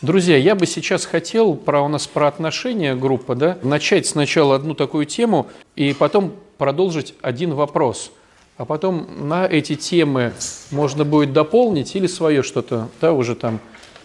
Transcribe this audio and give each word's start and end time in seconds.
Друзья, 0.00 0.36
я 0.36 0.54
бы 0.54 0.64
сейчас 0.64 1.04
хотел 1.04 1.56
про 1.56 1.80
у 1.80 1.88
нас 1.88 2.06
про 2.06 2.28
отношения 2.28 2.94
группа, 2.94 3.34
да, 3.34 3.58
начать 3.64 4.06
сначала 4.06 4.54
одну 4.54 4.74
такую 4.74 5.06
тему 5.06 5.48
и 5.74 5.92
потом 5.92 6.34
продолжить 6.56 7.16
один 7.20 7.52
вопрос. 7.54 8.12
А 8.58 8.64
потом 8.64 9.28
на 9.28 9.44
эти 9.44 9.74
темы 9.74 10.34
можно 10.70 11.04
будет 11.04 11.32
дополнить 11.32 11.96
или 11.96 12.06
свое 12.06 12.44
что-то, 12.44 12.90
да, 13.00 13.12
уже 13.12 13.34
там 13.34 13.58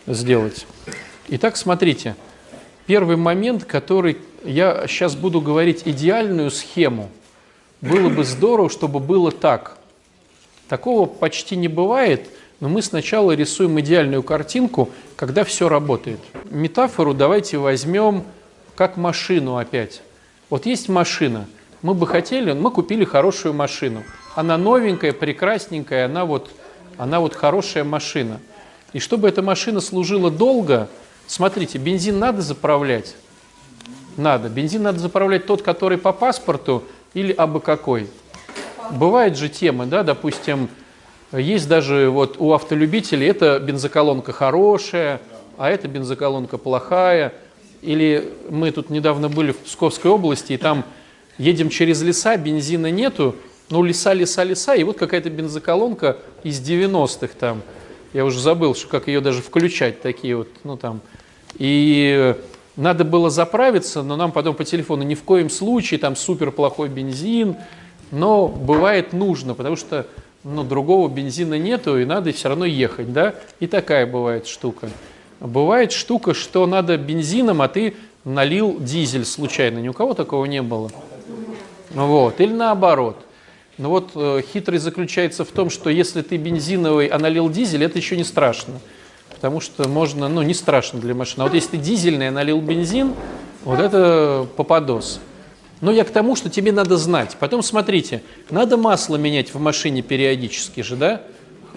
сделать. 0.07 0.65
Итак, 1.27 1.57
смотрите, 1.57 2.15
первый 2.87 3.15
момент, 3.15 3.63
который 3.63 4.17
я 4.43 4.87
сейчас 4.87 5.15
буду 5.15 5.41
говорить 5.41 5.83
идеальную 5.85 6.49
схему. 6.49 7.11
Было 7.81 8.09
бы 8.09 8.23
здорово, 8.23 8.71
чтобы 8.71 8.99
было 8.99 9.31
так. 9.31 9.77
Такого 10.69 11.05
почти 11.05 11.55
не 11.55 11.67
бывает, 11.67 12.29
но 12.63 12.69
мы 12.69 12.81
сначала 12.81 13.33
рисуем 13.33 13.77
идеальную 13.81 14.23
картинку, 14.23 14.89
когда 15.17 15.43
все 15.43 15.67
работает. 15.67 16.21
Метафору 16.49 17.13
давайте 17.13 17.57
возьмем 17.57 18.23
как 18.75 18.95
машину 18.95 19.57
опять. 19.57 20.01
Вот 20.49 20.65
есть 20.65 20.87
машина, 20.87 21.45
мы 21.81 21.93
бы 21.93 22.07
хотели, 22.07 22.53
мы 22.53 22.71
купили 22.71 23.03
хорошую 23.03 23.53
машину. 23.53 24.05
Она 24.33 24.57
новенькая, 24.57 25.11
прекрасненькая, 25.11 26.05
она 26.05 26.23
вот, 26.23 26.51
она 26.97 27.19
вот 27.19 27.35
хорошая 27.35 27.83
машина. 27.83 28.39
И 28.93 28.99
чтобы 28.99 29.27
эта 29.27 29.41
машина 29.41 29.81
служила 29.81 30.31
долго, 30.31 30.87
смотрите, 31.27 31.77
бензин 31.79 32.17
надо 32.17 32.41
заправлять? 32.41 33.17
Надо. 34.15 34.47
Бензин 34.47 34.83
надо 34.83 34.99
заправлять 34.99 35.45
тот, 35.47 35.63
который 35.63 35.97
по 35.97 36.13
паспорту 36.13 36.85
или 37.13 37.33
абы 37.33 37.59
какой. 37.59 38.07
Бывает 38.91 39.35
же 39.35 39.49
темы, 39.49 39.85
да, 39.85 40.03
допустим, 40.03 40.69
есть 41.39 41.67
даже 41.67 42.09
вот 42.09 42.35
у 42.39 42.53
автолюбителей, 42.53 43.27
это 43.27 43.59
бензоколонка 43.59 44.31
хорошая, 44.31 45.19
а 45.57 45.69
это 45.69 45.87
бензоколонка 45.87 46.57
плохая. 46.57 47.33
Или 47.81 48.31
мы 48.49 48.71
тут 48.71 48.89
недавно 48.89 49.29
были 49.29 49.51
в 49.51 49.57
Псковской 49.57 50.09
области, 50.09 50.53
и 50.53 50.57
там 50.57 50.85
едем 51.37 51.69
через 51.69 52.01
леса, 52.01 52.37
бензина 52.37 52.91
нету, 52.91 53.35
ну 53.69 53.83
леса, 53.83 54.13
леса, 54.13 54.43
леса, 54.43 54.75
и 54.75 54.83
вот 54.83 54.97
какая-то 54.97 55.29
бензоколонка 55.29 56.17
из 56.43 56.61
90-х 56.61 57.33
там. 57.39 57.61
Я 58.13 58.25
уже 58.25 58.39
забыл, 58.39 58.75
что 58.75 58.87
как 58.87 59.07
ее 59.07 59.19
даже 59.19 59.41
включать, 59.41 60.01
такие 60.01 60.37
вот, 60.37 60.47
ну 60.63 60.77
там. 60.77 61.01
И 61.55 62.35
надо 62.75 63.03
было 63.03 63.29
заправиться, 63.29 64.01
но 64.01 64.15
нам 64.15 64.31
потом 64.31 64.55
по 64.55 64.63
телефону 64.63 65.03
ни 65.03 65.15
в 65.15 65.23
коем 65.23 65.49
случае, 65.49 65.99
там 65.99 66.15
супер 66.15 66.51
плохой 66.51 66.89
бензин, 66.89 67.57
но 68.11 68.47
бывает 68.47 69.13
нужно, 69.13 69.55
потому 69.55 69.75
что 69.75 70.07
но 70.43 70.63
другого 70.63 71.07
бензина 71.07 71.57
нету, 71.57 71.99
и 71.99 72.05
надо 72.05 72.31
все 72.31 72.49
равно 72.49 72.65
ехать, 72.65 73.13
да? 73.13 73.35
И 73.59 73.67
такая 73.67 74.05
бывает 74.05 74.47
штука. 74.47 74.89
Бывает 75.39 75.91
штука, 75.91 76.33
что 76.33 76.65
надо 76.65 76.97
бензином, 76.97 77.61
а 77.61 77.67
ты 77.67 77.95
налил 78.23 78.77
дизель 78.79 79.25
случайно. 79.25 79.79
Ни 79.79 79.89
у 79.89 79.93
кого 79.93 80.13
такого 80.13 80.45
не 80.45 80.61
было. 80.61 80.91
Вот. 81.93 82.39
Или 82.39 82.53
наоборот. 82.53 83.17
Но 83.77 83.89
вот 83.89 84.11
э, 84.15 84.41
хитрость 84.53 84.83
заключается 84.83 85.43
в 85.43 85.49
том, 85.49 85.69
что 85.69 85.89
если 85.89 86.21
ты 86.21 86.37
бензиновый, 86.37 87.07
а 87.07 87.17
налил 87.17 87.49
дизель, 87.49 87.83
это 87.83 87.97
еще 87.97 88.15
не 88.15 88.23
страшно. 88.23 88.75
Потому 89.29 89.59
что 89.59 89.87
можно, 89.89 90.29
ну, 90.29 90.41
не 90.43 90.53
страшно 90.53 90.99
для 90.99 91.15
машины. 91.15 91.41
А 91.41 91.45
вот 91.45 91.53
если 91.53 91.71
ты 91.71 91.77
дизельный, 91.77 92.29
а 92.29 92.31
налил 92.31 92.61
бензин, 92.61 93.13
вот 93.63 93.79
это 93.79 94.47
попадос. 94.55 95.19
Но 95.81 95.91
я 95.91 96.03
к 96.03 96.11
тому, 96.11 96.35
что 96.35 96.49
тебе 96.49 96.71
надо 96.71 96.97
знать. 96.97 97.35
Потом 97.39 97.61
смотрите, 97.61 98.23
надо 98.49 98.77
масло 98.77 99.15
менять 99.17 99.53
в 99.53 99.59
машине 99.59 100.01
периодически 100.01 100.81
же, 100.81 100.95
да? 100.95 101.23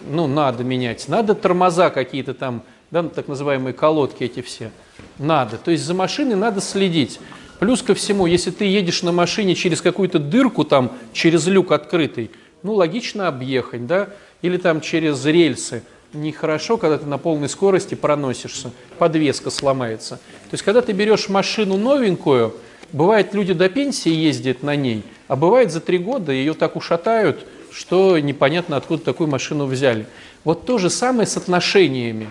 Ну, 0.08 0.27
надо 0.27 0.62
менять. 0.62 1.08
Надо 1.08 1.34
тормоза 1.34 1.91
какие-то 1.91 2.34
там, 2.34 2.62
да, 2.91 3.02
так 3.02 3.27
называемые 3.28 3.74
колодки 3.74 4.24
эти 4.24 4.42
все. 4.42 4.70
Надо. 5.19 5.56
То 5.56 5.70
есть 5.70 5.84
за 5.84 5.94
машиной 5.94 6.36
надо 6.36 6.61
следить. 6.61 7.19
Плюс 7.58 7.83
ко 7.83 7.94
всему, 7.94 8.27
если 8.27 8.50
ты 8.50 8.67
едешь 8.67 9.02
на 9.02 9.12
машине 9.12 9.55
через 9.55 9.80
какую-то 9.80 10.19
дырку, 10.19 10.64
там, 10.64 10.92
через 11.12 11.47
люк 11.47 11.72
открытый, 11.72 12.30
ну, 12.63 12.74
логично 12.74 13.28
объехать, 13.28 13.86
да? 13.86 14.11
Или 14.42 14.58
там 14.58 14.80
через 14.80 15.24
рельсы. 15.24 15.83
Нехорошо, 16.13 16.77
когда 16.77 16.98
ты 16.98 17.07
на 17.07 17.18
полной 17.18 17.48
скорости 17.48 17.95
проносишься, 17.95 18.70
подвеска 18.98 19.51
сломается. 19.51 20.17
То 20.17 20.52
есть, 20.52 20.64
когда 20.64 20.83
ты 20.83 20.92
берешь 20.92 21.28
машину 21.28 21.77
новенькую, 21.77 22.55
Бывает, 22.92 23.35
люди 23.35 23.52
до 23.52 23.69
пенсии 23.69 24.13
ездят 24.13 24.63
на 24.63 24.77
ней, 24.77 25.02
а 25.29 25.36
бывает 25.36 25.73
за 25.73 25.80
три 25.80 25.98
года 25.98 26.33
ее 26.33 26.55
так 26.55 26.77
ушатают, 26.77 27.47
что 27.73 28.19
непонятно, 28.19 28.77
откуда 28.77 29.05
такую 29.05 29.29
машину 29.29 29.67
взяли. 29.67 30.07
Вот 30.45 30.64
то 30.64 30.79
же 30.79 30.89
самое 30.89 31.27
с 31.27 31.36
отношениями. 31.36 32.29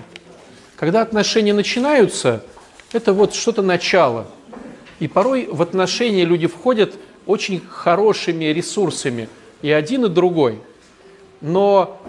Когда 0.75 1.01
отношения 1.01 1.53
начинаются, 1.53 2.43
это 2.93 3.13
вот 3.13 3.33
что-то 3.33 3.61
начало. 3.61 4.27
И 4.99 5.07
порой 5.07 5.47
в 5.51 5.61
отношения 5.61 6.25
люди 6.25 6.47
входят 6.47 6.93
очень 7.25 7.61
хорошими 7.67 8.45
ресурсами, 8.45 9.27
и 9.61 9.69
один, 9.69 10.05
и 10.05 10.09
другой. 10.09 10.59
Но 11.41 12.01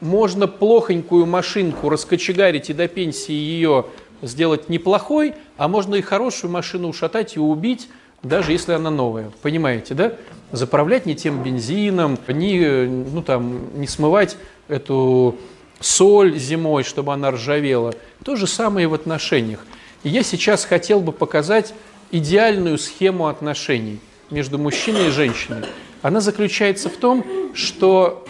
можно 0.00 0.46
плохонькую 0.48 1.26
машинку 1.26 1.88
раскочегарить 1.88 2.70
и 2.70 2.74
до 2.74 2.88
пенсии 2.88 3.32
ее 3.32 3.86
сделать 4.22 4.68
неплохой, 4.68 5.34
а 5.56 5.68
можно 5.68 5.94
и 5.94 6.02
хорошую 6.02 6.50
машину 6.50 6.88
ушатать 6.88 7.36
и 7.36 7.40
убить, 7.40 7.88
даже 8.22 8.52
если 8.52 8.72
она 8.72 8.90
новая. 8.90 9.30
Понимаете, 9.42 9.94
да? 9.94 10.14
Заправлять 10.52 11.06
не 11.06 11.14
тем 11.14 11.42
бензином, 11.42 12.18
не, 12.28 12.86
ну, 12.86 13.22
там, 13.22 13.78
не 13.78 13.86
смывать 13.86 14.36
эту 14.68 15.36
соль 15.80 16.38
зимой, 16.38 16.84
чтобы 16.84 17.12
она 17.12 17.30
ржавела. 17.30 17.94
То 18.24 18.36
же 18.36 18.46
самое 18.46 18.84
и 18.84 18.86
в 18.86 18.94
отношениях. 18.94 19.66
И 20.02 20.08
я 20.08 20.22
сейчас 20.22 20.64
хотел 20.64 21.00
бы 21.00 21.12
показать 21.12 21.74
идеальную 22.10 22.78
схему 22.78 23.26
отношений 23.26 24.00
между 24.30 24.58
мужчиной 24.58 25.08
и 25.08 25.10
женщиной. 25.10 25.64
Она 26.02 26.20
заключается 26.20 26.88
в 26.88 26.96
том, 26.96 27.24
что 27.54 28.24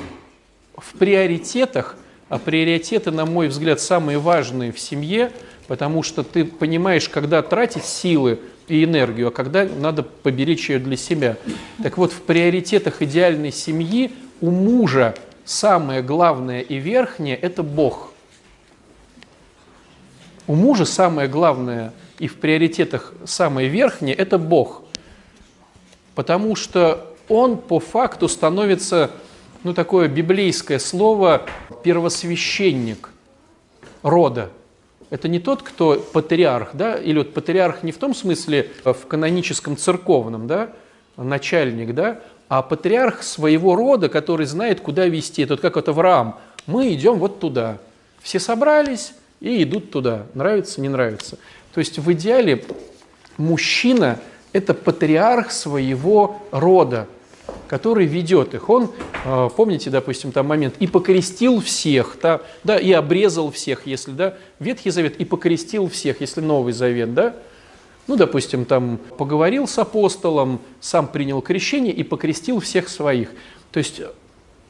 в 0.76 0.94
приоритетах, 0.94 1.96
а 2.28 2.38
приоритеты, 2.38 3.10
на 3.10 3.26
мой 3.26 3.48
взгляд, 3.48 3.80
самые 3.80 4.18
важные 4.18 4.72
в 4.72 4.80
семье– 4.80 5.30
потому 5.66 6.02
что 6.02 6.22
ты 6.22 6.44
понимаешь, 6.44 7.08
когда 7.08 7.42
тратить 7.42 7.84
силы 7.84 8.40
и 8.68 8.84
энергию, 8.84 9.28
а 9.28 9.30
когда 9.30 9.64
надо 9.64 10.02
поберечь 10.02 10.70
ее 10.70 10.78
для 10.78 10.96
себя. 10.96 11.36
Так 11.82 11.98
вот, 11.98 12.12
в 12.12 12.22
приоритетах 12.22 13.02
идеальной 13.02 13.52
семьи 13.52 14.12
у 14.40 14.50
мужа 14.50 15.14
самое 15.44 16.02
главное 16.02 16.60
и 16.60 16.76
верхнее– 16.76 17.36
это 17.42 17.62
Бог. 17.62 18.12
У 20.46 20.54
мужа 20.54 20.84
самое 20.84 21.28
главное 21.28 21.92
и 22.18 22.28
в 22.28 22.36
приоритетах 22.36 23.14
самое 23.24 23.68
верхнее– 23.68 24.14
это 24.16 24.38
Бог. 24.38 24.82
Потому 26.14 26.54
что 26.54 27.14
он 27.28 27.56
по 27.56 27.80
факту 27.80 28.28
становится, 28.28 29.10
ну 29.62 29.72
такое 29.72 30.08
библейское 30.08 30.78
слово, 30.78 31.46
первосвященник 31.82 33.10
рода– 34.02 34.50
это 35.10 35.28
не 35.28 35.38
тот, 35.38 35.62
кто 35.62 35.96
патриарх, 36.12 36.70
да, 36.74 36.96
или 36.96 37.18
вот 37.18 37.34
патриарх 37.34 37.82
не 37.82 37.92
в 37.92 37.98
том 37.98 38.14
смысле 38.14 38.70
э, 38.84 38.92
в 38.92 39.06
каноническом 39.06 39.76
церковном, 39.76 40.46
да, 40.46 40.70
начальник, 41.16 41.94
да, 41.94 42.20
а 42.48 42.62
патриарх 42.62 43.22
своего 43.22 43.74
рода, 43.74 44.08
который 44.08 44.46
знает, 44.46 44.80
куда 44.80 45.06
вести. 45.06 45.42
Это 45.42 45.54
вот 45.54 45.60
как 45.60 45.76
вот 45.76 45.88
Авраам. 45.88 46.38
Мы 46.66 46.92
идем 46.92 47.18
вот 47.18 47.40
туда. 47.40 47.78
Все 48.22 48.38
собрались 48.38 49.12
и 49.40 49.62
идут 49.62 49.90
туда. 49.90 50.26
Нравится, 50.34 50.80
не 50.80 50.88
нравится. 50.88 51.38
То 51.72 51.80
есть 51.80 51.98
в 51.98 52.12
идеале 52.12 52.64
мужчина– 53.36 54.18
это 54.52 54.72
патриарх 54.72 55.50
своего 55.50 56.42
рода 56.52 57.08
который 57.68 58.06
ведет 58.06 58.54
их. 58.54 58.68
Он, 58.68 58.90
э, 59.24 59.48
помните, 59.56 59.90
допустим, 59.90 60.32
там 60.32 60.46
момент, 60.46 60.74
и 60.78 60.86
покрестил 60.86 61.60
всех, 61.60 62.16
да, 62.22 62.40
да, 62.62 62.78
и 62.78 62.92
обрезал 62.92 63.50
всех, 63.50 63.86
если, 63.86 64.12
да, 64.12 64.34
Ветхий 64.58 64.90
Завет, 64.90 65.16
и 65.16 65.24
покрестил 65.24 65.88
всех, 65.88 66.20
если 66.20 66.40
Новый 66.40 66.72
Завет, 66.72 67.14
да, 67.14 67.34
ну, 68.06 68.16
допустим, 68.16 68.64
там 68.64 68.98
поговорил 69.18 69.66
с 69.66 69.78
апостолом, 69.78 70.60
сам 70.80 71.08
принял 71.08 71.40
крещение 71.40 71.92
и 71.92 72.02
покрестил 72.02 72.60
всех 72.60 72.88
своих. 72.88 73.30
То 73.72 73.78
есть 73.78 74.02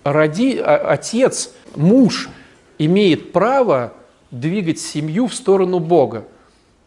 роди, 0.04 0.58
а, 0.58 0.76
отец, 0.76 1.52
муж 1.74 2.28
имеет 2.78 3.32
право 3.32 3.92
двигать 4.30 4.78
семью 4.78 5.26
в 5.26 5.34
сторону 5.34 5.80
Бога. 5.80 6.26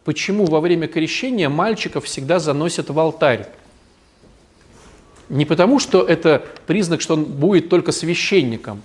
Почему 0.04 0.46
во 0.46 0.60
время 0.60 0.88
крещения 0.88 1.50
мальчиков 1.50 2.04
всегда 2.06 2.38
заносят 2.38 2.88
в 2.88 2.98
алтарь? 2.98 3.46
Не 5.28 5.44
потому, 5.44 5.78
что 5.78 6.02
это 6.02 6.44
признак, 6.66 7.00
что 7.00 7.14
он 7.14 7.24
будет 7.24 7.68
только 7.68 7.92
священником. 7.92 8.82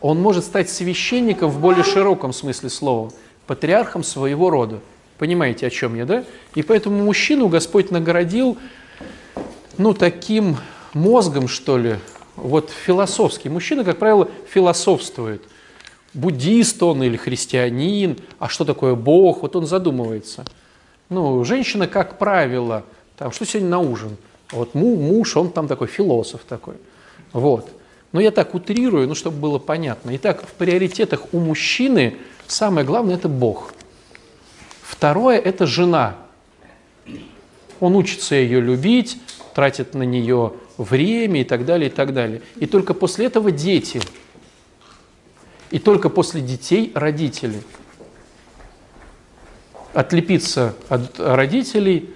Он 0.00 0.20
может 0.20 0.44
стать 0.44 0.68
священником 0.68 1.50
в 1.50 1.60
более 1.60 1.84
широком 1.84 2.32
смысле 2.32 2.68
слова, 2.68 3.12
патриархом 3.46 4.02
своего 4.02 4.50
рода. 4.50 4.80
Понимаете, 5.18 5.68
о 5.68 5.70
чем 5.70 5.94
я, 5.94 6.04
да? 6.04 6.24
И 6.56 6.62
поэтому 6.62 7.04
мужчину 7.04 7.46
Господь 7.46 7.92
наградил, 7.92 8.58
ну, 9.78 9.94
таким 9.94 10.56
мозгом, 10.94 11.46
что 11.46 11.78
ли, 11.78 11.96
вот 12.34 12.70
философский. 12.70 13.48
Мужчина, 13.48 13.84
как 13.84 13.98
правило, 13.98 14.28
философствует. 14.48 15.42
буддист 16.14 16.82
он 16.82 17.02
или 17.04 17.16
христианин, 17.16 18.18
а 18.38 18.48
что 18.48 18.64
такое 18.64 18.94
Бог, 18.94 19.42
вот 19.42 19.54
он 19.56 19.66
задумывается. 19.66 20.44
Ну, 21.08 21.44
женщина, 21.44 21.86
как 21.86 22.18
правило, 22.18 22.84
там, 23.16 23.32
что 23.32 23.46
сегодня 23.46 23.70
на 23.70 23.78
ужин? 23.78 24.16
Вот 24.52 24.74
муж, 24.74 25.36
он 25.36 25.50
там 25.50 25.66
такой 25.66 25.88
философ 25.88 26.42
такой. 26.48 26.74
Вот. 27.32 27.68
Но 28.12 28.20
я 28.20 28.30
так 28.30 28.54
утрирую, 28.54 29.08
ну, 29.08 29.14
чтобы 29.14 29.38
было 29.38 29.58
понятно. 29.58 30.14
Итак, 30.16 30.44
в 30.46 30.52
приоритетах 30.52 31.32
у 31.32 31.40
мужчины 31.40 32.18
самое 32.46 32.86
главное– 32.86 33.14
это 33.16 33.28
Бог. 33.28 33.72
Второе– 34.82 35.38
это 35.40 35.66
жена. 35.66 36.16
Он 37.80 37.96
учится 37.96 38.34
ее 38.34 38.60
любить, 38.60 39.18
тратит 39.54 39.94
на 39.94 40.02
нее 40.02 40.52
время 40.76 41.40
и 41.40 41.44
так 41.44 41.64
далее, 41.64 41.88
и 41.88 41.92
так 41.92 42.12
далее. 42.12 42.42
И 42.56 42.66
только 42.66 42.92
после 42.92 43.26
этого 43.26 43.50
дети. 43.50 44.00
И 45.70 45.78
только 45.78 46.10
после 46.10 46.42
детей 46.42 46.92
родители. 46.94 47.62
Отлепиться 49.94 50.74
от 50.90 51.18
родителей, 51.18 52.10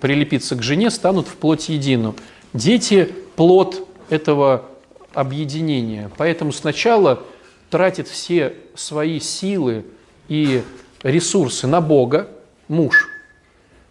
прилепиться 0.00 0.56
к 0.56 0.62
жене, 0.62 0.90
станут 0.90 1.28
в 1.28 1.36
плоть 1.36 1.68
едину. 1.68 2.14
Дети– 2.52 3.12
плод 3.36 3.88
этого 4.08 4.66
объединения. 5.12 6.10
Поэтому 6.16 6.52
сначала 6.52 7.22
тратит 7.70 8.08
все 8.08 8.54
свои 8.74 9.20
силы 9.20 9.84
и 10.28 10.62
ресурсы 11.02 11.66
на 11.66 11.80
Бога, 11.80 12.28
муж, 12.68 13.08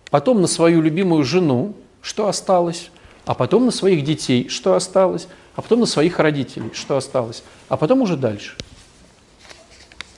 потом 0.10 0.42
на 0.42 0.48
свою 0.48 0.81
любимую 0.81 1.24
жену, 1.24 1.75
что 2.01 2.27
осталось, 2.27 2.92
а 3.25 3.33
потом 3.33 3.66
на 3.66 3.72
своих 3.72 4.04
детей, 4.04 4.50
что 4.50 4.75
осталось, 4.75 5.27
а 5.56 5.62
потом 5.62 5.81
на 5.81 5.86
своих 5.86 6.19
родителей, 6.19 6.72
что 6.74 6.98
осталось, 6.98 7.44
а 7.69 7.77
потом 7.77 8.01
уже 8.01 8.18
дальше. 8.18 8.56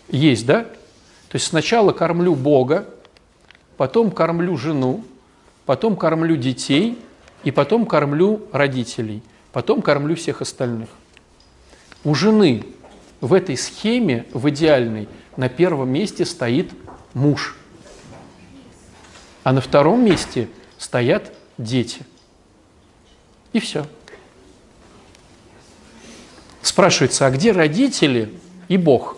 Есть, 0.10 0.46
да? 0.46 0.64
То 1.30 1.36
есть 1.36 1.46
сначала 1.46 1.92
кормлю 1.92 2.36
Бога, 2.36 2.88
потом 3.78 4.12
кормлю 4.12 4.58
жену, 4.58 5.04
потом 5.68 5.96
кормлю 5.96 6.36
детей, 6.36 6.98
и 7.44 7.52
потом 7.52 7.86
кормлю 7.86 8.42
родителей– 8.52 9.22
потом 9.58 9.82
кормлю 9.82 10.16
всех 10.16 10.44
остальных. 10.44 10.88
У 12.04 12.14
жены 12.14 12.64
в 13.22 13.34
этой 13.34 13.58
схеме, 13.58 14.28
в 14.32 14.48
идеальной, 14.52 15.08
на 15.36 15.50
первом 15.50 15.90
месте 15.90 16.26
стоит 16.26 16.70
муж, 17.16 17.56
а 19.44 19.54
на 19.54 19.62
втором 19.62 20.06
месте 20.06 20.48
стоят 20.78 21.34
дети. 21.58 22.02
И 23.52 23.60
все. 23.60 23.88
Спрашивается, 26.62 27.26
а 27.26 27.32
где 27.32 27.52
родители 27.52 28.32
и 28.68 28.78
Бог? 28.78 29.18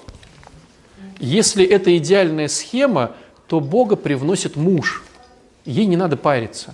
Если 1.19 1.65
это 1.65 1.97
идеальная 1.97 2.47
схема, 2.47 3.11
то 3.47 3.59
Бога 3.59 3.97
привносит 3.97 4.55
муж. 4.55 5.03
Ей 5.69 5.85
не 5.85 5.97
надо 5.97 6.17
париться. 6.17 6.73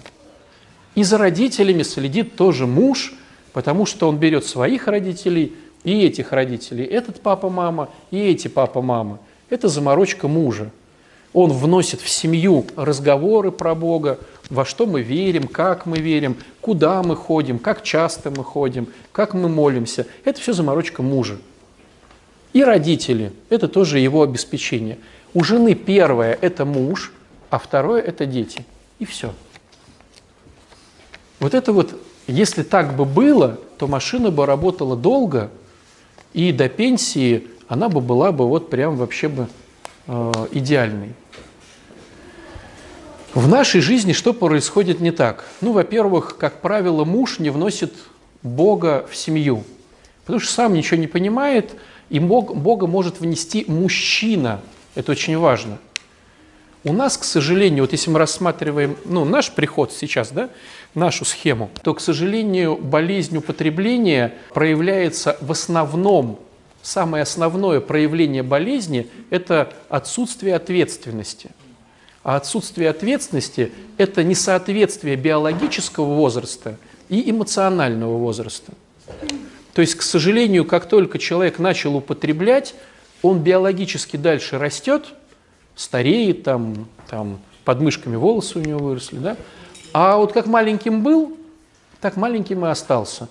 И 0.96 1.04
за 1.04 1.18
родителями 1.18 1.84
следит 1.84 2.36
тоже 2.36 2.66
муж– 2.66 3.14
потому 3.56 3.86
что 3.86 4.10
он 4.10 4.18
берет 4.18 4.46
своих 4.46 4.90
родителей 4.90 5.54
и 5.86 6.06
этих 6.06 6.34
родителей, 6.34 6.84
этот 6.84 7.22
папа-мама 7.22 7.88
и 8.12 8.20
эти 8.20 8.50
папа-мама. 8.50 9.20
Это 9.50 9.70
заморочка 9.70 10.28
мужа. 10.28 10.72
Он 11.32 11.54
вносит 11.54 12.02
в 12.02 12.10
семью 12.10 12.66
разговоры 12.76 13.54
про 13.54 13.74
Бога, 13.74 14.20
во 14.50 14.66
что 14.66 14.86
мы 14.86 15.04
верим, 15.04 15.48
как 15.48 15.86
мы 15.86 16.00
верим, 16.00 16.36
куда 16.60 17.02
мы 17.02 17.16
ходим, 17.16 17.58
как 17.58 17.82
часто 17.82 18.30
мы 18.30 18.44
ходим, 18.44 18.90
как 19.14 19.34
мы 19.34 19.48
молимся. 19.48 20.06
Это 20.26 20.42
все 20.42 20.52
заморочка 20.52 21.02
мужа. 21.02 21.38
И 22.52 22.62
родители– 22.62 23.32
это 23.50 23.70
тоже 23.70 24.00
его 24.00 24.22
обеспечение. 24.22 24.98
У 25.34 25.46
жены 25.46 25.76
первое– 25.76 26.38
это 26.42 26.66
муж, 26.66 27.14
а 27.50 27.58
второе– 27.58 28.02
это 28.06 28.26
дети. 28.26 28.66
И 29.00 29.06
все. 29.06 29.34
Вот 31.40 31.54
это 31.54 31.74
вот 31.74 32.00
если 32.28 32.64
так 32.64 32.96
бы 32.96 33.06
было, 33.06 33.60
то 33.78 33.88
машина 33.88 34.32
бы 34.32 34.46
работала 34.46 34.96
долго, 34.96 35.52
и 36.34 36.52
до 36.52 36.70
пенсии 36.70 37.48
она 37.68 37.90
бы 37.90 38.02
была 38.02 38.32
бы 38.32 38.48
вот 38.48 38.70
прям 38.70 38.96
вообще 38.96 39.28
бы 39.28 39.48
э, 40.08 40.32
идеальной. 40.52 41.14
В 43.34 43.48
нашей 43.48 43.82
жизни 43.82 44.14
что 44.14 44.34
происходит 44.34 45.02
не 45.02 45.12
так? 45.12 45.46
Ну, 45.62 45.74
во-первых, 45.74 46.38
как 46.38 46.62
правило, 46.62 47.04
муж 47.04 47.40
не 47.40 47.50
вносит 47.50 47.94
Бога 48.44 49.06
в 49.12 49.16
семью, 49.16 49.66
потому 50.24 50.40
что 50.40 50.54
сам 50.54 50.74
ничего 50.74 50.98
не 50.98 51.08
понимает, 51.08 51.76
и 52.10 52.20
Бог, 52.20 52.56
Бога 52.56 52.88
может 52.88 53.20
внести 53.20 53.66
мужчина. 53.68 54.62
Это 54.96 55.12
очень 55.12 55.38
важно. 55.38 55.80
У 56.86 56.94
нас, 56.94 57.18
к 57.18 57.24
сожалению, 57.24 57.84
вот 57.84 57.94
если 57.94 58.12
мы 58.12 58.20
рассматриваем 58.20 58.96
ну, 59.06 59.26
наш 59.26 59.52
приход 59.52 59.92
сейчас, 59.92 60.30
да, 60.30 60.52
нашу 60.94 61.26
схему, 61.26 61.72
то, 61.82 61.96
к 61.96 62.00
сожалению, 62.00 62.78
болезнь 62.78 63.36
употребления 63.38 64.36
проявляется 64.54 65.36
в 65.42 65.52
основном, 65.52 66.40
самое 66.84 67.24
основное 67.24 67.80
проявление 67.80 68.44
болезни– 68.44 69.08
это 69.32 69.74
отсутствие 69.90 70.54
ответственности. 70.56 71.50
А 72.22 72.36
отсутствие 72.36 72.92
ответственности– 72.92 73.72
это 73.98 74.24
несоответствие 74.24 75.16
биологического 75.16 76.14
возраста 76.14 76.78
и 77.10 77.32
эмоционального 77.32 78.16
возраста. 78.20 78.74
То 79.74 79.82
есть, 79.82 79.96
к 79.96 80.04
сожалению, 80.04 80.66
как 80.66 80.88
только 80.88 81.18
человек 81.18 81.58
начал 81.58 81.96
употреблять, 81.96 82.76
он 83.24 83.40
биологически 83.40 84.18
дальше 84.18 84.60
растет– 84.60 85.06
стареет, 85.76 86.44
там, 86.44 86.88
там 87.10 87.40
под 87.64 87.82
мышками 87.82 88.16
волосы 88.16 88.60
у 88.60 88.62
него 88.62 88.80
выросли, 88.80 89.18
да? 89.18 89.38
А 89.94 90.18
вот 90.18 90.34
как 90.34 90.46
маленьким 90.46 91.04
был, 91.04 91.38
так 92.02 92.18
маленьким 92.18 92.66
и 92.66 92.70
остался. 92.70 93.28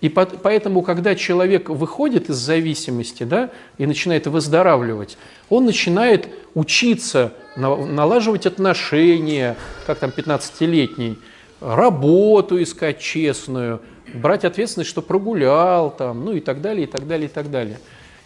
И 0.00 0.08
под, 0.08 0.42
поэтому, 0.42 0.82
когда 0.82 1.14
человек 1.14 1.70
выходит 1.70 2.28
из 2.28 2.36
зависимости 2.36 3.22
да, 3.22 3.50
и 3.78 3.86
начинает 3.86 4.26
выздоравливать, 4.26 5.16
он 5.48 5.64
начинает 5.64 6.28
учиться 6.52 7.32
на, 7.56 7.74
налаживать 7.74 8.44
отношения, 8.44 9.56
как 9.86 9.98
там 9.98 10.10
15-летний, 10.14 11.18
работу 11.60 12.62
искать 12.62 13.00
честную, 13.00 13.80
брать 14.12 14.44
ответственность, 14.44 14.90
что 14.90 15.00
прогулял, 15.00 15.90
там, 15.90 16.24
ну 16.24 16.32
и 16.32 16.40
так 16.40 16.60
далее, 16.60 16.84
и 16.84 16.90
так 16.90 17.06
далее, 17.06 17.28
и 17.28 17.32
так 17.32 17.50
далее. 17.50 17.78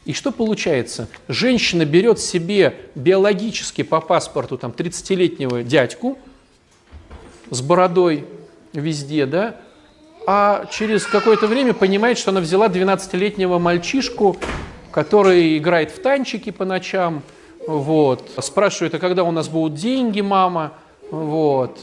И 0.08 0.14
что 0.14 0.32
получается? 0.32 1.06
Женщина 1.28 1.84
берет 1.84 2.18
себе 2.18 2.76
биологически 2.94 3.82
по 3.82 4.00
паспорту 4.00 4.56
там, 4.56 4.70
30-летнего 4.70 5.62
дядьку 5.62 6.16
с 7.50 7.60
бородой 7.60 8.24
везде, 8.72 9.26
да, 9.26 9.56
а 10.26 10.64
через 10.70 11.04
какое-то 11.04 11.46
время 11.46 11.74
понимает, 11.74 12.16
что 12.16 12.30
она 12.30 12.40
взяла 12.40 12.68
12-летнего 12.68 13.58
мальчишку, 13.58 14.38
который 14.92 15.58
играет 15.58 15.90
в 15.90 16.00
танчики 16.00 16.48
по 16.52 16.64
ночам, 16.64 17.22
вот, 17.66 18.30
спрашивает, 18.38 18.94
а 18.94 18.98
когда 18.98 19.24
у 19.24 19.30
нас 19.30 19.50
будут 19.50 19.74
деньги, 19.74 20.22
мама, 20.22 20.72
вот, 21.10 21.80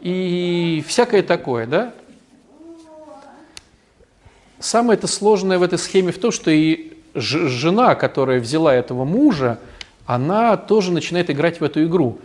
и 0.00 0.82
всякое 0.88 1.22
такое, 1.22 1.66
да. 1.66 1.92
Самое 4.58 4.96
это 4.96 5.06
сложное 5.06 5.58
в 5.58 5.62
этой 5.62 5.78
схеме 5.78 6.12
в 6.12 6.18
том, 6.18 6.32
что 6.32 6.50
и 6.50 6.94
жена, 7.20 7.94
которая 7.94 8.40
взяла 8.40 8.74
этого 8.74 9.04
мужа, 9.04 9.58
она 10.06 10.56
тоже 10.56 10.92
начинает 10.92 11.30
играть 11.30 11.60
в 11.60 11.64
эту 11.64 11.84
игру. 11.84 12.18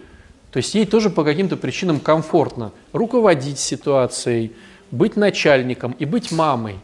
То 0.51 0.57
есть 0.57 0.75
ей 0.75 0.85
тоже 0.85 1.09
по 1.09 1.23
каким-то 1.23 1.57
причинам 1.57 1.99
комфортно 1.99 2.71
руководить 2.91 3.59
ситуацией, 3.59 4.53
быть 4.91 5.15
начальником 5.15 5.95
и 5.97 6.05
быть 6.05 6.31
мамой. 6.31 6.75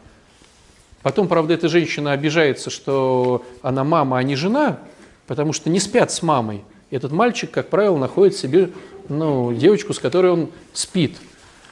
Потом, 1.02 1.28
правда, 1.28 1.54
эта 1.54 1.68
женщина 1.68 2.12
обижается, 2.12 2.68
что 2.68 3.44
она 3.62 3.84
мама, 3.84 4.18
а 4.18 4.22
не 4.22 4.36
жена, 4.36 4.78
потому 5.26 5.52
что 5.52 5.70
не 5.70 5.80
спят 5.80 6.10
с 6.10 6.22
мамой. 6.22 6.62
Этот 6.90 7.12
мальчик, 7.12 7.50
как 7.50 7.68
правило, 7.68 7.96
находит 7.96 8.36
себе 8.36 8.70
ну, 9.08 9.54
девочку, 9.54 9.94
с 9.94 9.98
которой 9.98 10.32
он 10.32 10.50
спит. 10.72 11.16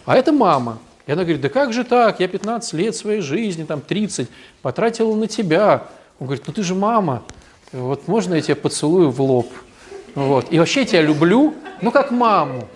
А 0.07 0.17
это 0.17 0.33
мама. 0.33 0.79
И 1.07 1.13
она 1.13 1.23
говорит, 1.23 1.41
да 1.41 1.49
как 1.49 1.73
же 1.73 1.85
так, 1.85 2.21
я 2.21 2.29
15 2.29 2.73
лет 2.75 2.95
своей 2.95 3.21
жизни, 3.21 3.65
там 3.65 3.81
30, 3.81 4.29
потратила 4.63 5.15
на 5.15 5.27
тебя, 5.27 5.89
он 6.19 6.27
говорит, 6.27 6.47
ну 6.47 6.53
ты 6.53 6.63
же 6.63 6.75
мама, 6.75 7.23
вот 7.73 8.09
можно 8.09 8.35
я 8.35 8.41
тебя 8.41 8.57
поцелую 8.57 9.11
в 9.11 9.21
лоб? 9.21 9.53
Вот. 10.15 10.53
И 10.53 10.59
вообще 10.59 10.81
я 10.81 10.87
тебя 10.87 11.03
люблю, 11.03 11.55
ну 11.81 11.91
как 11.93 12.11
маму. 12.11 12.69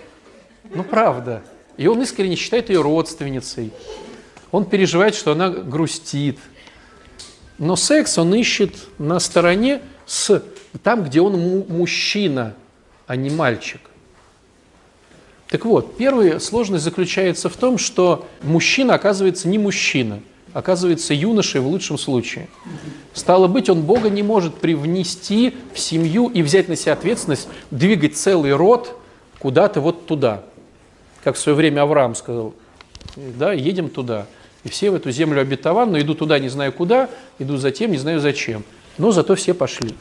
Ну 0.71 0.85
правда. 0.85 1.43
И 1.77 1.87
он 1.87 2.01
искренне 2.03 2.37
считает 2.37 2.71
ее 2.71 2.83
родственницей. 2.83 3.73
Он 4.53 4.65
переживает, 4.65 5.15
что 5.15 5.33
она 5.33 5.49
грустит. 5.49 6.39
Но 7.59 7.75
секс 7.75 8.17
он 8.19 8.35
ищет 8.35 8.75
на 8.99 9.19
стороне 9.19 9.81
с 10.07 10.43
там, 10.83 11.05
где 11.05 11.21
он 11.21 11.65
мужчина, 11.69 12.55
а 13.07 13.17
не 13.17 13.31
мальчик. 13.31 13.81
Так 15.49 15.65
вот, 15.65 15.97
первая 15.97 16.39
сложность 16.39 16.85
заключается 16.85 17.49
в 17.49 17.57
том, 17.57 17.77
что 17.77 18.27
мужчина 18.43 18.95
оказывается 18.95 19.49
не 19.49 19.59
мужчина– 19.59 20.21
оказывается 20.53 21.15
юношей 21.15 21.61
в 21.61 21.67
лучшем 21.67 21.99
случае. 21.99 22.49
Стало 23.15 23.49
быть, 23.49 23.69
он 23.71 23.83
Бога 23.83 24.11
не 24.11 24.23
может 24.23 24.55
привнести 24.57 25.55
в 25.73 25.79
семью 25.79 26.29
и 26.29 26.43
взять 26.43 26.69
на 26.69 26.77
себя 26.77 26.93
ответственность, 26.93 27.49
двигать 27.71 28.17
целый 28.17 28.55
род 28.55 28.99
куда-то 29.39 29.81
вот 29.81 30.07
туда. 30.07 30.45
Как 31.25 31.37
в 31.37 31.39
свое 31.39 31.57
время 31.57 31.83
Авраам 31.83 32.15
сказал, 32.15 32.55
да, 33.17 33.53
едем 33.53 33.89
туда. 33.89 34.27
И 34.65 34.69
все 34.69 34.91
в 34.91 34.95
эту 34.95 35.11
землю 35.11 35.41
обетованную, 35.41 36.03
иду 36.03 36.15
туда 36.15 36.39
не 36.39 36.49
знаю 36.49 36.73
куда, 36.73 37.11
иду 37.39 37.57
за 37.57 37.71
тем 37.71 37.91
не 37.91 37.99
знаю 37.99 38.21
зачем. 38.21 38.65
Но 38.99 39.11
зато 39.11 39.35
все 39.35 39.55
пошли. 39.55 39.95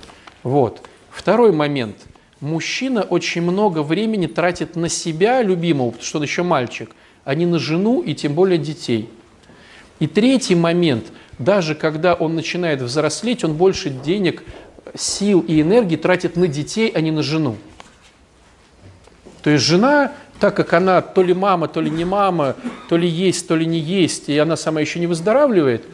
Вот. 0.43 0.81
Второй 1.10 1.51
момент. 1.51 1.98
Мужчина 2.39 3.03
очень 3.03 3.41
много 3.41 3.84
времени 3.84 4.25
тратит 4.25 4.75
на 4.75 4.89
себя, 4.89 5.41
любимого, 5.43 5.91
потому 5.91 6.05
что 6.05 6.17
он 6.17 6.24
еще 6.24 6.43
мальчик, 6.43 6.91
а 7.24 7.36
не 7.36 7.46
на 7.46 7.60
жену 7.60 8.01
и 8.01 8.15
тем 8.15 8.34
более 8.34 8.58
детей. 8.58 9.10
И 10.01 10.08
третий 10.08 10.55
момент. 10.55 11.05
Даже 11.39 11.75
когда 11.75 12.15
он 12.15 12.36
начинает 12.36 12.81
взрослеть, 12.81 13.46
он 13.46 13.53
больше 13.53 13.89
денег, 13.89 14.43
сил 14.96 15.39
и 15.48 15.62
энергии 15.62 15.96
тратит 15.96 16.36
на 16.36 16.48
детей, 16.48 16.91
а 16.93 17.00
не 17.00 17.12
на 17.12 17.24
жену. 17.24 17.55
То 19.43 19.51
есть 19.51 19.63
жена 19.63 20.12
так 20.41 20.55
как 20.55 20.74
она 20.74 21.01
то 21.01 21.22
ли 21.22 21.36
мама, 21.36 21.67
то 21.67 21.81
ли 21.81 21.91
не 21.91 22.03
мама, 22.03 22.55
то 22.89 22.98
ли 22.98 23.08
есть, 23.08 23.48
то 23.48 23.55
ли 23.55 23.63
не 23.67 23.77
есть, 23.77 24.27
и 24.27 24.36
она 24.39 24.58
сама 24.58 24.81
еще 24.81 25.00
не 25.00 25.05
выздоравливает, 25.05 25.86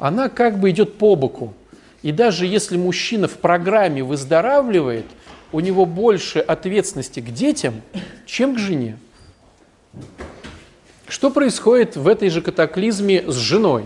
она 0.00 0.28
как 0.28 0.58
бы 0.58 0.70
идет 0.70 0.98
по 0.98 1.14
боку. 1.14 1.54
И 2.02 2.10
даже 2.10 2.44
если 2.44 2.76
мужчина 2.76 3.28
в 3.28 3.38
программе 3.38 4.02
выздоравливает, 4.02 5.06
у 5.52 5.60
него 5.60 5.86
больше 5.86 6.40
ответственности 6.40 7.20
к 7.20 7.32
детям, 7.32 7.80
чем 8.26 8.56
к 8.56 8.58
жене. 8.58 8.98
Что 11.12 11.28
происходит 11.28 11.94
в 11.94 12.08
этой 12.08 12.30
же 12.30 12.40
катаклизме 12.40 13.30
с 13.30 13.34
женой? 13.34 13.84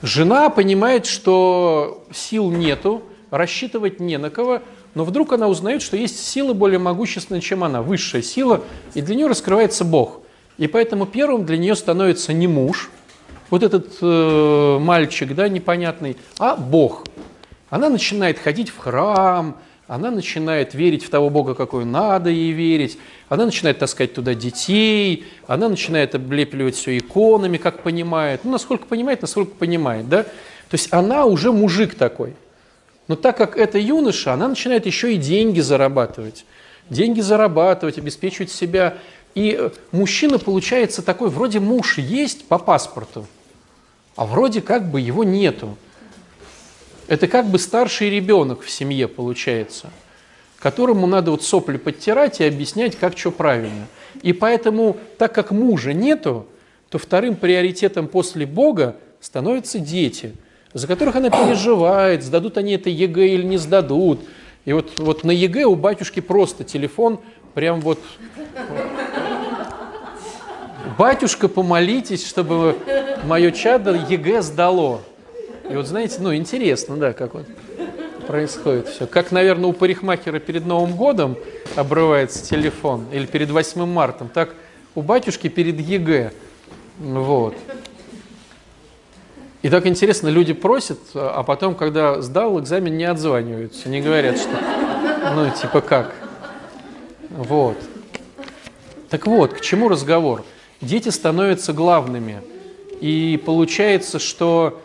Жена 0.00 0.48
понимает, 0.48 1.04
что 1.04 2.06
сил 2.10 2.50
нету, 2.50 3.02
рассчитывать 3.30 4.00
не 4.00 4.16
на 4.16 4.30
кого, 4.30 4.62
но 4.94 5.04
вдруг 5.04 5.34
она 5.34 5.46
узнает, 5.46 5.82
что 5.82 5.98
есть 5.98 6.26
сила 6.26 6.54
более 6.54 6.78
могущественная, 6.78 7.42
чем 7.42 7.64
она, 7.64 7.82
высшая 7.82 8.22
сила, 8.22 8.62
и 8.94 9.02
для 9.02 9.14
нее 9.14 9.26
раскрывается 9.26 9.84
Бог. 9.84 10.22
И 10.56 10.68
поэтому 10.68 11.04
первым 11.04 11.44
для 11.44 11.58
нее 11.58 11.76
становится 11.76 12.32
не 12.32 12.48
муж, 12.48 12.88
вот 13.50 13.62
этот 13.62 13.98
э, 14.00 14.78
мальчик, 14.80 15.34
да, 15.34 15.50
непонятный, 15.50 16.16
а 16.38 16.56
Бог. 16.56 17.04
Она 17.68 17.90
начинает 17.90 18.38
ходить 18.38 18.70
в 18.70 18.78
храм, 18.78 19.58
она 19.88 20.12
начинает 20.12 20.74
верить 20.74 21.04
в 21.04 21.10
того 21.10 21.28
Бога, 21.28 21.54
какой 21.54 21.84
надо 21.84 22.30
ей 22.30 22.52
верить, 22.52 22.98
она 23.28 23.46
начинает 23.46 23.80
таскать 23.80 24.14
туда 24.14 24.34
детей, 24.34 25.24
она 25.48 25.68
начинает 25.68 26.14
облепливать 26.14 26.76
все 26.76 26.96
иконами, 26.96 27.56
как 27.56 27.82
понимает, 27.82 28.42
ну, 28.44 28.52
насколько 28.52 28.86
понимает, 28.86 29.22
насколько 29.22 29.56
понимает, 29.56 30.08
да. 30.08 30.22
То 30.22 30.74
есть 30.74 30.92
она 30.92 31.24
уже 31.24 31.50
мужик 31.50 31.96
такой– 31.96 32.36
но 33.08 33.16
так 33.16 33.38
как 33.38 33.56
это 33.56 33.78
юноша, 33.78 34.34
она 34.34 34.48
начинает 34.48 34.86
еще 34.86 35.14
и 35.14 35.16
деньги 35.16 35.60
зарабатывать. 35.60 36.44
Деньги 36.90 37.22
зарабатывать, 37.22 37.98
обеспечивать 37.98 38.52
себя. 38.52 38.98
И 39.34 39.56
э, 39.58 39.70
мужчина 39.92 40.38
получается 40.38 41.02
такой, 41.02 41.30
вроде 41.30 41.58
муж 41.58 41.98
есть 41.98 42.46
по 42.46 42.58
паспорту, 42.58 43.26
а 44.14 44.26
вроде 44.26 44.60
как 44.60 44.90
бы 44.90 45.00
его 45.00 45.24
нету. 45.24 45.76
Это 47.08 47.26
как 47.26 47.46
бы 47.46 47.58
старший 47.58 48.10
ребенок 48.10 48.62
в 48.62 48.70
семье 48.70 49.08
получается, 49.08 49.90
которому 50.58 51.06
надо 51.06 51.32
вот 51.32 51.42
сопли 51.42 51.76
подтирать 51.76 52.40
и 52.40 52.44
объяснять, 52.44 52.96
как 52.96 53.18
что 53.18 53.32
правильно. 53.32 53.88
И 54.22 54.32
поэтому, 54.32 54.96
так 55.18 55.34
как 55.34 55.50
мужа 55.50 55.92
нету, 55.92 56.46
то 56.90 56.98
вторым 56.98 57.34
приоритетом 57.34 58.06
после 58.08 58.46
Бога 58.46 58.96
становятся 59.20 59.80
дети– 59.80 60.34
за 60.72 60.86
которых 60.86 61.16
она 61.16 61.30
переживает, 61.30 62.22
сдадут 62.22 62.58
они 62.58 62.72
это 62.74 62.90
ЕГЭ 62.90 63.28
или 63.28 63.42
не 63.42 63.58
сдадут. 63.58 64.20
И 64.64 64.72
вот, 64.72 64.98
вот 64.98 65.24
на 65.24 65.30
ЕГЭ 65.30 65.64
у 65.64 65.74
батюшки 65.74 66.20
просто 66.20 66.64
телефон 66.64 67.20
прям 67.54 67.80
вот... 67.80 67.98
Батюшка, 70.98 71.48
помолитесь, 71.48 72.26
чтобы 72.26 72.76
мое 73.24 73.50
чадо 73.52 73.94
ЕГЭ 73.94 74.42
сдало. 74.42 75.00
И 75.70 75.76
вот 75.76 75.86
знаете, 75.86 76.16
ну 76.20 76.34
интересно, 76.34 76.96
да, 76.96 77.12
как 77.12 77.34
вот 77.34 77.46
происходит 78.26 78.88
все. 78.88 79.06
Как, 79.06 79.32
наверное, 79.32 79.70
у 79.70 79.72
парикмахера 79.72 80.38
перед 80.38 80.66
Новым 80.66 80.96
годом 80.96 81.36
обрывается 81.76 82.44
телефон, 82.44 83.06
или 83.12 83.26
перед 83.26 83.50
8 83.50 83.86
марта, 83.86 84.26
так 84.32 84.54
у 84.94 85.02
батюшки 85.02 85.48
перед 85.48 85.78
ЕГЭ. 85.80 86.32
Вот. 86.98 87.54
И 89.62 89.70
так 89.70 89.86
интересно, 89.86 90.28
люди 90.28 90.52
просят, 90.52 90.98
а 91.14 91.42
потом, 91.42 91.74
когда 91.74 92.20
сдал 92.22 92.60
экзамен, 92.60 92.96
не 92.96 93.04
отзваниваются, 93.04 93.88
не 93.88 94.00
говорят, 94.00 94.38
что, 94.38 94.50
ну, 95.34 95.50
типа 95.50 95.80
как. 95.80 96.14
Вот. 97.30 97.76
Так 99.10 99.26
вот, 99.26 99.54
к 99.54 99.60
чему 99.60 99.88
разговор? 99.88 100.44
Дети 100.80 101.08
становятся 101.08 101.72
главными. 101.72 102.42
И 103.00 103.40
получается, 103.44 104.18
что 104.18 104.80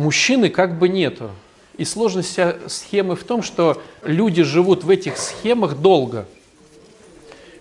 мужчины 0.00 0.48
как 0.48 0.78
бы 0.78 0.88
нету. 0.88 1.30
И 1.76 1.84
сложность 1.84 2.38
схемы 2.66 3.16
в 3.16 3.24
том, 3.24 3.42
что 3.42 3.80
люди 4.02 4.42
живут 4.42 4.84
в 4.84 4.90
этих 4.90 5.16
схемах 5.16 5.76
долго. 5.76 6.26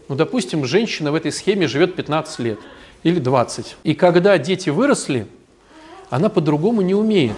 Ну, 0.08 0.16
допустим, 0.16 0.66
женщина 0.66 1.12
в 1.12 1.16
этой 1.16 1.32
схеме 1.32 1.68
живет 1.68 1.96
15 1.96 2.40
лет 2.40 2.60
или 3.04 3.20
20. 3.20 3.78
И 3.84 3.94
когда 3.94 4.38
дети 4.38 4.70
выросли, 4.70 5.28
она 6.10 6.30
по-другому 6.30 6.82
не 6.82 6.96
умеет 6.96 7.38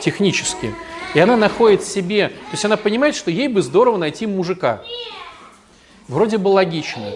технически. 0.00 0.74
И 1.14 1.20
она 1.20 1.36
находит 1.36 1.84
себе, 1.84 2.28
то 2.28 2.52
есть 2.52 2.64
она 2.64 2.76
понимает, 2.76 3.14
что 3.14 3.30
ей 3.30 3.48
бы 3.48 3.62
здорово 3.62 3.96
найти 3.98 4.26
мужика. 4.26 4.82
Вроде 6.08 6.38
бы 6.38 6.48
логично. 6.48 7.12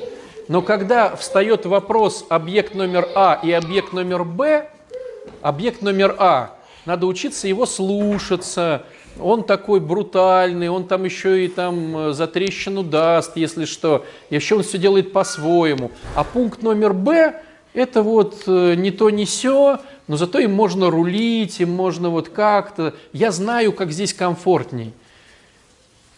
Но 0.48 0.62
когда 0.62 1.16
встает 1.16 1.64
вопрос 1.66 2.26
объект 2.28 2.74
номер 2.74 3.08
А 3.14 3.40
и 3.42 3.50
объект 3.52 3.92
номер 3.92 4.24
Б, 4.24 4.70
объект 5.42 5.82
номер 5.82 6.16
А, 6.18 6.56
надо 6.90 7.06
учиться 7.06 7.46
его 7.46 7.66
слушаться, 7.66 8.82
он 9.20 9.44
такой 9.44 9.78
брутальный, 9.78 10.68
он 10.68 10.88
там 10.88 11.04
еще 11.04 11.44
и 11.44 11.48
там 11.48 11.96
э, 11.96 12.12
за 12.12 12.26
трещину 12.26 12.82
даст, 12.82 13.36
если 13.36 13.64
что, 13.64 14.04
еще 14.28 14.56
он 14.56 14.64
все 14.64 14.76
делает 14.76 15.12
по-своему. 15.12 15.92
А 16.16 16.24
пункт 16.24 16.62
номер 16.62 16.92
Б, 16.92 17.40
это 17.74 18.02
вот 18.02 18.42
э, 18.48 18.74
не 18.74 18.90
то, 18.90 19.08
не 19.10 19.24
все, 19.24 19.78
но 20.08 20.16
зато 20.16 20.40
им 20.40 20.52
можно 20.52 20.90
рулить, 20.90 21.60
им 21.60 21.70
можно 21.70 22.10
вот 22.10 22.28
как-то. 22.28 22.94
Я 23.12 23.30
знаю, 23.30 23.72
как 23.72 23.92
здесь 23.92 24.12
комфортней. 24.12 24.92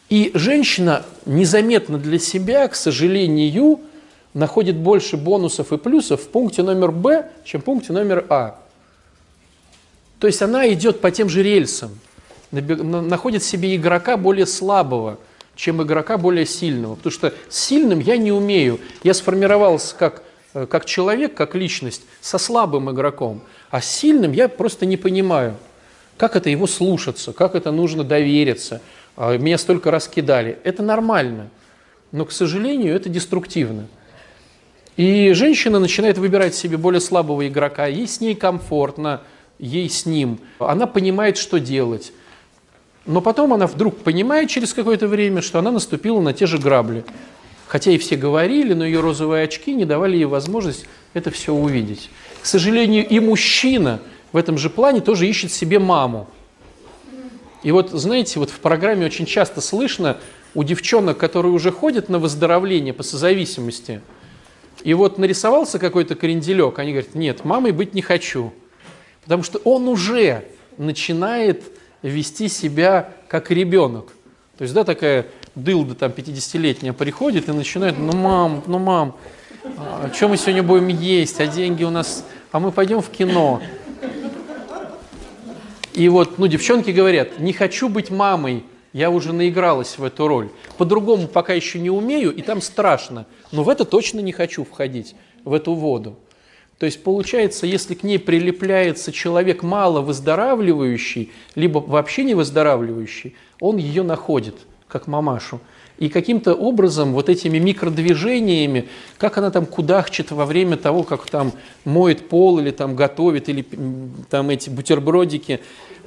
И 0.08 0.30
женщина 0.32 1.04
незаметно 1.26 1.98
для 1.98 2.18
себя, 2.18 2.66
к 2.68 2.74
сожалению, 2.76 3.80
находит 4.32 4.76
больше 4.76 5.18
бонусов 5.18 5.70
и 5.70 5.76
плюсов 5.76 6.22
в 6.22 6.28
пункте 6.28 6.62
номер 6.62 6.92
Б, 6.92 7.28
чем 7.44 7.60
в 7.60 7.64
пункте 7.64 7.92
номер 7.92 8.24
А. 8.30 8.61
То 10.22 10.28
есть 10.28 10.40
она 10.40 10.72
идет 10.72 11.00
по 11.00 11.10
тем 11.10 11.28
же 11.28 11.42
рельсам, 11.42 11.98
находит 12.52 13.42
себе 13.42 13.74
игрока 13.74 14.16
более 14.16 14.46
слабого, 14.46 15.18
чем 15.56 15.82
игрока 15.82 16.16
более 16.16 16.46
сильного. 16.46 16.94
Потому 16.94 17.12
что 17.12 17.34
сильным 17.48 17.98
я 17.98 18.16
не 18.16 18.30
умею. 18.30 18.78
Я 19.02 19.14
сформировался 19.14 19.96
как, 19.96 20.22
э, 20.54 20.66
как 20.66 20.84
человек, 20.84 21.34
как 21.34 21.56
личность, 21.56 22.02
со 22.20 22.38
слабым 22.38 22.88
игроком. 22.88 23.42
А 23.72 23.80
сильным 23.80 24.30
я 24.30 24.48
просто 24.48 24.86
не 24.86 24.96
понимаю, 24.96 25.56
как 26.16 26.36
это 26.36 26.50
его 26.50 26.68
слушаться, 26.68 27.32
как 27.32 27.56
это 27.56 27.72
нужно 27.72 28.04
довериться. 28.04 28.80
А, 29.16 29.36
меня 29.36 29.58
столько 29.58 29.90
раз 29.90 30.06
кидали. 30.06 30.56
Это 30.62 30.84
нормально, 30.84 31.48
но, 32.12 32.26
к 32.26 32.30
сожалению, 32.30 32.94
это 32.94 33.08
деструктивно. 33.08 33.88
И 34.96 35.32
женщина 35.32 35.80
начинает 35.80 36.16
выбирать 36.16 36.54
себе 36.54 36.76
более 36.76 37.00
слабого 37.00 37.48
игрока, 37.48 37.86
ей 37.88 38.06
с 38.06 38.20
ней 38.20 38.36
комфортно, 38.36 39.22
ей 39.62 39.88
с 39.88 40.04
ним. 40.04 40.40
Она 40.58 40.86
понимает, 40.86 41.38
что 41.38 41.58
делать. 41.58 42.12
Но 43.06 43.20
потом 43.20 43.54
она 43.54 43.66
вдруг 43.66 43.96
понимает 43.98 44.50
через 44.50 44.74
какое-то 44.74 45.06
время, 45.08 45.40
что 45.40 45.58
она 45.58 45.70
наступила 45.70 46.20
на 46.20 46.34
те 46.34 46.46
же 46.46 46.58
грабли. 46.58 47.04
Хотя 47.68 47.92
и 47.92 47.98
все 47.98 48.16
говорили, 48.16 48.74
но 48.74 48.84
ее 48.84 49.00
розовые 49.00 49.44
очки 49.44 49.72
не 49.74 49.86
давали 49.86 50.16
ей 50.16 50.26
возможность 50.26 50.84
это 51.14 51.30
все 51.30 51.54
увидеть. 51.54 52.10
К 52.42 52.46
сожалению, 52.46 53.08
и 53.08 53.18
мужчина 53.20 54.00
в 54.32 54.36
этом 54.36 54.58
же 54.58 54.68
плане 54.68 55.00
тоже 55.00 55.26
ищет 55.28 55.52
себе 55.52 55.78
маму. 55.78 56.28
И 57.62 57.70
вот, 57.70 57.90
знаете, 57.90 58.40
вот 58.40 58.50
в 58.50 58.58
программе 58.58 59.06
очень 59.06 59.26
часто 59.26 59.60
слышно 59.60 60.18
у 60.54 60.64
девчонок, 60.64 61.18
которые 61.18 61.52
уже 61.52 61.70
ходят 61.70 62.08
на 62.08 62.18
выздоровление 62.18 62.92
по 62.92 63.04
созависимости, 63.04 64.00
и 64.82 64.94
вот 64.94 65.18
нарисовался 65.18 65.78
какой-то 65.78 66.16
кренделек, 66.16 66.78
они 66.80 66.92
говорят, 66.92 67.14
нет, 67.14 67.44
мамой 67.44 67.70
быть 67.70 67.94
не 67.94 68.02
хочу. 68.02 68.52
Потому 69.24 69.42
что 69.42 69.58
он 69.64 69.88
уже 69.88 70.44
начинает 70.78 71.62
вести 72.02 72.48
себя 72.48 73.12
как 73.28 73.50
ребенок. 73.50 74.12
То 74.58 74.62
есть, 74.62 74.74
да, 74.74 74.84
такая 74.84 75.26
дылда 75.54 75.94
там 75.94 76.10
50-летняя 76.10 76.92
приходит 76.92 77.48
и 77.48 77.52
начинает, 77.52 77.98
ну, 77.98 78.12
мам, 78.16 78.62
ну, 78.66 78.78
мам, 78.78 79.16
а 79.64 80.10
что 80.12 80.28
мы 80.28 80.36
сегодня 80.36 80.62
будем 80.62 80.88
есть, 80.88 81.40
а 81.40 81.46
деньги 81.46 81.84
у 81.84 81.90
нас 81.90 82.24
а 82.52 82.60
мы 82.60 82.70
пойдем 82.70 83.00
в 83.00 83.08
кино. 83.08 83.62
И 85.94 86.08
вот, 86.08 86.38
ну, 86.38 86.46
девчонки 86.46 86.90
говорят, 86.90 87.38
не 87.38 87.54
хочу 87.54 87.88
быть 87.88 88.10
мамой, 88.10 88.64
я 88.92 89.10
уже 89.10 89.32
наигралась 89.32 89.96
в 89.96 90.04
эту 90.04 90.28
роль. 90.28 90.50
По-другому 90.76 91.28
пока 91.28 91.54
еще 91.54 91.80
не 91.80 91.88
умею, 91.88 92.30
и 92.30 92.42
там 92.42 92.60
страшно. 92.60 93.26
Но 93.52 93.62
в 93.62 93.70
это 93.70 93.86
точно 93.86 94.20
не 94.20 94.32
хочу 94.32 94.64
входить, 94.64 95.14
в 95.44 95.54
эту 95.54 95.72
воду. 95.72 96.18
То 96.78 96.86
есть 96.86 97.02
получается, 97.04 97.66
если 97.66 97.94
к 97.94 98.02
ней 98.02 98.18
прилепляется 98.18 99.12
человек 99.12 99.62
мало 99.62 100.00
выздоравливающий, 100.00 101.30
либо 101.54 101.78
вообще 101.78 102.24
не 102.24 102.34
выздоравливающий, 102.34 103.36
он 103.60 103.76
ее 103.76 104.02
находит, 104.02 104.56
как 104.88 105.06
мамашу. 105.06 105.60
И 105.98 106.08
каким-то 106.08 106.54
образом 106.54 107.12
вот 107.12 107.28
этими 107.28 107.58
микродвижениями, 107.58 108.88
как 109.18 109.38
она 109.38 109.52
там 109.52 109.66
кудахчет 109.66 110.32
во 110.32 110.44
время 110.44 110.76
того, 110.76 111.04
как 111.04 111.30
там 111.30 111.52
моет 111.84 112.28
пол 112.28 112.58
или 112.58 112.72
там 112.72 112.96
готовит, 112.96 113.48
или 113.48 113.64
там 114.28 114.50
эти 114.50 114.68
бутербродики. 114.68 115.60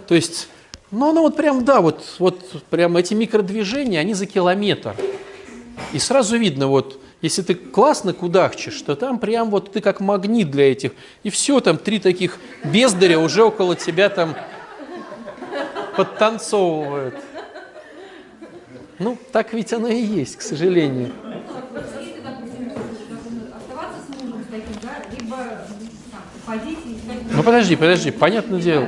То 0.10 0.16
есть, 0.16 0.50
ну 0.92 1.12
она 1.12 1.22
вот 1.22 1.38
прям, 1.38 1.64
да, 1.64 1.80
вот, 1.80 2.04
вот 2.20 2.64
прям 2.70 2.98
эти 2.98 3.14
микродвижения, 3.14 4.02
они 4.02 4.14
за 4.14 4.26
километр. 4.26 4.96
И 5.94 6.00
сразу 6.00 6.38
видно, 6.38 6.68
вот 6.68 7.00
если 7.22 7.42
ты 7.42 7.56
классно 7.56 8.14
кудахчешь, 8.14 8.82
то 8.82 8.96
там 8.96 9.20
прям 9.20 9.50
вот 9.50 9.72
ты 9.72 9.82
как 9.82 10.00
магнит 10.00 10.52
для 10.52 10.72
этих. 10.72 10.92
И 11.24 11.30
все, 11.30 11.60
там 11.60 11.78
три 11.78 12.00
таких 12.00 12.38
бездаря 12.64 13.20
уже 13.20 13.44
около 13.44 13.76
тебя 13.76 14.10
там 14.10 14.36
подтанцовывают. 15.96 17.16
Ну, 19.00 19.18
так 19.32 19.54
ведь 19.54 19.74
оно 19.74 19.88
и 19.88 20.02
есть, 20.02 20.38
к 20.38 20.42
сожалению. 20.42 21.12
Ну 27.32 27.44
подожди, 27.44 27.76
подожди, 27.76 28.12
понятное 28.12 28.62
дело. 28.62 28.88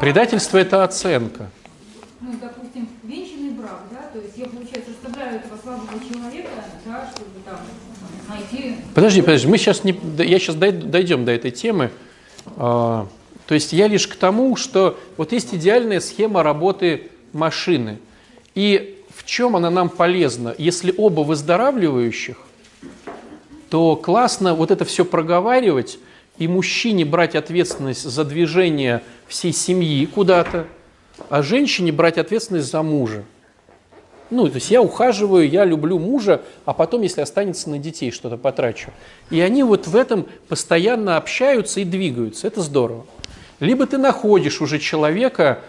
Предательство– 0.00 0.58
это 0.58 0.84
оценка. 0.84 1.50
Ну, 2.20 2.32
допустим, 2.40 2.88
венчанный 3.02 3.50
брак, 3.50 3.82
да, 3.90 4.08
то 4.12 4.18
есть 4.18 4.36
я, 4.36 4.46
получается, 4.46 4.90
оставляю 4.90 5.36
этого 5.36 5.58
слабого 5.62 5.98
человека, 6.00 6.48
да, 6.84 7.10
чтобы 7.14 7.40
там 7.44 7.60
найти... 8.28 8.55
Подожди, 8.94 9.20
подожди, 9.20 9.48
мы 9.48 9.58
сейчас 9.58 9.84
не, 9.84 9.98
я 10.18 10.38
сейчас 10.38 10.56
дойдем 10.56 11.24
до 11.24 11.32
этой 11.32 11.50
темы. 11.50 11.90
А, 12.56 13.06
то 13.46 13.54
есть 13.54 13.72
я 13.72 13.86
лишь 13.86 14.06
к 14.08 14.16
тому, 14.16 14.56
что 14.56 14.98
вот 15.16 15.32
есть 15.32 15.54
идеальная 15.54 16.00
схема 16.00 16.42
работы 16.42 17.10
машины. 17.32 17.98
И 18.54 19.02
в 19.14 19.24
чем 19.24 19.56
она 19.56 19.70
нам 19.70 19.88
полезна? 19.88 20.54
Если 20.58 20.92
оба 20.96 21.20
выздоравливающих, 21.20 22.38
то 23.70 23.96
классно 23.96 24.54
вот 24.54 24.70
это 24.70 24.84
все 24.84 25.04
проговаривать 25.04 25.98
и 26.38 26.48
мужчине 26.48 27.04
брать 27.04 27.34
ответственность 27.34 28.02
за 28.02 28.24
движение 28.24 29.02
всей 29.26 29.52
семьи 29.52 30.06
куда-то, 30.06 30.66
а 31.30 31.42
женщине 31.42 31.92
брать 31.92 32.18
ответственность 32.18 32.70
за 32.70 32.82
мужа. 32.82 33.24
Ну, 34.30 34.48
то 34.48 34.56
есть 34.56 34.70
я 34.70 34.82
ухаживаю, 34.82 35.48
я 35.48 35.64
люблю 35.64 35.98
мужа, 35.98 36.42
а 36.64 36.72
потом, 36.72 37.02
если 37.02 37.20
останется 37.20 37.70
на 37.70 37.78
детей, 37.78 38.10
что-то 38.10 38.36
потрачу. 38.36 38.90
И 39.30 39.40
они 39.40 39.62
вот 39.62 39.86
в 39.86 39.94
этом 39.94 40.26
постоянно 40.48 41.16
общаются 41.16 41.80
и 41.80 41.84
двигаются. 41.84 42.46
Это 42.46 42.60
здорово. 42.60 43.06
Либо 43.60 43.86
ты 43.86 43.98
находишь 43.98 44.60
уже 44.60 44.78
человека, 44.78 45.60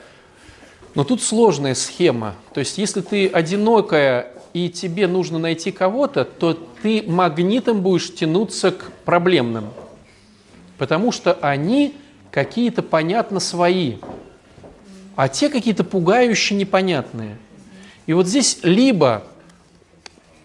но 0.96 1.04
тут 1.04 1.22
сложная 1.22 1.76
схема. 1.76 2.36
То 2.54 2.60
есть 2.60 2.78
если 2.78 3.02
ты 3.02 3.28
одинокая 3.28 4.34
и 4.54 4.70
тебе 4.70 5.08
нужно 5.08 5.38
найти 5.38 5.72
кого-то, 5.72 6.26
то 6.26 6.58
ты 6.82 7.04
магнитом 7.06 7.82
будешь 7.82 8.14
тянуться 8.14 8.72
к 8.72 8.92
проблемным. 9.06 9.70
Потому 10.80 11.12
что 11.12 11.34
они 11.42 11.96
какие-то 12.32 12.82
понятно 12.82 13.40
свои, 13.40 13.98
а 15.16 15.28
те 15.30 15.50
какие-то 15.50 15.84
пугающие, 15.84 16.58
непонятные. 16.58 17.38
И 18.08 18.14
вот 18.14 18.26
здесь 18.26 18.60
либо 18.64 19.24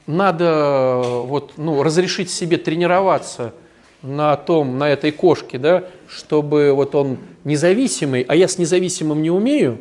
надо 0.06 1.00
вот, 1.24 1.52
ну, 1.56 1.82
разрешить 1.82 2.30
себе 2.30 2.58
тренироваться 2.58 3.54
на 4.02 4.36
том, 4.36 4.78
на 4.78 4.90
этой 4.90 5.12
кошке, 5.12 5.58
да, 5.58 5.84
чтобы 6.08 6.72
вот 6.72 6.94
он 6.94 7.18
независимый, 7.44 8.22
а 8.22 8.34
я 8.34 8.48
с 8.48 8.58
независимым 8.58 9.22
не 9.22 9.30
умею, 9.30 9.78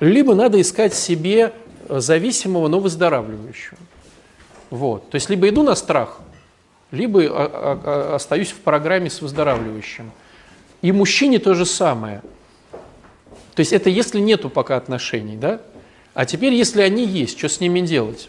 либо 0.00 0.34
надо 0.34 0.60
искать 0.60 0.94
себе 0.94 1.52
зависимого, 1.88 2.66
но 2.68 2.80
выздоравливающего. 2.80 3.78
Вот. 4.70 5.10
То 5.10 5.14
есть 5.14 5.30
либо 5.30 5.48
иду 5.48 5.62
на 5.62 5.76
страх, 5.76 6.20
либо 6.90 8.14
остаюсь 8.14 8.50
в 8.50 8.58
программе 8.58 9.10
с 9.10 9.20
выздоравливающим. 9.22 10.10
И 10.82 10.90
мужчине 10.90 11.38
то 11.38 11.54
же 11.54 11.66
самое. 11.66 12.22
То 13.54 13.60
есть 13.60 13.72
это 13.72 13.90
если 13.90 14.18
нету 14.18 14.50
пока 14.50 14.76
отношений, 14.76 15.36
да? 15.36 15.60
А 16.14 16.26
теперь, 16.26 16.52
если 16.54 16.82
они 16.82 17.06
есть, 17.06 17.38
что 17.38 17.48
с 17.48 17.60
ними 17.60 17.80
делать? 17.80 18.28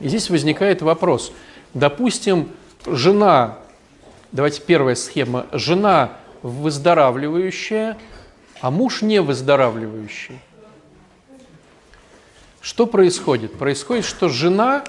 И 0.00 0.08
здесь 0.08 0.30
возникает 0.30 0.82
вопрос. 0.82 1.32
Допустим, 1.74 2.50
жена, 2.86 3.58
давайте 4.30 4.60
первая 4.62 4.94
схема, 4.94 5.46
жена 5.52 6.12
выздоравливающая, 6.42 7.96
а 8.60 8.70
муж 8.70 9.02
не 9.02 9.20
выздоравливающий. 9.20 10.38
Что 12.60 12.86
происходит? 12.86 13.54
Происходит, 13.54 14.04
что 14.04 14.28
жена 14.28 14.84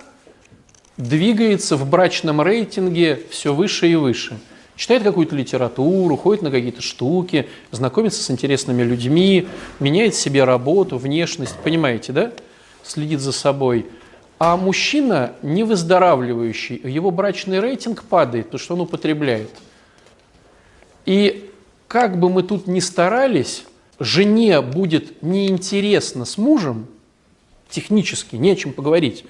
двигается 0.97 1.75
в 1.75 1.89
брачном 1.89 2.41
рейтинге 2.41 3.19
все 3.31 3.53
выше 3.53 3.87
и 3.87 3.95
выше. 3.95 4.39
Читает 4.75 5.03
какую-то 5.03 5.35
литературу, 5.35 6.17
ходит 6.17 6.41
на 6.41 6.51
какие-то 6.51 6.81
штуки, 6.81 7.47
знакомится 7.71 8.23
с 8.23 8.31
интересными 8.31 8.81
людьми, 8.81 9.47
меняет 9.79 10.15
себе 10.15 10.43
работу, 10.43 10.97
внешность, 10.97 11.55
понимаете, 11.63 12.11
да? 12.11 12.31
Следит 12.83 13.19
за 13.19 13.31
собой. 13.31 13.85
А 14.39 14.57
мужчина, 14.57 15.33
не 15.41 15.63
выздоравливающий, 15.63 16.81
его 16.83 17.11
брачный 17.11 17.59
рейтинг 17.59 18.03
падает, 18.03 18.47
потому 18.47 18.59
что 18.59 18.73
он 18.73 18.81
употребляет. 18.81 19.51
И 21.05 21.49
как 21.87 22.19
бы 22.19 22.29
мы 22.29 22.43
тут 22.43 22.65
ни 22.67 22.79
старались, 22.79 23.65
жене 23.99 24.61
будет 24.61 25.21
неинтересно 25.21 26.25
с 26.25 26.37
мужем, 26.37 26.87
технически, 27.69 28.35
не 28.35 28.51
о 28.51 28.55
чем 28.55 28.73
поговорить. 28.73 29.25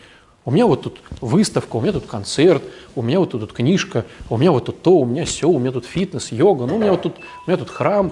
У 0.46 0.52
меня 0.52 0.66
вот 0.66 0.82
тут 0.82 1.00
выставка, 1.22 1.78
у 1.78 1.82
меня 1.82 1.94
тут 1.94 2.06
концерт, 2.06 2.64
у 2.96 3.02
меня 3.02 3.20
вот 3.20 3.32
тут 3.32 3.54
книжка, 3.54 4.06
у 4.30 4.38
меня 4.38 4.52
вот 4.52 4.66
тут 4.66 4.82
то, 4.82 4.92
у 4.98 5.06
меня 5.06 5.24
все, 5.26 5.48
у 5.48 5.58
меня 5.58 5.72
тут 5.72 5.86
фитнес, 5.86 6.32
йога, 6.34 6.66
ну 6.66 6.76
у 6.76 6.80
меня 6.80 6.92
вот 6.92 7.02
тут, 7.02 7.16
у 7.46 7.50
меня 7.50 7.58
тут 7.58 7.70
храм. 7.70 8.12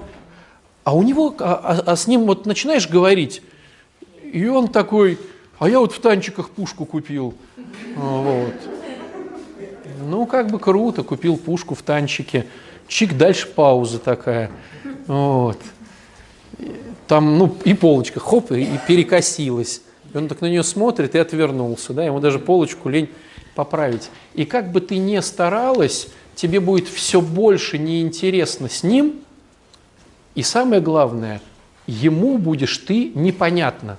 А 0.83 0.95
у 0.95 1.03
него, 1.03 1.35
а, 1.39 1.53
а, 1.63 1.91
а 1.91 1.95
с 1.95 2.07
ним 2.07 2.21
вот 2.21 2.45
начинаешь 2.45 2.87
говорить, 2.87 3.41
и 4.31 4.47
он 4.47 4.69
такой, 4.69 5.19
а 5.59 5.69
я 5.69 5.79
вот 5.79 5.91
в 5.91 5.99
танчиках 5.99 6.49
пушку 6.49 6.85
купил. 6.85 7.35
Вот. 7.95 8.53
Ну, 9.99 10.25
как 10.25 10.49
бы 10.49 10.57
круто, 10.57 11.03
купил 11.03 11.37
пушку 11.37 11.75
в 11.75 11.81
танчике. 11.83 12.47
Чик, 12.87 13.15
дальше 13.15 13.47
пауза 13.47 13.99
такая. 13.99 14.49
Вот. 15.05 15.59
Там, 17.07 17.37
ну, 17.37 17.55
и 17.65 17.73
полочка, 17.73 18.19
хоп, 18.19 18.51
и 18.51 18.79
перекосилась. 18.87 19.81
И 20.13 20.17
он 20.17 20.27
так 20.27 20.41
на 20.41 20.47
нее 20.47 20.63
смотрит 20.63 21.15
и 21.15 21.17
отвернулся, 21.17 21.93
да, 21.93 22.03
ему 22.03 22.19
даже 22.19 22.39
полочку 22.39 22.89
лень 22.89 23.09
поправить. 23.55 24.09
И 24.33 24.45
как 24.45 24.71
бы 24.71 24.81
ты 24.81 24.97
ни 24.97 25.19
старалась, 25.19 26.07
тебе 26.35 26.59
будет 26.59 26.87
все 26.87 27.21
больше 27.21 27.77
неинтересно 27.77 28.69
с 28.69 28.83
ним, 28.83 29.21
и 30.35 30.43
самое 30.43 30.81
главное, 30.81 31.41
ему 31.87 32.37
будешь 32.37 32.77
ты 32.77 33.11
непонятно. 33.13 33.97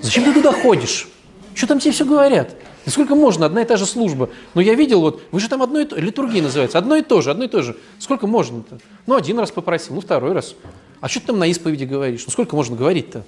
Зачем 0.00 0.24
ты 0.24 0.34
туда 0.34 0.52
ходишь? 0.52 1.08
Что 1.54 1.66
там 1.66 1.78
тебе 1.78 1.92
все 1.92 2.04
говорят? 2.04 2.54
Да 2.84 2.92
сколько 2.92 3.14
можно, 3.14 3.46
одна 3.46 3.62
и 3.62 3.64
та 3.64 3.76
же 3.76 3.84
служба. 3.84 4.30
Но 4.54 4.60
я 4.60 4.74
видел, 4.74 5.00
вот, 5.00 5.22
вы 5.32 5.40
же 5.40 5.48
там 5.48 5.62
одно 5.62 5.80
и 5.80 5.84
то, 5.84 5.96
литургия 5.96 6.42
называется, 6.42 6.78
одно 6.78 6.96
и 6.96 7.02
то 7.02 7.20
же, 7.20 7.30
одно 7.30 7.44
и 7.44 7.48
то 7.48 7.62
же. 7.62 7.76
Сколько 7.98 8.26
можно-то? 8.26 8.78
Ну, 9.06 9.16
один 9.16 9.38
раз 9.38 9.50
попросил, 9.50 9.94
ну, 9.94 10.00
второй 10.00 10.32
раз. 10.32 10.54
А 11.00 11.08
что 11.08 11.20
ты 11.20 11.26
там 11.26 11.38
на 11.38 11.46
исповеди 11.46 11.84
говоришь? 11.84 12.24
Ну, 12.26 12.32
сколько 12.32 12.54
можно 12.54 12.76
говорить-то? 12.76 13.24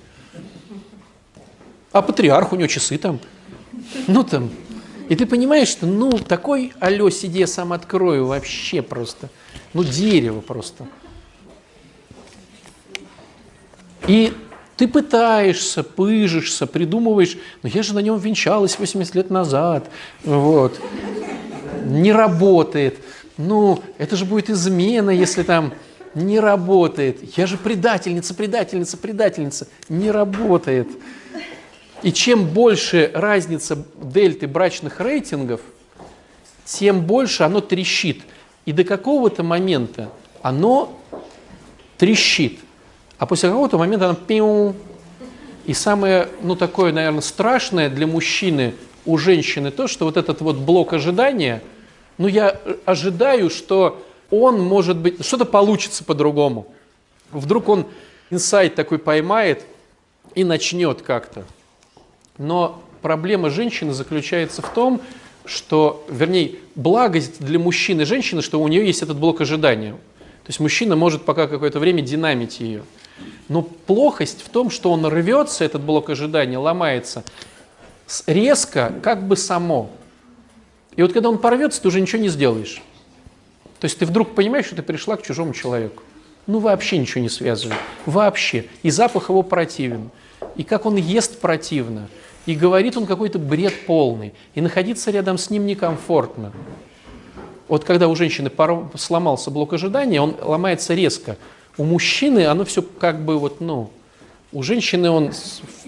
А 1.92 2.02
патриарх, 2.02 2.52
у 2.52 2.56
него 2.56 2.68
часы 2.68 2.98
там. 2.98 3.20
Ну 4.06 4.22
там. 4.24 4.50
И 5.08 5.16
ты 5.16 5.24
понимаешь, 5.26 5.68
что 5.68 5.86
ну 5.86 6.10
такой 6.12 6.72
алло, 6.80 7.08
сиди, 7.08 7.40
я 7.40 7.46
сам 7.46 7.72
открою 7.72 8.26
вообще 8.26 8.82
просто. 8.82 9.30
Ну 9.72 9.82
дерево 9.82 10.40
просто. 10.40 10.86
И 14.06 14.32
ты 14.76 14.86
пытаешься, 14.86 15.82
пыжишься, 15.82 16.66
придумываешь, 16.66 17.36
но 17.62 17.68
я 17.68 17.82
же 17.82 17.94
на 17.94 17.98
нем 17.98 18.18
венчалась 18.18 18.78
80 18.78 19.14
лет 19.14 19.30
назад. 19.30 19.90
Вот. 20.24 20.78
Не 21.84 22.12
работает. 22.12 22.98
Ну, 23.36 23.82
это 23.98 24.16
же 24.16 24.24
будет 24.24 24.50
измена, 24.50 25.10
если 25.10 25.42
там 25.42 25.72
не 26.14 26.38
работает. 26.40 27.36
Я 27.36 27.46
же 27.46 27.56
предательница, 27.56 28.34
предательница, 28.34 28.96
предательница. 28.96 29.68
Не 29.88 30.10
работает. 30.10 30.88
И 32.02 32.12
чем 32.12 32.46
больше 32.46 33.10
разница 33.12 33.84
дельты 34.00 34.46
брачных 34.46 35.00
рейтингов, 35.00 35.60
тем 36.64 37.02
больше 37.02 37.42
оно 37.42 37.60
трещит. 37.60 38.22
И 38.66 38.72
до 38.72 38.84
какого-то 38.84 39.42
момента 39.42 40.10
оно 40.42 40.96
трещит. 41.96 42.60
А 43.18 43.26
после 43.26 43.48
какого-то 43.48 43.78
момента 43.78 44.06
оно 44.06 44.14
пиу. 44.14 44.76
И 45.66 45.74
самое, 45.74 46.28
ну, 46.42 46.54
такое, 46.54 46.92
наверное, 46.92 47.20
страшное 47.20 47.90
для 47.90 48.06
мужчины 48.06 48.74
у 49.04 49.18
женщины 49.18 49.70
то, 49.70 49.86
что 49.86 50.04
вот 50.04 50.16
этот 50.16 50.40
вот 50.40 50.56
блок 50.56 50.92
ожидания, 50.92 51.62
ну, 52.16 52.28
я 52.28 52.60
ожидаю, 52.84 53.50
что 53.50 54.04
он 54.30 54.60
может 54.60 54.98
быть, 54.98 55.24
что-то 55.24 55.44
получится 55.44 56.04
по-другому. 56.04 56.68
Вдруг 57.32 57.68
он 57.68 57.86
инсайт 58.30 58.74
такой 58.74 58.98
поймает 58.98 59.64
и 60.34 60.44
начнет 60.44 61.02
как-то. 61.02 61.44
Но 62.38 62.82
проблема 63.02 63.50
женщины 63.50 63.92
заключается 63.92 64.62
в 64.62 64.72
том, 64.72 65.00
что, 65.44 66.04
вернее, 66.08 66.56
благость 66.74 67.40
для 67.40 67.58
мужчины 67.58 68.02
и 68.02 68.04
женщины, 68.04 68.42
что 68.42 68.60
у 68.60 68.68
нее 68.68 68.86
есть 68.86 69.02
этот 69.02 69.18
блок 69.18 69.40
ожидания. 69.40 69.92
То 69.92 70.50
есть 70.50 70.60
мужчина 70.60 70.96
может 70.96 71.24
пока 71.24 71.46
какое-то 71.46 71.78
время 71.78 72.02
динамить 72.02 72.60
ее. 72.60 72.82
Но 73.48 73.62
плохость 73.62 74.42
в 74.42 74.48
том, 74.50 74.70
что 74.70 74.92
он 74.92 75.04
рвется, 75.06 75.64
этот 75.64 75.82
блок 75.82 76.10
ожидания, 76.10 76.58
ломается 76.58 77.24
резко, 78.26 78.92
как 79.02 79.26
бы 79.26 79.36
само. 79.36 79.90
И 80.96 81.02
вот 81.02 81.12
когда 81.12 81.28
он 81.28 81.38
порвется, 81.38 81.80
ты 81.82 81.88
уже 81.88 82.00
ничего 82.00 82.20
не 82.20 82.28
сделаешь. 82.28 82.82
То 83.80 83.84
есть 83.84 83.98
ты 83.98 84.06
вдруг 84.06 84.34
понимаешь, 84.34 84.66
что 84.66 84.76
ты 84.76 84.82
пришла 84.82 85.16
к 85.16 85.22
чужому 85.22 85.54
человеку. 85.54 86.02
Ну 86.46 86.58
вообще 86.58 86.98
ничего 86.98 87.20
не 87.20 87.28
связывает. 87.28 87.78
Вообще. 88.06 88.66
И 88.82 88.90
запах 88.90 89.28
его 89.28 89.42
противен. 89.42 90.10
И 90.56 90.64
как 90.64 90.86
он 90.86 90.96
ест 90.96 91.40
противно. 91.40 92.08
И 92.48 92.54
говорит 92.54 92.96
он 92.96 93.04
какой-то 93.04 93.38
бред 93.38 93.74
полный. 93.86 94.32
И 94.54 94.62
находиться 94.62 95.10
рядом 95.10 95.36
с 95.36 95.50
ним 95.50 95.66
некомфортно. 95.66 96.50
Вот 97.68 97.84
когда 97.84 98.08
у 98.08 98.16
женщины 98.16 98.50
сломался 98.94 99.50
блок 99.50 99.74
ожидания, 99.74 100.22
он 100.22 100.34
ломается 100.40 100.94
резко. 100.94 101.36
У 101.76 101.84
мужчины 101.84 102.46
оно 102.46 102.64
все 102.64 102.80
как 102.80 103.22
бы 103.22 103.38
вот, 103.38 103.60
ну, 103.60 103.90
у 104.50 104.62
женщины 104.62 105.10
он 105.10 105.32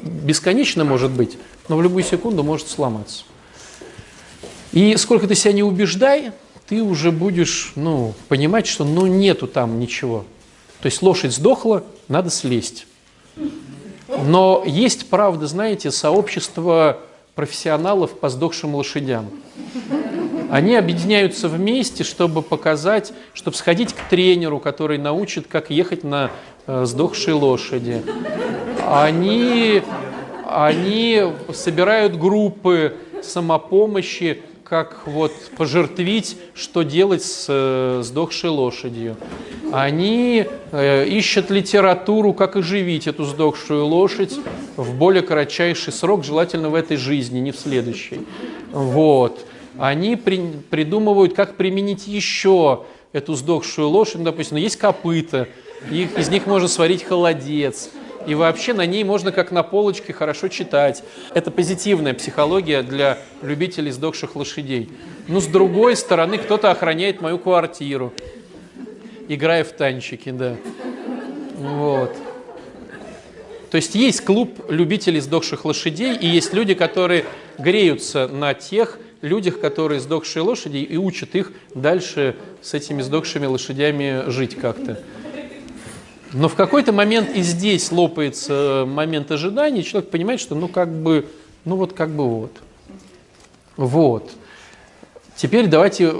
бесконечно 0.02 0.84
может 0.84 1.10
быть, 1.12 1.38
но 1.70 1.78
в 1.78 1.82
любую 1.82 2.04
секунду 2.04 2.42
может 2.42 2.68
сломаться. 2.68 3.24
И 4.72 4.94
сколько 4.98 5.26
ты 5.26 5.34
себя 5.34 5.54
не 5.54 5.62
убеждай, 5.62 6.30
ты 6.68 6.82
уже 6.82 7.10
будешь 7.10 7.72
ну, 7.74 8.12
понимать, 8.28 8.66
что 8.66 8.84
ну, 8.84 9.06
нету 9.06 9.46
там 9.46 9.80
ничего. 9.80 10.26
То 10.82 10.86
есть 10.86 11.00
лошадь 11.00 11.32
сдохла, 11.32 11.84
надо 12.08 12.28
слезть. 12.28 12.86
Но 14.18 14.62
есть, 14.66 15.08
правда, 15.08 15.46
знаете, 15.46 15.90
сообщество 15.90 16.98
профессионалов 17.34 18.18
по 18.18 18.28
сдохшим 18.28 18.74
лошадям. 18.74 19.30
Они 20.50 20.74
объединяются 20.74 21.48
вместе, 21.48 22.02
чтобы 22.02 22.42
показать, 22.42 23.12
чтобы 23.34 23.56
сходить 23.56 23.92
к 23.94 24.08
тренеру, 24.08 24.58
который 24.58 24.98
научит, 24.98 25.46
как 25.46 25.70
ехать 25.70 26.02
на 26.02 26.30
э, 26.66 26.84
сдохшей 26.86 27.34
лошади. 27.34 28.02
Они, 28.86 29.82
они 30.44 31.32
собирают 31.52 32.16
группы 32.16 32.96
самопомощи, 33.22 34.42
как 34.70 35.02
вот 35.04 35.32
пожертвить, 35.56 36.36
что 36.54 36.82
делать 36.82 37.24
с 37.24 37.46
э, 37.48 38.02
сдохшей 38.04 38.50
лошадью. 38.50 39.16
Они 39.72 40.46
э, 40.70 41.08
ищут 41.08 41.50
литературу, 41.50 42.32
как 42.32 42.54
оживить 42.54 43.08
эту 43.08 43.24
сдохшую 43.24 43.84
лошадь 43.84 44.38
в 44.76 44.94
более 44.94 45.22
кратчайший 45.22 45.92
срок, 45.92 46.24
желательно 46.24 46.68
в 46.68 46.76
этой 46.76 46.96
жизни, 46.98 47.40
не 47.40 47.50
в 47.50 47.58
следующей. 47.58 48.20
Вот 48.70 49.44
они 49.76 50.14
при, 50.14 50.40
придумывают, 50.70 51.34
как 51.34 51.56
применить 51.56 52.06
еще 52.06 52.84
эту 53.12 53.34
сдохшую 53.34 53.88
лошадь. 53.88 54.18
Ну, 54.18 54.24
допустим, 54.26 54.56
есть 54.56 54.76
копыта, 54.76 55.48
их, 55.90 56.16
из 56.16 56.28
них 56.28 56.46
можно 56.46 56.68
сварить 56.68 57.02
холодец. 57.02 57.90
И 58.26 58.34
вообще 58.34 58.74
на 58.74 58.86
ней 58.86 59.02
можно 59.04 59.32
как 59.32 59.50
на 59.50 59.62
полочке 59.62 60.12
хорошо 60.12 60.48
читать. 60.48 61.02
Это 61.34 61.50
позитивная 61.50 62.14
психология 62.14 62.82
для 62.82 63.18
любителей 63.42 63.90
сдохших 63.90 64.36
лошадей. 64.36 64.90
Но 65.26 65.40
с 65.40 65.46
другой 65.46 65.96
стороны, 65.96 66.38
кто-то 66.38 66.70
охраняет 66.70 67.20
мою 67.20 67.38
квартиру, 67.38 68.12
играя 69.28 69.64
в 69.64 69.72
танчики, 69.72 70.30
да. 70.30 70.56
Вот. 71.56 72.14
То 73.70 73.76
есть 73.76 73.94
есть 73.94 74.22
клуб 74.22 74.64
любителей 74.68 75.20
сдохших 75.20 75.64
лошадей, 75.64 76.16
и 76.16 76.26
есть 76.26 76.52
люди, 76.52 76.74
которые 76.74 77.24
греются 77.58 78.26
на 78.26 78.52
тех 78.52 78.98
людях, 79.22 79.60
которые 79.60 80.00
сдохшие 80.00 80.42
лошади, 80.42 80.78
и 80.78 80.96
учат 80.96 81.34
их 81.34 81.52
дальше 81.74 82.36
с 82.62 82.74
этими 82.74 83.02
сдохшими 83.02 83.46
лошадями 83.46 84.28
жить 84.28 84.56
как-то. 84.56 85.00
Но 86.32 86.48
в 86.48 86.54
какой-то 86.54 86.92
момент 86.92 87.30
и 87.34 87.42
здесь 87.42 87.90
лопается 87.90 88.84
момент 88.86 89.30
ожидания, 89.30 89.80
и 89.80 89.84
человек 89.84 90.10
понимает, 90.10 90.40
что 90.40 90.54
ну 90.54 90.68
как 90.68 90.88
бы, 90.92 91.26
ну 91.64 91.76
вот 91.76 91.92
как 91.92 92.10
бы 92.10 92.28
вот. 92.28 92.52
Вот. 93.76 94.30
Теперь 95.36 95.66
давайте 95.66 96.14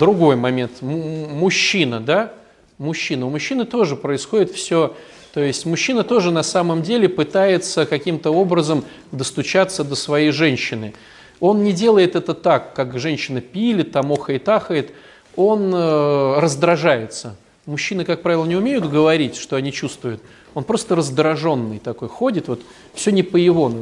другой 0.00 0.36
момент. 0.36 0.80
Мужчина, 0.80 2.00
да? 2.00 2.32
Мужчина. 2.78 3.26
У 3.26 3.30
мужчины 3.30 3.64
тоже 3.64 3.96
происходит 3.96 4.50
все 4.50 4.94
то 5.36 5.42
есть 5.42 5.66
мужчина 5.66 6.02
тоже 6.02 6.30
на 6.30 6.42
самом 6.42 6.80
деле 6.80 7.10
пытается 7.10 7.84
каким-то 7.84 8.30
образом 8.30 8.86
достучаться 9.12 9.84
до 9.84 9.94
своей 9.94 10.30
женщины. 10.30 10.94
Он 11.40 11.62
не 11.62 11.74
делает 11.74 12.16
это 12.16 12.32
так, 12.32 12.72
как 12.72 12.98
женщина 12.98 13.42
пилит, 13.42 13.92
там 13.92 14.10
охает, 14.12 14.48
ахает. 14.48 14.92
Он 15.36 15.74
э, 15.74 16.38
раздражается. 16.38 17.36
Мужчины, 17.66 18.04
как 18.04 18.22
правило, 18.22 18.44
не 18.46 18.54
умеют 18.54 18.88
говорить, 18.88 19.36
что 19.36 19.56
они 19.56 19.72
чувствуют. 19.72 20.22
Он 20.54 20.62
просто 20.62 20.94
раздраженный 20.94 21.80
такой 21.80 22.08
ходит, 22.08 22.46
вот 22.46 22.62
все 22.94 23.10
не 23.10 23.24
по 23.24 23.36
его 23.36 23.72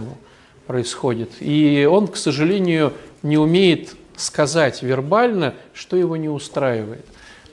происходит. 0.66 1.30
И 1.40 1.86
он, 1.90 2.08
к 2.08 2.16
сожалению, 2.16 2.94
не 3.22 3.36
умеет 3.36 3.94
сказать 4.16 4.82
вербально, 4.82 5.54
что 5.74 5.96
его 5.96 6.16
не 6.16 6.30
устраивает. 6.30 7.04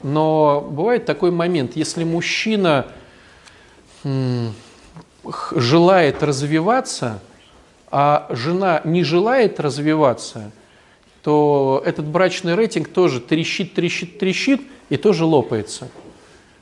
Но 0.03 0.61
бывает 0.61 1.05
такой 1.05 1.31
момент, 1.31 1.75
если 1.75 2.05
мужчина 2.05 2.87
желает 5.53 6.23
развиваться, 6.23 7.19
а 7.91 8.27
жена 8.29 8.81
не 8.85 9.03
желает 9.03 9.59
развиваться, 9.59 10.51
то 11.23 11.83
этот 11.85 12.05
брачный 12.05 12.55
рейтинг 12.55 12.87
тоже 12.87 13.19
трещит, 13.19 13.73
трещит, 13.73 14.17
трещит 14.17 14.61
и 14.89 14.97
тоже 14.97 15.25
лопается. 15.25 15.89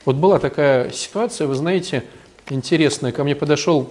Вот 0.05 0.15
была 0.15 0.39
такая 0.39 0.91
ситуация, 0.91 1.47
вы 1.47 1.55
знаете, 1.55 2.03
интересная. 2.49 3.11
Ко 3.11 3.23
мне 3.23 3.35
подошел 3.35 3.89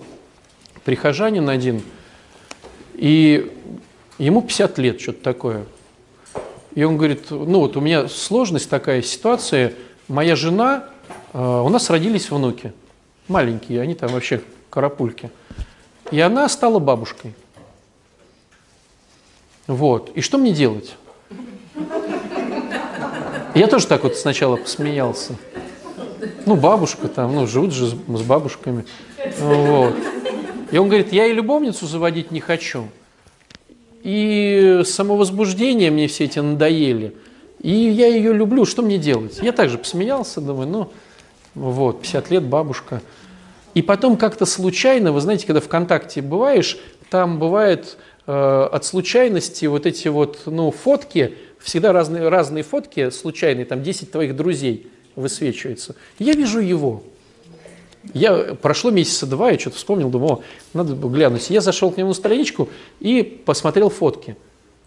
прихожанин 0.85 1.49
один, 1.49 1.83
и 2.95 3.53
ему 4.19 4.43
50 4.43 4.79
лет, 4.79 5.01
что-то 5.01 5.23
такое. 5.23 5.67
И 6.75 6.83
он 6.83 6.97
говорит, 6.97 7.31
ну 7.31 7.61
вот 7.61 7.77
у 7.77 7.81
меня 7.81 8.09
сложность 8.09 8.71
такая 8.71 9.03
ситуация, 9.03 9.75
моя 10.09 10.35
жена, 10.35 10.87
э, 11.33 11.39
у 11.39 11.69
нас 11.69 11.91
родились 11.91 12.31
внуки, 12.31 12.73
маленькие, 13.27 13.81
они 13.83 13.95
там 13.95 14.11
вообще 14.11 14.43
карапульки. 14.71 15.31
И 16.11 16.21
она 16.21 16.49
стала 16.49 16.79
бабушкой. 16.79 17.35
Вот. 19.67 20.11
И 20.15 20.23
что 20.23 20.39
мне 20.39 20.53
делать? 20.53 20.97
Я 23.55 23.67
тоже 23.67 23.87
так 23.87 24.05
вот 24.05 24.17
сначала 24.17 24.57
посмеялся. 24.57 25.35
Ну, 26.47 26.57
бабушка 26.57 27.09
там, 27.09 27.35
ну, 27.35 27.47
живут 27.47 27.73
же 27.73 27.87
с 27.89 28.23
бабушками. 28.23 28.85
Вот. 29.39 29.95
И 30.71 30.79
он 30.79 30.89
говорит, 30.89 31.13
я 31.13 31.27
и 31.27 31.33
любовницу 31.33 31.87
заводить 31.87 32.31
не 32.31 32.41
хочу. 32.41 32.89
И 34.03 34.83
самовозбуждение 34.85 35.91
мне 35.91 36.09
все 36.09 36.25
эти 36.25 36.39
надоели. 36.39 37.15
И 37.61 37.73
я 37.73 38.07
ее 38.07 38.33
люблю, 38.33 38.65
что 38.65 38.83
мне 38.83 38.99
делать? 38.99 39.39
Я 39.43 39.53
также 39.53 39.79
посмеялся, 39.79 40.41
думаю, 40.41 40.69
ну, 40.69 40.93
вот, 41.55 42.03
50 42.03 42.31
лет 42.31 42.45
бабушка. 42.45 43.03
И 43.75 43.83
потом 43.83 44.17
как-то 44.17 44.47
случайно, 44.47 45.13
вы 45.13 45.21
знаете, 45.21 45.47
когда 45.47 45.61
ВКонтакте 45.61 46.23
бываешь, 46.23 46.79
там 47.11 47.39
бывает 47.39 47.97
э, 48.27 48.69
от 48.73 48.85
случайности 48.85 49.67
вот 49.67 49.87
эти 49.87 50.09
вот 50.09 50.43
ну, 50.47 50.71
фотки, 50.71 51.35
всегда 51.59 51.93
разные, 51.93 52.29
разные 52.29 52.63
фотки 52.63 53.11
случайные, 53.11 53.65
там 53.65 53.83
10 53.83 54.13
твоих 54.13 54.37
друзей 54.37 54.91
высвечиваются. 55.19 55.95
Я 56.19 56.33
вижу 56.35 56.61
его. 56.61 57.03
Я, 58.15 58.55
прошло 58.55 58.91
месяца 58.91 59.27
два, 59.27 59.51
я 59.51 59.59
что-то 59.59 59.77
вспомнил, 59.77 60.09
думал, 60.09 60.43
надо 60.73 60.95
глянуть. 60.95 61.51
Я 61.51 61.61
зашел 61.61 61.91
к 61.91 61.97
нему 61.97 62.09
на 62.09 62.15
страничку 62.15 62.69
и 63.01 63.23
посмотрел 63.23 63.91
фотки. 63.91 64.37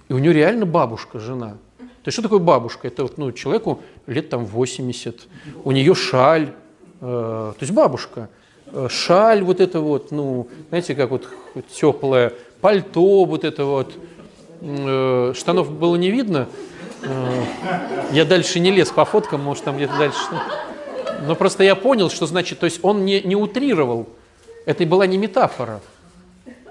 И 0.10 0.14
у 0.14 0.18
него 0.18 0.34
реально 0.34 0.66
бабушка, 0.66 1.20
жена. 1.20 1.58
То 1.80 2.08
есть 2.08 2.14
что 2.14 2.24
такое 2.24 2.40
бабушка? 2.40 2.88
Это 2.88 3.04
вот, 3.04 3.18
ну, 3.18 3.32
человеку 3.32 3.82
лет 4.08 4.30
там 4.30 4.46
80, 4.46 5.28
у 5.64 5.72
нее 5.72 5.94
шаль, 5.94 6.54
э, 7.00 7.02
то 7.02 7.58
есть 7.60 7.74
бабушка. 7.74 8.30
Э, 8.68 8.88
шаль 8.90 9.44
вот 9.44 9.60
это 9.60 9.82
вот, 9.82 10.12
ну, 10.12 10.48
знаете, 10.70 10.96
как 10.96 11.12
вот 11.12 11.28
теплое, 11.72 12.34
пальто 12.60 13.26
вот 13.26 13.44
это 13.44 13.66
вот, 13.66 13.94
э, 14.62 15.34
штанов 15.36 15.72
было 15.72 15.96
не 15.96 16.10
видно, 16.10 16.48
я 18.12 18.26
дальше 18.26 18.60
не 18.60 18.72
лез 18.72 18.90
по 18.90 19.06
фоткам, 19.06 19.42
может, 19.42 19.64
там 19.64 19.78
где-то 19.78 19.98
дальше. 19.98 20.20
Но 21.26 21.36
просто 21.36 21.64
я 21.64 21.76
понял, 21.76 22.10
что 22.10 22.26
значит, 22.26 22.60
то 22.60 22.66
есть 22.66 22.80
он 22.84 23.06
не, 23.06 23.22
не 23.22 23.36
утрировал. 23.36 24.10
Это 24.66 24.86
была 24.86 25.08
не 25.08 25.18
метафора. 25.18 25.82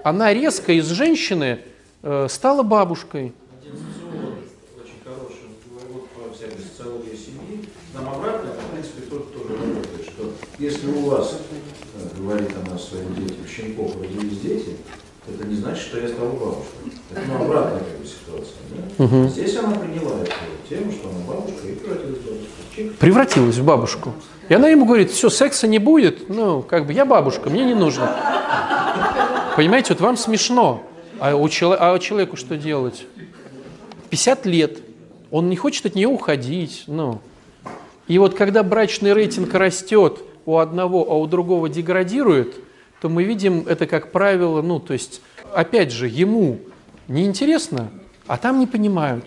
Она 0.03 0.33
резко 0.33 0.73
из 0.73 0.87
женщины 0.87 1.59
э, 2.03 2.27
стала 2.29 2.63
бабушкой. 2.63 3.33
Если 10.57 10.91
у 10.91 11.09
вас, 11.09 11.39
э, 11.95 12.17
говорит 12.19 12.51
она 12.65 12.77
своим 12.77 13.15
детям, 13.15 13.47
щенков 13.47 13.99
родились 13.99 14.39
дети, 14.39 14.77
это 15.35 15.47
не 15.47 15.55
значит, 15.55 15.83
что 15.83 15.99
я 15.99 16.07
стала 16.07 16.29
бабушкой. 16.29 16.91
Это 17.11 17.21
ну, 17.27 17.43
обратная 17.45 17.79
как 17.79 17.99
бы, 17.99 18.05
ситуация. 18.05 18.53
Да? 18.69 19.03
Угу. 19.03 19.27
Здесь 19.29 19.55
она 19.57 19.75
приняла 19.75 20.21
эту 20.21 20.31
тему, 20.69 20.91
что 20.91 21.09
она 21.09 21.19
бабушка, 21.27 21.67
и 21.67 21.73
превратилась 21.73 22.17
в 22.17 22.25
бабушку. 22.25 22.47
Чик. 22.75 22.97
Превратилась 22.97 23.57
в 23.57 23.65
бабушку. 23.65 24.13
И 24.49 24.53
она 24.53 24.69
ему 24.69 24.85
говорит, 24.85 25.11
все, 25.11 25.29
секса 25.29 25.67
не 25.67 25.79
будет, 25.79 26.29
ну, 26.29 26.61
как 26.61 26.85
бы 26.85 26.93
я 26.93 27.05
бабушка, 27.05 27.49
мне 27.49 27.65
не 27.65 27.73
нужно. 27.73 28.15
Понимаете, 29.55 29.93
вот 29.93 30.01
вам 30.01 30.17
смешно, 30.17 30.83
а 31.19 31.35
у, 31.35 31.47
чело- 31.47 31.77
а 31.79 31.97
человеку 31.99 32.35
что 32.37 32.57
делать? 32.57 33.05
50 34.09 34.45
лет, 34.45 34.79
он 35.29 35.49
не 35.49 35.55
хочет 35.55 35.85
от 35.85 35.95
нее 35.95 36.07
уходить, 36.07 36.83
ну. 36.87 37.21
И 38.07 38.17
вот 38.17 38.35
когда 38.35 38.63
брачный 38.63 39.13
рейтинг 39.13 39.53
растет 39.53 40.19
у 40.45 40.57
одного, 40.57 41.05
а 41.09 41.17
у 41.17 41.27
другого 41.27 41.69
деградирует, 41.69 42.55
то 43.01 43.09
мы 43.09 43.23
видим 43.23 43.65
это, 43.67 43.87
как 43.87 44.11
правило, 44.11 44.61
ну, 44.61 44.79
то 44.79 44.93
есть, 44.93 45.21
опять 45.55 45.91
же, 45.91 46.07
ему 46.07 46.59
неинтересно, 47.07 47.89
а 48.27 48.37
там 48.37 48.59
не 48.59 48.67
понимают. 48.67 49.25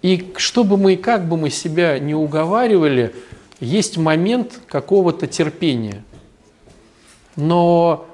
И 0.00 0.32
чтобы 0.36 0.76
мы, 0.76 0.96
как 0.96 1.28
бы 1.28 1.36
мы 1.36 1.50
себя 1.50 1.98
не 1.98 2.14
уговаривали, 2.14 3.12
есть 3.58 3.96
момент 3.96 4.60
какого-то 4.68 5.26
терпения. 5.26 6.04
Но 7.34 8.06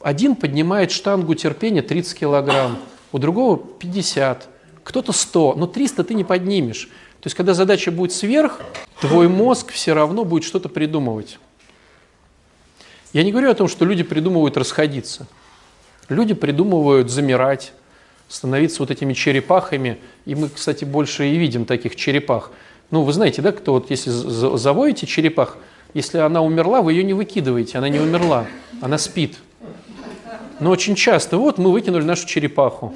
один 0.00 0.34
поднимает 0.34 0.90
штангу 0.90 1.34
терпения 1.34 1.82
30 1.82 2.18
килограмм, 2.18 2.78
у 3.12 3.18
другого 3.18 3.58
50, 3.58 4.48
кто-то 4.82 5.12
100, 5.12 5.56
но 5.58 5.66
300 5.66 6.04
ты 6.04 6.14
не 6.14 6.24
поднимешь. 6.24 6.86
То 7.20 7.26
есть, 7.26 7.36
когда 7.36 7.52
задача 7.52 7.92
будет 7.92 8.12
сверх, 8.12 8.62
твой 8.98 9.28
мозг 9.28 9.72
все 9.72 9.92
равно 9.92 10.24
будет 10.24 10.44
что-то 10.44 10.70
придумывать. 10.70 11.38
Я 13.12 13.24
не 13.24 13.32
говорю 13.32 13.50
о 13.50 13.54
том, 13.54 13.68
что 13.68 13.84
люди 13.84 14.02
придумывают 14.02 14.56
расходиться. 14.56 15.26
Люди 16.08 16.34
придумывают 16.34 17.10
замирать, 17.10 17.72
становиться 18.28 18.80
вот 18.82 18.90
этими 18.90 19.12
черепахами. 19.12 19.98
И 20.26 20.34
мы, 20.34 20.48
кстати, 20.48 20.84
больше 20.84 21.28
и 21.28 21.36
видим 21.36 21.64
таких 21.64 21.96
черепах. 21.96 22.52
Ну, 22.90 23.02
вы 23.02 23.12
знаете, 23.12 23.42
да, 23.42 23.52
кто 23.52 23.74
вот 23.74 23.90
если 23.90 24.10
заводите 24.10 25.06
черепах, 25.06 25.58
если 25.94 26.18
она 26.18 26.42
умерла, 26.42 26.82
вы 26.82 26.92
ее 26.92 27.04
не 27.04 27.14
выкидываете, 27.14 27.78
она 27.78 27.88
не 27.88 27.98
умерла, 27.98 28.46
она 28.80 28.98
спит. 28.98 29.38
Но 30.60 30.70
очень 30.70 30.94
часто, 30.94 31.36
вот 31.36 31.58
мы 31.58 31.72
выкинули 31.72 32.04
нашу 32.04 32.26
черепаху. 32.26 32.94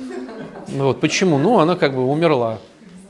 Вот, 0.69 1.01
почему? 1.01 1.39
Ну, 1.39 1.59
она 1.59 1.77
как 1.77 1.95
бы 1.95 2.05
умерла. 2.07 2.59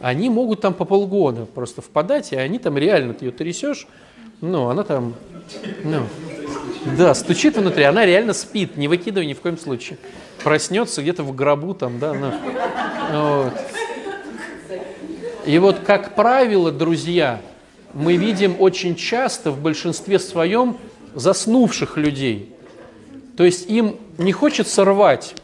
Они 0.00 0.28
могут 0.28 0.60
там 0.60 0.74
по 0.74 0.84
полгода 0.84 1.46
просто 1.46 1.80
впадать, 1.82 2.32
и 2.32 2.36
они 2.36 2.58
там 2.58 2.76
реально, 2.76 3.14
ты 3.14 3.26
ее 3.26 3.32
трясешь, 3.32 3.86
ну, 4.40 4.68
она 4.68 4.82
там, 4.82 5.14
ну, 5.82 6.02
да, 6.96 7.14
стучит 7.14 7.56
внутри, 7.56 7.84
она 7.84 8.04
реально 8.04 8.32
спит, 8.32 8.76
не 8.76 8.88
выкидывай 8.88 9.26
ни 9.26 9.34
в 9.34 9.40
коем 9.40 9.58
случае. 9.58 9.98
Проснется 10.42 11.02
где-то 11.02 11.22
в 11.22 11.34
гробу 11.34 11.74
там, 11.74 11.98
да, 11.98 12.12
ну, 12.12 12.32
вот. 13.12 13.52
И 15.46 15.58
вот, 15.58 15.80
как 15.80 16.14
правило, 16.14 16.72
друзья, 16.72 17.40
мы 17.92 18.16
видим 18.16 18.56
очень 18.58 18.96
часто 18.96 19.50
в 19.50 19.60
большинстве 19.60 20.18
своем 20.18 20.78
заснувших 21.14 21.96
людей. 21.96 22.54
То 23.36 23.44
есть 23.44 23.68
им 23.68 23.96
не 24.18 24.32
хочется 24.32 24.84
рвать. 24.84 25.34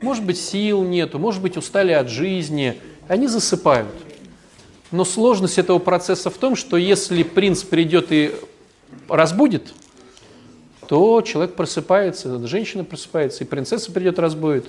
Может 0.00 0.24
быть, 0.24 0.38
сил 0.38 0.82
нету, 0.82 1.18
может 1.18 1.42
быть, 1.42 1.56
устали 1.56 1.92
от 1.92 2.08
жизни. 2.08 2.80
Они 3.08 3.26
засыпают. 3.26 3.94
Но 4.90 5.04
сложность 5.04 5.58
этого 5.58 5.78
процесса 5.78 6.30
в 6.30 6.34
том, 6.34 6.54
что 6.54 6.76
если 6.76 7.22
принц 7.22 7.62
придет 7.62 8.06
и 8.10 8.32
разбудит, 9.08 9.72
то 10.88 11.22
человек 11.22 11.54
просыпается, 11.54 12.46
женщина 12.46 12.84
просыпается, 12.84 13.44
и 13.44 13.46
принцесса 13.46 13.92
придет 13.92 14.18
разбудит, 14.18 14.66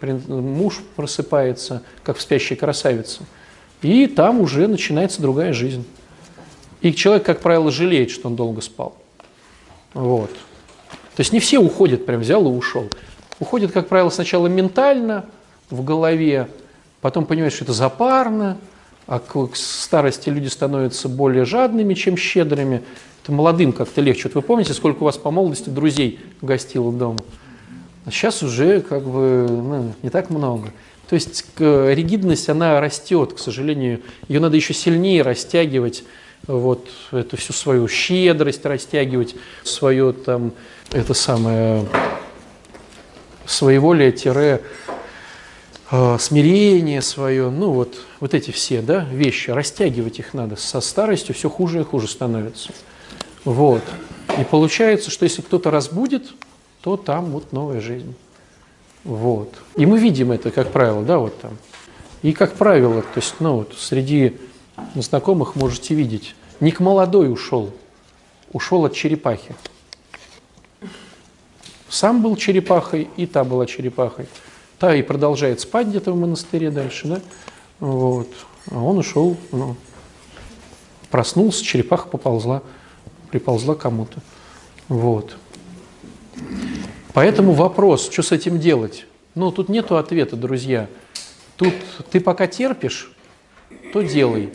муж 0.00 0.80
просыпается, 0.94 1.82
как 2.02 2.16
в 2.16 2.20
спящей 2.20 2.56
красавице. 2.56 3.22
И 3.82 4.06
там 4.06 4.40
уже 4.40 4.66
начинается 4.68 5.20
другая 5.20 5.52
жизнь. 5.52 5.84
И 6.80 6.92
человек, 6.94 7.24
как 7.24 7.40
правило, 7.40 7.70
жалеет, 7.70 8.10
что 8.10 8.28
он 8.28 8.36
долго 8.36 8.60
спал. 8.60 8.96
Вот. 9.94 10.30
То 10.30 11.20
есть 11.20 11.32
не 11.32 11.40
все 11.40 11.58
уходят, 11.58 12.04
прям 12.04 12.20
взял 12.20 12.44
и 12.44 12.48
ушел. 12.48 12.88
Уходят, 13.40 13.72
как 13.72 13.88
правило, 13.88 14.10
сначала 14.10 14.46
ментально, 14.46 15.26
в 15.70 15.82
голове, 15.82 16.48
потом 17.00 17.26
понимают, 17.26 17.54
что 17.54 17.64
это 17.64 17.72
запарно, 17.72 18.58
а 19.06 19.18
к 19.18 19.54
старости 19.54 20.28
люди 20.28 20.48
становятся 20.48 21.08
более 21.08 21.44
жадными, 21.44 21.94
чем 21.94 22.16
щедрыми. 22.16 22.82
Это 23.22 23.32
молодым 23.32 23.72
как-то 23.72 24.00
легче. 24.00 24.24
Вот 24.24 24.34
вы 24.34 24.42
помните, 24.42 24.72
сколько 24.72 25.02
у 25.02 25.04
вас 25.04 25.16
по 25.16 25.30
молодости 25.30 25.68
друзей 25.68 26.20
гостило 26.42 26.92
дома? 26.92 27.18
А 28.04 28.10
сейчас 28.10 28.42
уже 28.42 28.80
как 28.80 29.04
бы 29.04 29.46
ну, 29.48 29.92
не 30.02 30.10
так 30.10 30.30
много. 30.30 30.72
То 31.08 31.14
есть 31.14 31.44
ригидность, 31.58 32.48
она 32.48 32.80
растет, 32.80 33.34
к 33.34 33.38
сожалению. 33.38 34.00
Ее 34.28 34.40
надо 34.40 34.56
еще 34.56 34.74
сильнее 34.74 35.22
растягивать, 35.22 36.04
вот 36.46 36.88
эту 37.12 37.36
всю 37.36 37.52
свою 37.52 37.88
щедрость 37.88 38.64
растягивать, 38.64 39.34
свое 39.64 40.12
там, 40.12 40.52
это 40.92 41.14
самое, 41.14 41.86
своеволие 43.46 44.12
тире 44.12 44.62
э, 44.85 44.85
смирение 45.90 47.00
свое, 47.00 47.50
ну 47.50 47.70
вот, 47.70 47.96
вот 48.20 48.34
эти 48.34 48.50
все 48.50 48.82
да, 48.82 49.04
вещи, 49.04 49.50
растягивать 49.50 50.18
их 50.18 50.34
надо. 50.34 50.56
Со 50.56 50.80
старостью 50.80 51.34
все 51.34 51.48
хуже 51.48 51.80
и 51.80 51.84
хуже 51.84 52.08
становится. 52.08 52.72
Вот. 53.44 53.82
И 54.38 54.44
получается, 54.44 55.10
что 55.10 55.24
если 55.24 55.42
кто-то 55.42 55.70
разбудит, 55.70 56.32
то 56.80 56.96
там 56.96 57.26
вот 57.26 57.52
новая 57.52 57.80
жизнь. 57.80 58.14
Вот. 59.04 59.54
И 59.76 59.86
мы 59.86 60.00
видим 60.00 60.32
это, 60.32 60.50
как 60.50 60.72
правило, 60.72 61.04
да, 61.04 61.18
вот 61.18 61.40
там. 61.40 61.56
И 62.22 62.32
как 62.32 62.54
правило, 62.54 63.02
то 63.02 63.20
есть, 63.20 63.34
ну 63.38 63.56
вот, 63.58 63.74
среди 63.78 64.36
знакомых 64.96 65.54
можете 65.54 65.94
видеть, 65.94 66.34
Ник 66.58 66.80
молодой 66.80 67.32
ушел, 67.32 67.72
ушел 68.52 68.84
от 68.84 68.94
черепахи. 68.94 69.54
Сам 71.88 72.20
был 72.20 72.34
черепахой, 72.34 73.08
и 73.16 73.26
та 73.26 73.44
была 73.44 73.66
черепахой. 73.66 74.26
Та 74.78 74.94
и 74.94 75.02
продолжает 75.02 75.60
спать 75.60 75.88
где-то 75.88 76.12
в 76.12 76.16
монастыре 76.16 76.70
дальше, 76.70 77.08
да? 77.08 77.20
Вот. 77.80 78.28
А 78.70 78.78
он 78.78 78.98
ушел, 78.98 79.36
ну, 79.52 79.76
проснулся, 81.10 81.64
черепаха 81.64 82.08
поползла, 82.08 82.62
приползла 83.30 83.74
кому-то. 83.74 84.20
Вот. 84.88 85.36
Поэтому 87.14 87.52
вопрос, 87.52 88.10
что 88.10 88.22
с 88.22 88.32
этим 88.32 88.58
делать? 88.58 89.06
Ну, 89.34 89.50
тут 89.50 89.68
нету 89.68 89.96
ответа, 89.96 90.36
друзья. 90.36 90.88
Тут 91.56 91.74
ты 92.10 92.20
пока 92.20 92.46
терпишь, 92.46 93.12
то 93.92 94.02
делай. 94.02 94.52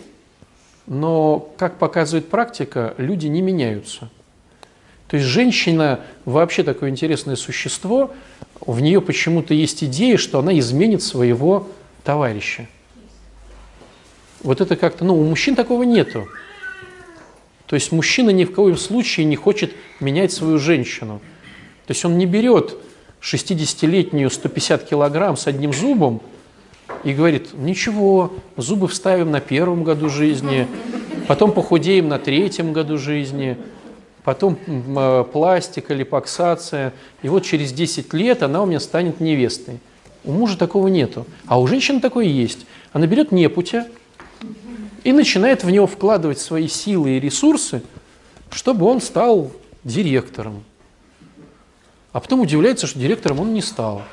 Но, 0.86 1.52
как 1.58 1.80
показывает 1.80 2.30
практика, 2.30 2.94
люди 2.98 3.28
не 3.28 3.42
меняются. 3.42 4.10
То 5.12 5.18
есть 5.18 5.28
женщина 5.28 6.00
вообще 6.24 6.64
такое 6.64 6.90
интересное 6.90 7.36
существо, 7.36 8.14
в 8.62 8.80
нее 8.80 9.02
почему-то 9.02 9.54
есть 9.54 9.84
идея, 9.84 10.16
что 10.16 10.40
она 10.40 10.58
изменит 10.58 11.04
своего 11.04 11.68
товарища. 12.06 12.70
Вот 14.42 14.62
это 14.62 14.78
как-то, 14.78 15.04
ну, 15.04 15.20
у 15.20 15.26
мужчин 15.26 15.56
такого 15.58 15.84
нету. 15.84 16.30
То 17.66 17.76
есть 17.76 17.92
мужчина 17.92 18.30
ни 18.30 18.46
в 18.46 18.54
коем 18.54 18.78
случае 18.78 19.26
не 19.26 19.36
хочет 19.36 19.74
менять 20.00 20.32
свою 20.32 20.58
женщину. 20.60 21.20
То 21.88 21.92
есть 21.92 22.06
он 22.06 22.18
не 22.18 22.26
берет 22.26 22.78
60-летнюю 23.22 24.30
150 24.30 24.88
килограмм 24.88 25.36
с 25.36 25.46
одним 25.46 25.74
зубом 25.74 26.22
и 27.04 27.14
говорит, 27.14 27.50
ничего, 27.54 28.32
зубы 28.56 28.88
вставим 28.88 29.30
на 29.30 29.42
первом 29.42 29.84
году 29.84 30.08
жизни, 30.08 30.68
потом 31.28 31.52
похудеем 31.52 32.08
на 32.08 32.18
третьем 32.18 32.72
году 32.72 32.98
жизни, 32.98 33.58
потом 34.24 34.58
э, 34.68 35.26
пластика, 35.32 35.94
липоксация, 35.94 36.94
и 37.22 37.30
вот 37.30 37.44
через 37.44 37.74
10 37.74 38.14
лет 38.14 38.44
она 38.44 38.62
у 38.62 38.66
меня 38.66 38.80
станет 38.80 39.20
невестой. 39.20 39.80
У 40.24 40.32
мужа 40.32 40.58
такого 40.58 40.88
нету, 40.88 41.26
а 41.48 41.60
у 41.60 41.68
женщины 41.68 42.00
такое 42.00 42.26
есть. 42.26 42.66
Она 42.94 43.08
берет 43.08 43.32
непутя 43.32 43.88
и 45.04 45.12
начинает 45.12 45.64
в 45.64 45.70
него 45.70 45.88
вкладывать 45.88 46.40
свои 46.40 46.68
силы 46.68 47.18
и 47.18 47.20
ресурсы, 47.20 47.82
чтобы 48.52 48.86
он 48.86 49.02
стал 49.02 49.52
директором, 49.84 50.64
а 52.12 52.20
потом 52.20 52.42
удивляется, 52.42 52.86
что 52.86 53.00
директором 53.00 53.40
он 53.40 53.54
не 53.54 53.62
стал. 53.62 54.04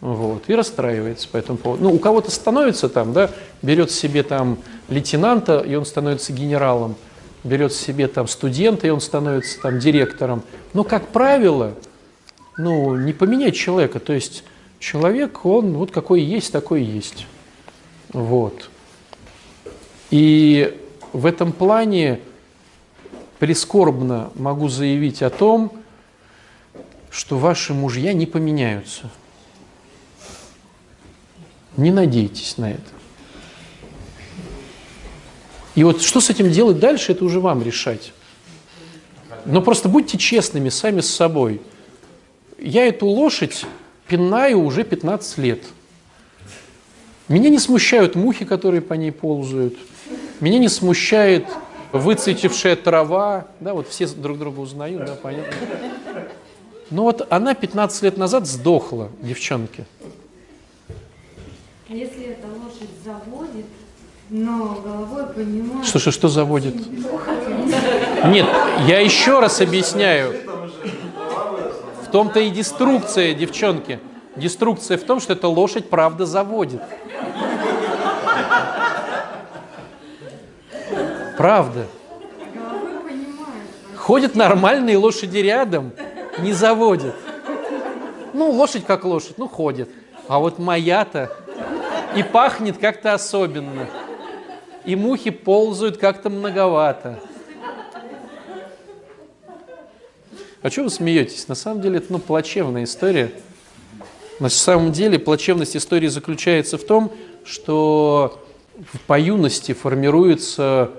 Вот, 0.00 0.44
и 0.48 0.54
расстраивается 0.54 1.26
по 1.28 1.38
этому 1.38 1.56
поводу. 1.56 1.84
Ну, 1.84 1.92
у 1.94 1.98
кого-то 1.98 2.30
становится 2.30 2.90
там, 2.90 3.14
да, 3.14 3.30
берет 3.62 3.90
себе 3.90 4.22
там 4.22 4.58
лейтенанта, 4.88 5.60
и 5.60 5.74
он 5.74 5.86
становится 5.86 6.34
генералом, 6.34 6.96
берет 7.46 7.72
себе 7.72 8.08
там 8.08 8.28
студента, 8.28 8.86
и 8.86 8.90
он 8.90 9.00
становится 9.00 9.60
там 9.60 9.78
директором. 9.78 10.42
Но, 10.74 10.84
как 10.84 11.08
правило, 11.08 11.74
ну, 12.58 12.96
не 12.96 13.12
поменять 13.12 13.56
человека. 13.56 14.00
То 14.00 14.12
есть 14.12 14.44
человек, 14.78 15.44
он 15.44 15.74
вот 15.74 15.90
какой 15.90 16.22
есть, 16.22 16.52
такой 16.52 16.82
есть. 16.82 17.26
Вот. 18.12 18.70
И 20.10 20.78
в 21.12 21.26
этом 21.26 21.52
плане 21.52 22.20
прискорбно 23.38 24.30
могу 24.34 24.68
заявить 24.68 25.22
о 25.22 25.30
том, 25.30 25.72
что 27.10 27.38
ваши 27.38 27.74
мужья 27.74 28.12
не 28.12 28.26
поменяются. 28.26 29.10
Не 31.76 31.90
надейтесь 31.90 32.56
на 32.58 32.72
это. 32.72 32.95
И 35.76 35.84
вот 35.84 36.02
что 36.02 36.20
с 36.20 36.30
этим 36.30 36.50
делать 36.50 36.80
дальше, 36.80 37.12
это 37.12 37.24
уже 37.24 37.38
вам 37.38 37.62
решать. 37.62 38.12
Но 39.44 39.62
просто 39.62 39.88
будьте 39.88 40.18
честными 40.18 40.70
сами 40.70 41.00
с 41.00 41.14
собой. 41.14 41.60
Я 42.58 42.86
эту 42.86 43.06
лошадь 43.06 43.64
пинаю 44.08 44.62
уже 44.62 44.82
15 44.82 45.38
лет. 45.38 45.62
Меня 47.28 47.50
не 47.50 47.58
смущают 47.58 48.14
мухи, 48.14 48.44
которые 48.44 48.80
по 48.80 48.94
ней 48.94 49.12
ползают. 49.12 49.76
Меня 50.40 50.58
не 50.58 50.68
смущает 50.68 51.46
выцветившая 51.92 52.76
трава. 52.76 53.46
Да, 53.60 53.74
вот 53.74 53.88
все 53.88 54.06
друг 54.06 54.38
друга 54.38 54.60
узнают, 54.60 55.04
да, 55.04 55.14
понятно. 55.14 55.52
Но 56.90 57.02
вот 57.02 57.26
она 57.30 57.54
15 57.54 58.02
лет 58.02 58.16
назад 58.16 58.46
сдохла, 58.46 59.10
девчонки. 59.20 59.84
Если 61.88 62.26
эта 62.26 62.46
лошадь 62.46 62.90
заводит, 63.04 63.66
но 64.30 64.80
головой 64.84 65.26
понимает... 65.34 65.86
Что, 65.86 66.28
заводит? 66.28 66.74
Нет, 68.26 68.46
я 68.86 69.00
еще 69.00 69.40
раз 69.40 69.60
объясняю. 69.60 70.34
В 72.02 72.10
том-то 72.10 72.40
и 72.40 72.50
деструкция, 72.50 73.34
девчонки. 73.34 74.00
Деструкция 74.36 74.98
в 74.98 75.02
том, 75.02 75.20
что 75.20 75.32
эта 75.32 75.48
лошадь 75.48 75.88
правда 75.88 76.26
заводит. 76.26 76.82
Правда. 81.36 81.86
Ходят 83.96 84.34
нормальные 84.34 84.96
лошади 84.96 85.38
рядом, 85.38 85.92
не 86.38 86.52
заводят. 86.52 87.14
Ну, 88.32 88.50
лошадь 88.50 88.84
как 88.84 89.04
лошадь, 89.04 89.38
ну, 89.38 89.48
ходит. 89.48 89.88
А 90.28 90.38
вот 90.38 90.58
моя-то 90.58 91.30
и 92.14 92.22
пахнет 92.22 92.78
как-то 92.78 93.14
особенно. 93.14 93.86
И 94.86 94.94
мухи 94.94 95.30
ползают 95.30 95.96
как-то 95.96 96.30
многовато. 96.30 97.18
А 100.62 100.70
что 100.70 100.84
вы 100.84 100.90
смеетесь? 100.90 101.48
На 101.48 101.54
самом 101.56 101.82
деле 101.82 101.98
это 101.98 102.12
ну, 102.12 102.18
плачевная 102.20 102.84
история. 102.84 103.32
На 104.38 104.48
самом 104.48 104.92
деле 104.92 105.18
плачевность 105.18 105.76
истории 105.76 106.06
заключается 106.06 106.78
в 106.78 106.84
том, 106.84 107.12
что 107.44 108.40
по 109.06 109.18
юности 109.18 109.72
формируется 109.72 110.90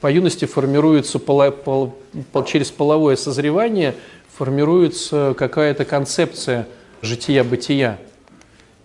по 0.00 0.12
юности 0.12 0.44
формируется 0.44 1.18
поло, 1.18 1.50
пол, 1.50 1.96
пол, 2.30 2.44
через 2.44 2.70
половое 2.70 3.16
созревание 3.16 3.94
формируется 4.36 5.34
какая-то 5.36 5.86
концепция 5.86 6.68
жития-бытия. 7.00 7.98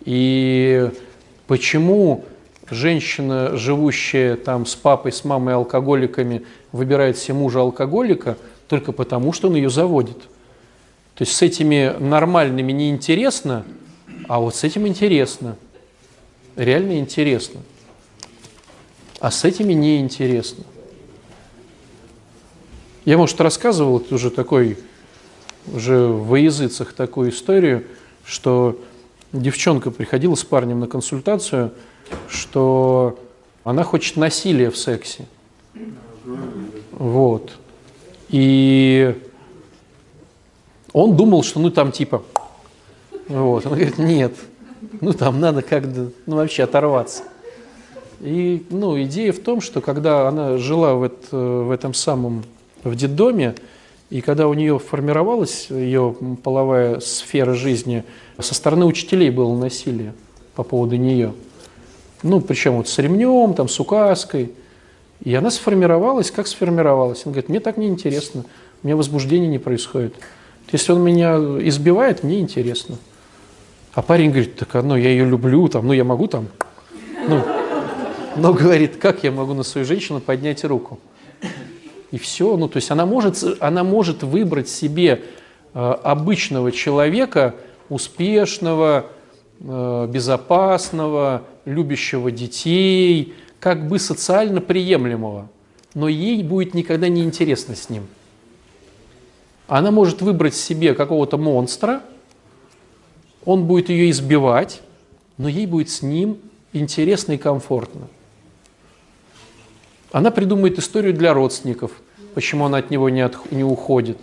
И 0.06 0.90
почему 1.46 2.24
женщина, 2.72 3.56
живущая 3.58 4.36
там 4.36 4.66
с 4.66 4.76
папой, 4.76 5.12
с 5.12 5.24
мамой 5.24 5.56
алкоголиками, 5.56 6.46
выбирает 6.72 7.18
себе 7.18 7.36
мужа 7.36 7.62
алкоголика 7.62 8.38
только 8.68 8.92
потому, 8.92 9.34
что 9.34 9.48
он 9.48 9.56
ее 9.56 9.70
заводит. 9.70 10.18
То 11.16 11.24
есть 11.24 11.34
с 11.34 11.42
этими 11.42 11.96
нормальными 12.00 12.72
неинтересно, 12.72 13.66
а 14.28 14.40
вот 14.40 14.56
с 14.56 14.64
этим 14.64 14.88
интересно. 14.88 15.58
Реально 16.56 17.00
интересно. 17.00 17.62
А 19.20 19.32
с 19.32 19.44
этими 19.44 19.74
неинтересно. 19.74 20.64
Я, 23.06 23.18
может, 23.18 23.42
рассказывал 23.42 24.06
уже 24.12 24.30
такой, 24.30 24.78
уже 25.74 26.08
в 26.08 26.36
языцах 26.36 26.94
такую 26.94 27.32
историю, 27.32 27.86
что 28.24 28.80
девчонка 29.34 29.92
приходила 29.92 30.36
с 30.36 30.44
парнем 30.44 30.80
на 30.80 30.88
консультацию, 30.88 31.72
что 32.30 33.20
она 33.64 33.84
хочет 33.84 34.18
насилия 34.18 34.70
в 34.70 34.78
сексе. 34.78 35.26
Вот. 36.92 37.52
И 38.30 39.16
он 40.94 41.16
думал, 41.16 41.44
что 41.44 41.60
ну 41.60 41.70
там 41.70 41.92
типа, 41.92 42.24
вот. 43.28 43.66
Он 43.66 43.74
говорит, 43.74 43.98
нет, 43.98 44.34
ну 45.02 45.14
там 45.14 45.40
надо 45.40 45.62
как-то, 45.62 46.12
ну 46.26 46.36
вообще 46.36 46.64
оторваться. 46.64 47.24
И, 48.22 48.66
ну, 48.70 49.02
идея 49.04 49.32
в 49.32 49.40
том, 49.40 49.62
что 49.62 49.80
когда 49.80 50.28
она 50.28 50.58
жила 50.58 50.96
в, 50.96 51.04
это, 51.04 51.38
в 51.38 51.72
этом 51.72 51.94
самом 51.94 52.44
в 52.84 52.94
детдоме, 52.96 53.56
и 54.10 54.22
когда 54.22 54.48
у 54.48 54.54
нее 54.54 54.80
формировалась 54.80 55.68
ее 55.70 56.16
половая 56.44 57.00
сфера 57.00 57.54
жизни, 57.54 58.04
со 58.38 58.54
стороны 58.54 58.86
учителей 58.86 59.30
было 59.30 59.56
насилие 59.56 60.14
по 60.56 60.64
поводу 60.64 60.98
нее. 60.98 61.34
Ну, 62.24 62.42
причем 62.42 62.78
вот 62.78 62.88
с 62.88 62.98
ремнем, 62.98 63.54
там, 63.54 63.68
с 63.70 63.80
указкой. 63.80 64.52
И 65.24 65.34
она 65.36 65.52
сформировалась, 65.52 66.32
как 66.32 66.48
сформировалась. 66.48 67.26
Он 67.26 67.32
говорит, 67.32 67.50
мне 67.50 67.60
так 67.60 67.78
не 67.78 67.88
интересно, 67.88 68.46
у 68.84 68.88
меня 68.88 68.96
возбуждение 68.96 69.50
не 69.50 69.60
происходит. 69.60 70.16
Если 70.72 70.92
он 70.92 71.02
меня 71.02 71.36
избивает, 71.68 72.24
мне 72.24 72.40
интересно. 72.40 72.98
А 73.94 74.02
парень 74.02 74.30
говорит, 74.30 74.56
так 74.56 74.84
ну 74.84 74.96
я 74.96 75.10
ее 75.10 75.26
люблю, 75.26 75.68
там, 75.68 75.88
ну 75.88 75.94
я 75.94 76.04
могу 76.04 76.28
там. 76.28 76.48
Ну, 77.28 77.42
но 78.38 78.54
говорит, 78.54 78.98
как 78.98 79.24
я 79.24 79.32
могу 79.32 79.54
на 79.54 79.64
свою 79.64 79.86
женщину 79.86 80.22
поднять 80.22 80.64
руку? 80.64 81.00
и 82.12 82.18
все. 82.18 82.58
Ну, 82.58 82.68
то 82.68 82.78
есть 82.78 82.92
она 82.92 83.06
может, 83.06 83.44
она 83.60 83.84
может 83.84 84.24
выбрать 84.24 84.70
себе 84.70 85.22
э, 85.74 85.80
обычного 85.80 86.72
человека, 86.72 87.56
успешного, 87.90 89.08
э, 89.60 90.08
безопасного, 90.10 91.44
любящего 91.70 92.32
детей, 92.32 93.34
как 93.60 93.88
бы 93.88 94.00
социально 94.00 94.62
приемлемого, 94.62 95.50
но 95.94 96.08
ей 96.08 96.44
будет 96.44 96.74
никогда 96.74 97.08
не 97.08 97.24
интересно 97.24 97.76
с 97.76 97.90
ним. 97.90 98.08
Она 99.68 99.92
может 99.92 100.22
выбрать 100.22 100.56
себе 100.56 100.94
какого-то 100.94 101.38
монстра, 101.38 102.02
он 103.46 103.66
будет 103.66 103.90
ее 103.90 104.10
избивать, 104.10 104.82
но 105.38 105.48
ей 105.48 105.66
будет 105.66 105.90
с 105.90 106.02
ним 106.02 106.40
интересно 106.74 107.34
и 107.34 107.38
комфортно. 107.38 108.08
Она 110.12 110.32
придумает 110.32 110.80
историю 110.80 111.14
для 111.14 111.34
родственников, 111.34 111.92
почему 112.34 112.66
она 112.66 112.80
от 112.80 112.90
него 112.90 113.10
не, 113.10 113.22
от, 113.22 113.52
не 113.52 113.64
уходит. 113.64 114.18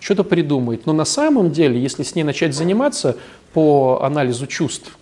Что-то 0.00 0.24
придумает. 0.24 0.86
Но 0.86 0.92
на 0.92 1.04
самом 1.04 1.52
деле, 1.52 1.80
если 1.80 2.02
с 2.02 2.14
ней 2.14 2.24
начать 2.24 2.54
заниматься 2.54 3.16
по 3.52 4.00
анализу 4.02 4.46
чувств, 4.46 4.96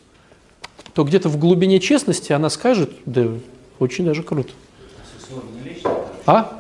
то 0.96 1.04
где-то 1.04 1.28
в 1.28 1.38
глубине 1.38 1.78
честности 1.78 2.32
она 2.32 2.48
скажет, 2.48 2.90
да, 3.04 3.28
очень 3.78 4.06
даже 4.06 4.22
круто. 4.22 4.50
А? 6.24 6.58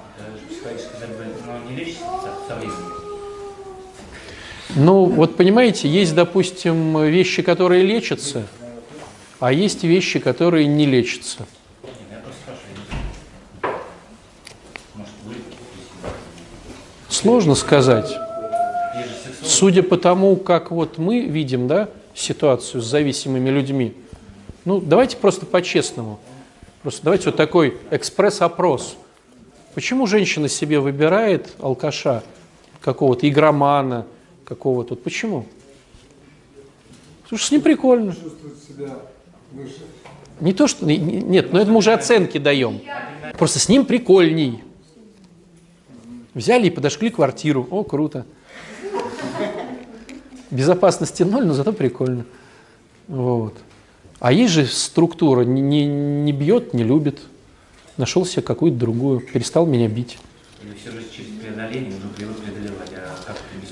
Ну, 4.74 5.06
вот 5.06 5.38
понимаете, 5.38 5.88
есть, 5.88 6.14
допустим, 6.14 7.02
вещи, 7.06 7.40
которые 7.40 7.82
лечатся, 7.82 8.46
а 9.40 9.54
есть 9.54 9.84
вещи, 9.84 10.18
которые 10.18 10.66
не 10.66 10.84
лечатся. 10.84 11.46
Сложно 17.08 17.54
сказать. 17.54 18.14
Судя 19.42 19.82
по 19.82 19.96
тому, 19.96 20.36
как 20.36 20.70
вот 20.70 20.98
мы 20.98 21.20
видим 21.20 21.68
да, 21.68 21.88
ситуацию 22.14 22.82
с 22.82 22.84
зависимыми 22.84 23.48
людьми, 23.48 23.94
ну, 24.66 24.80
давайте 24.80 25.16
просто 25.16 25.46
по-честному. 25.46 26.18
Просто 26.82 27.02
давайте 27.02 27.26
вот 27.26 27.36
такой 27.36 27.78
экспресс-опрос. 27.90 28.96
Почему 29.74 30.06
женщина 30.06 30.48
себе 30.48 30.80
выбирает 30.80 31.54
алкаша, 31.60 32.22
какого-то 32.80 33.28
игромана, 33.28 34.06
какого-то? 34.44 34.96
Почему? 34.96 35.46
Потому 37.22 37.38
что 37.38 37.48
с 37.48 37.50
ним 37.50 37.62
прикольно. 37.62 38.14
Не 40.40 40.52
то, 40.52 40.66
что... 40.66 40.84
Нет, 40.84 41.52
но 41.52 41.60
это 41.60 41.70
мы 41.70 41.78
уже 41.78 41.92
оценки 41.92 42.38
даем. 42.38 42.80
Просто 43.38 43.58
с 43.58 43.68
ним 43.68 43.84
прикольней. 43.84 44.62
Взяли 46.34 46.66
и 46.66 46.70
подошли 46.70 47.10
квартиру. 47.10 47.66
О, 47.70 47.84
круто. 47.84 48.26
Безопасности 50.50 51.22
ноль, 51.22 51.46
но 51.46 51.54
зато 51.54 51.72
прикольно. 51.72 52.24
Вот. 53.08 53.54
А 54.18 54.32
есть 54.32 54.52
же 54.52 54.66
структура, 54.66 55.42
не, 55.42 55.60
не, 55.60 55.86
не 55.86 56.32
бьет, 56.32 56.72
не 56.74 56.84
любит. 56.84 57.20
Нашел 57.96 58.24
себе 58.24 58.42
какую-то 58.42 58.78
другую, 58.78 59.20
перестал 59.20 59.66
меня 59.66 59.88
бить. 59.88 60.18
А 60.62 60.66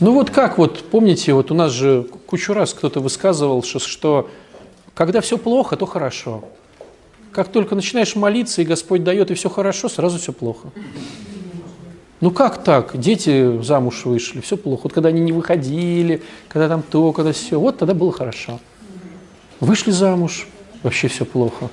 Ну 0.01 0.13
вот 0.13 0.31
как 0.31 0.59
вот, 0.59 0.85
помните, 0.91 1.33
вот 1.33 1.51
у 1.51 1.55
нас 1.55 1.73
же 1.73 2.07
кучу 2.27 2.53
раз 2.53 2.75
кто-то 2.75 3.01
высказывал, 3.01 3.63
что, 3.63 3.79
что 3.79 4.31
когда 4.95 5.21
все 5.21 5.39
плохо, 5.39 5.77
то 5.77 5.87
хорошо. 5.87 6.45
Как 7.33 7.49
только 7.49 7.75
начинаешь 7.75 8.15
молиться, 8.15 8.63
и 8.63 8.65
Господь 8.65 9.03
дает, 9.03 9.31
и 9.31 9.35
все 9.35 9.49
хорошо, 9.49 9.89
сразу 9.89 10.19
все 10.19 10.33
плохо. 10.33 10.69
Ну 12.21 12.31
как 12.31 12.63
так? 12.63 12.99
Дети 12.99 13.61
замуж 13.63 14.05
вышли, 14.05 14.41
все 14.41 14.57
плохо. 14.57 14.83
Вот 14.85 14.93
когда 14.93 15.09
они 15.09 15.21
не 15.21 15.33
выходили, 15.33 16.23
когда 16.49 16.69
там 16.69 16.83
то, 16.83 17.13
когда 17.13 17.33
все, 17.33 17.59
вот 17.59 17.79
тогда 17.79 17.93
было 17.93 18.13
хорошо. 18.13 18.61
Вышли 19.61 19.91
замуж, 19.91 20.47
вообще 20.83 21.09
все 21.09 21.25
плохо. 21.25 21.71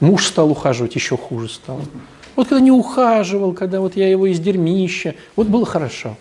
Муж 0.00 0.26
стал 0.26 0.50
ухаживать, 0.50 0.94
еще 0.94 1.16
хуже 1.16 1.48
стало. 1.48 1.82
Вот 2.36 2.48
когда 2.48 2.60
не 2.60 2.72
ухаживал, 2.72 3.52
когда 3.52 3.80
вот 3.80 3.96
я 3.96 4.08
его 4.08 4.26
из 4.26 4.40
дерьмища, 4.40 5.14
вот 5.36 5.46
было 5.46 5.64
хорошо. 5.64 6.16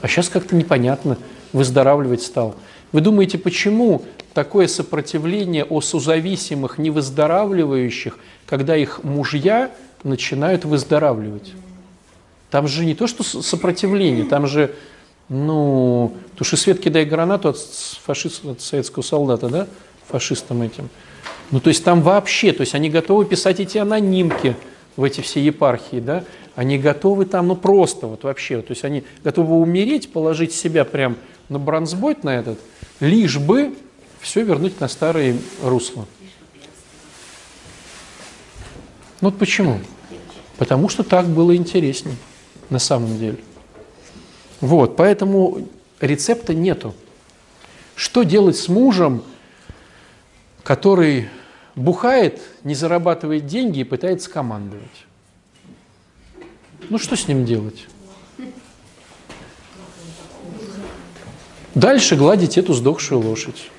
А 0.00 0.08
сейчас 0.08 0.28
как-то 0.28 0.56
непонятно, 0.56 1.18
выздоравливать 1.52 2.22
стал. 2.22 2.54
Вы 2.92 3.02
думаете, 3.02 3.38
почему 3.38 4.02
такое 4.34 4.66
сопротивление 4.66 5.64
о 5.64 5.80
созависимых, 5.80 6.78
невыздоравливающих, 6.78 8.18
когда 8.46 8.76
их 8.76 9.04
мужья 9.04 9.70
начинают 10.02 10.64
выздоравливать? 10.64 11.52
Там 12.50 12.66
же 12.66 12.84
не 12.84 12.94
то, 12.94 13.06
что 13.06 13.22
сопротивление, 13.22 14.24
там 14.24 14.46
же, 14.46 14.74
ну, 15.30 16.12
туши 16.34 16.56
свет, 16.56 16.80
кидай 16.80 17.04
гранату 17.04 17.50
от, 17.50 17.58
фашист, 18.04 18.44
от 18.44 18.60
советского 18.60 19.02
солдата, 19.02 19.48
да, 19.48 19.66
фашистам 20.08 20.60
этим. 20.60 20.90
Ну, 21.52 21.60
то 21.60 21.68
есть 21.68 21.84
там 21.84 22.02
вообще, 22.02 22.52
то 22.52 22.62
есть 22.62 22.74
они 22.74 22.90
готовы 22.90 23.24
писать 23.24 23.60
эти 23.60 23.78
анонимки 23.78 24.56
в 24.96 25.04
эти 25.04 25.20
все 25.20 25.40
епархии, 25.40 26.00
да, 26.00 26.24
они 26.56 26.78
готовы 26.78 27.26
там, 27.26 27.46
ну, 27.46 27.54
просто 27.56 28.08
вот 28.08 28.24
вообще, 28.24 28.60
то 28.60 28.72
есть 28.72 28.84
они 28.84 29.04
готовы 29.22 29.54
умереть, 29.54 30.12
положить 30.12 30.52
себя 30.52 30.84
прям 30.84 31.16
на 31.48 31.60
бронзбойт 31.60 32.24
на 32.24 32.36
этот, 32.36 32.58
лишь 32.98 33.38
бы 33.38 33.72
все 34.20 34.42
вернуть 34.42 34.80
на 34.80 34.88
старые 34.88 35.38
русла. 35.62 36.06
Ну, 39.20 39.28
вот 39.28 39.38
почему? 39.38 39.78
Потому 40.58 40.88
что 40.88 41.04
так 41.04 41.26
было 41.26 41.54
интересней 41.54 42.16
на 42.68 42.80
самом 42.80 43.16
деле. 43.16 43.38
Вот, 44.60 44.96
поэтому 44.96 45.68
рецепта 46.00 46.54
нету. 46.54 46.94
Что 47.94 48.22
делать 48.22 48.56
с 48.56 48.68
мужем, 48.68 49.22
который 50.62 51.28
бухает, 51.74 52.40
не 52.64 52.74
зарабатывает 52.74 53.46
деньги 53.46 53.80
и 53.80 53.84
пытается 53.84 54.30
командовать? 54.30 55.06
Ну 56.88 56.98
что 56.98 57.16
с 57.16 57.28
ним 57.28 57.44
делать? 57.44 57.86
Дальше 61.74 62.16
гладить 62.16 62.58
эту 62.58 62.74
сдохшую 62.74 63.20
лошадь. 63.20 63.70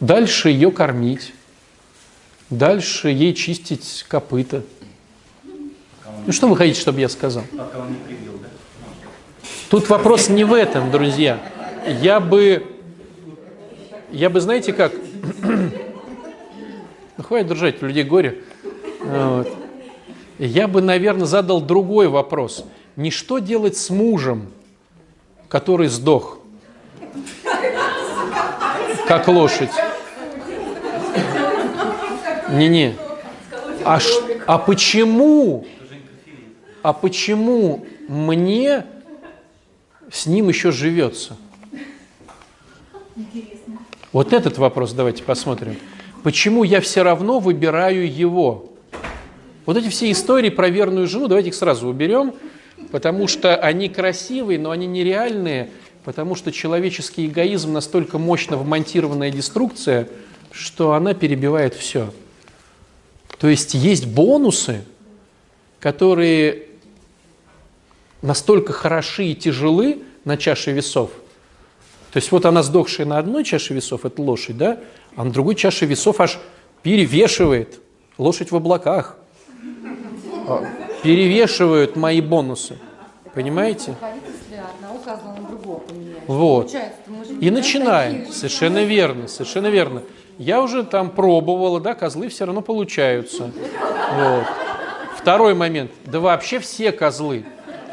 Дальше 0.00 0.48
ее 0.50 0.72
кормить. 0.72 1.32
Дальше 2.50 3.08
ей 3.08 3.34
чистить 3.34 4.04
копыта. 4.08 4.64
Ну 6.26 6.32
что 6.32 6.48
вы 6.48 6.56
хотите, 6.56 6.80
чтобы 6.80 7.00
я 7.00 7.08
сказал? 7.08 7.44
Пока 7.56 7.78
он 7.78 7.90
не 7.90 7.96
прибил? 7.96 8.31
Тут 9.72 9.88
вопрос 9.88 10.28
не 10.28 10.44
в 10.44 10.52
этом, 10.52 10.90
друзья. 10.90 11.38
Я 12.02 12.20
бы, 12.20 12.66
я 14.10 14.28
бы, 14.28 14.38
знаете 14.42 14.74
как, 14.74 14.92
ну, 15.42 15.70
хватит 17.24 17.48
держать 17.48 17.82
у 17.82 17.86
людей 17.86 18.04
горе. 18.04 18.40
Вот. 19.00 19.48
Я 20.38 20.68
бы, 20.68 20.82
наверное, 20.82 21.24
задал 21.24 21.62
другой 21.62 22.08
вопрос. 22.08 22.66
Не 22.96 23.10
что 23.10 23.38
делать 23.38 23.78
с 23.78 23.88
мужем, 23.88 24.48
который 25.48 25.88
сдох, 25.88 26.38
как 29.08 29.26
лошадь. 29.26 29.70
Не-не. 32.50 32.94
А, 33.86 33.98
ш- 33.98 34.20
а 34.46 34.58
почему, 34.58 35.64
а 36.82 36.92
почему 36.92 37.86
мне 38.06 38.84
с 40.12 40.26
ним 40.26 40.48
еще 40.48 40.70
живется? 40.70 41.36
Вот 44.12 44.32
этот 44.34 44.58
вопрос 44.58 44.92
давайте 44.92 45.22
посмотрим. 45.22 45.76
Почему 46.22 46.64
я 46.64 46.80
все 46.80 47.02
равно 47.02 47.40
выбираю 47.40 48.12
его? 48.12 48.70
Вот 49.64 49.76
эти 49.76 49.88
все 49.88 50.10
истории 50.12 50.50
про 50.50 50.68
верную 50.68 51.06
жену, 51.06 51.28
давайте 51.28 51.48
их 51.48 51.54
сразу 51.54 51.88
уберем, 51.88 52.34
потому 52.90 53.26
что 53.26 53.56
они 53.56 53.88
красивые, 53.88 54.58
но 54.58 54.70
они 54.70 54.86
нереальные, 54.86 55.70
потому 56.04 56.34
что 56.34 56.52
человеческий 56.52 57.26
эгоизм 57.26 57.72
настолько 57.72 58.18
мощно 58.18 58.56
вмонтированная 58.56 59.30
деструкция, 59.30 60.08
что 60.50 60.92
она 60.92 61.14
перебивает 61.14 61.74
все. 61.74 62.12
То 63.38 63.48
есть 63.48 63.72
есть 63.74 64.06
бонусы, 64.06 64.84
которые 65.80 66.66
настолько 68.22 68.72
хороши 68.72 69.26
и 69.26 69.34
тяжелы 69.34 70.02
на 70.24 70.36
чаше 70.36 70.72
весов. 70.72 71.10
То 72.12 72.18
есть 72.18 72.30
вот 72.30 72.46
она 72.46 72.62
сдохшая 72.62 73.06
на 73.06 73.18
одной 73.18 73.44
чаше 73.44 73.74
весов, 73.74 74.04
это 74.04 74.22
лошадь, 74.22 74.56
да, 74.56 74.78
а 75.16 75.24
на 75.24 75.30
другой 75.30 75.54
чаше 75.54 75.86
весов 75.86 76.20
аж 76.20 76.38
перевешивает 76.82 77.80
лошадь 78.18 78.50
в 78.50 78.56
облаках. 78.56 79.16
Перевешивают 81.02 81.96
мои 81.96 82.20
бонусы. 82.20 82.78
Понимаете? 83.34 83.96
Вот. 86.26 86.74
И 87.40 87.50
начинаем. 87.50 88.30
Совершенно 88.30 88.84
верно, 88.84 89.26
совершенно 89.26 89.68
верно. 89.68 90.02
Я 90.38 90.62
уже 90.62 90.84
там 90.84 91.10
пробовала, 91.10 91.80
да, 91.80 91.94
козлы 91.94 92.28
все 92.28 92.44
равно 92.44 92.62
получаются. 92.62 93.50
Вот. 94.14 94.44
Второй 95.16 95.54
момент. 95.54 95.90
Да 96.04 96.20
вообще 96.20 96.58
все 96.58 96.92
козлы. 96.92 97.44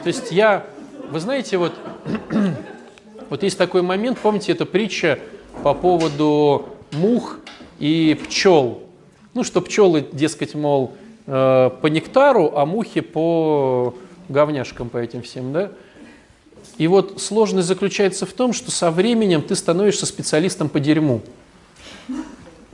То 0.04 0.08
есть 0.08 0.32
я, 0.32 0.66
вы 1.10 1.20
знаете, 1.20 1.58
вот, 1.58 1.74
вот 3.30 3.44
есть 3.44 3.58
такой 3.58 3.82
момент, 3.82 4.18
помните, 4.20 4.54
это 4.54 4.66
притча 4.66 5.20
по 5.64 5.74
поводу 5.74 6.70
мух 6.94 7.40
и 7.80 8.20
пчел. 8.26 8.84
Ну, 9.34 9.44
что 9.44 9.62
пчелы, 9.62 10.06
дескать, 10.12 10.56
мол, 10.56 10.94
э, 11.28 11.70
по 11.82 11.88
нектару, 11.88 12.54
а 12.56 12.66
мухи 12.66 13.02
по 13.02 13.94
говняшкам, 14.30 14.90
по 14.90 14.98
этим 14.98 15.22
всем, 15.22 15.52
да? 15.52 15.72
И 16.78 16.88
вот 16.88 17.22
сложность 17.22 17.68
заключается 17.68 18.26
в 18.26 18.32
том, 18.32 18.54
что 18.54 18.72
со 18.72 18.90
временем 18.90 19.42
ты 19.42 19.56
становишься 19.56 20.06
специалистом 20.06 20.70
по 20.70 20.80
дерьму. 20.80 21.22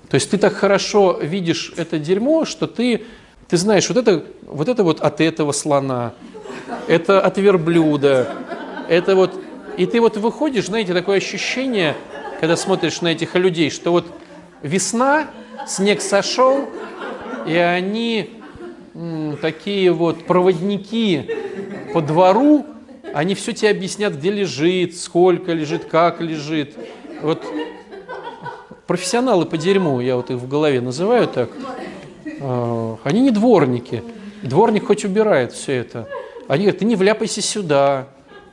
То 0.09 0.15
есть 0.15 0.29
ты 0.29 0.37
так 0.37 0.53
хорошо 0.53 1.19
видишь 1.19 1.73
это 1.75 1.97
дерьмо, 1.97 2.45
что 2.45 2.67
ты, 2.67 3.03
ты 3.47 3.57
знаешь, 3.57 3.89
вот 3.89 3.97
это, 3.97 4.23
вот 4.43 4.69
это 4.69 4.83
вот 4.83 5.01
от 5.01 5.21
этого 5.21 5.51
слона, 5.51 6.13
это 6.87 7.21
от 7.21 7.37
верблюда, 7.37 8.35
это 8.87 9.15
вот... 9.15 9.39
И 9.77 9.85
ты 9.85 9.99
вот 9.99 10.15
выходишь, 10.17 10.67
знаете, 10.67 10.93
такое 10.93 11.17
ощущение, 11.17 11.95
когда 12.39 12.55
смотришь 12.55 13.01
на 13.01 13.09
этих 13.09 13.35
людей, 13.35 13.69
что 13.69 13.91
вот 13.91 14.05
весна, 14.61 15.27
снег 15.67 16.01
сошел, 16.01 16.69
и 17.45 17.55
они 17.55 18.29
такие 19.41 19.91
вот 19.91 20.25
проводники 20.25 21.29
по 21.93 22.01
двору, 22.01 22.65
они 23.13 23.35
все 23.35 23.53
тебе 23.53 23.71
объяснят, 23.71 24.13
где 24.13 24.31
лежит, 24.31 24.97
сколько 24.97 25.51
лежит, 25.53 25.85
как 25.85 26.21
лежит. 26.21 26.75
Вот 27.21 27.43
профессионалы 28.87 29.45
по 29.45 29.57
дерьму, 29.57 29.99
я 29.99 30.15
вот 30.15 30.29
их 30.31 30.37
в 30.37 30.47
голове 30.47 30.81
называю 30.81 31.27
так, 31.27 31.49
а, 32.41 32.97
они 33.03 33.21
не 33.21 33.31
дворники. 33.31 34.03
Дворник 34.41 34.87
хоть 34.87 35.05
убирает 35.05 35.53
все 35.53 35.73
это. 35.73 36.07
Они 36.47 36.63
говорят, 36.63 36.79
ты 36.79 36.85
не 36.85 36.95
вляпайся 36.95 37.41
сюда, 37.41 38.07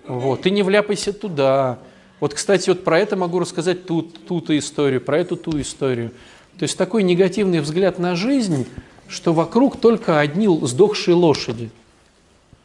вот, 0.07 0.43
ты 0.43 0.51
не 0.51 0.63
вляпайся 0.63 1.13
туда. 1.13 1.79
Вот, 2.21 2.35
кстати, 2.35 2.71
вот 2.71 2.85
про 2.85 2.99
это 2.99 3.17
могу 3.17 3.39
рассказать 3.39 3.87
тут, 3.87 4.27
ту-то 4.27 4.57
историю, 4.57 5.01
про 5.01 5.19
эту 5.19 5.37
ту 5.37 5.61
историю. 5.61 6.13
То 6.59 6.63
есть 6.65 6.79
такой 6.79 7.03
негативный 7.03 7.61
взгляд 7.61 7.99
на 7.99 8.17
жизнь, 8.17 8.67
что 9.09 9.33
вокруг 9.33 9.81
только 9.81 10.21
одни 10.21 10.49
сдохшие 10.67 11.15
лошади. 11.15 11.71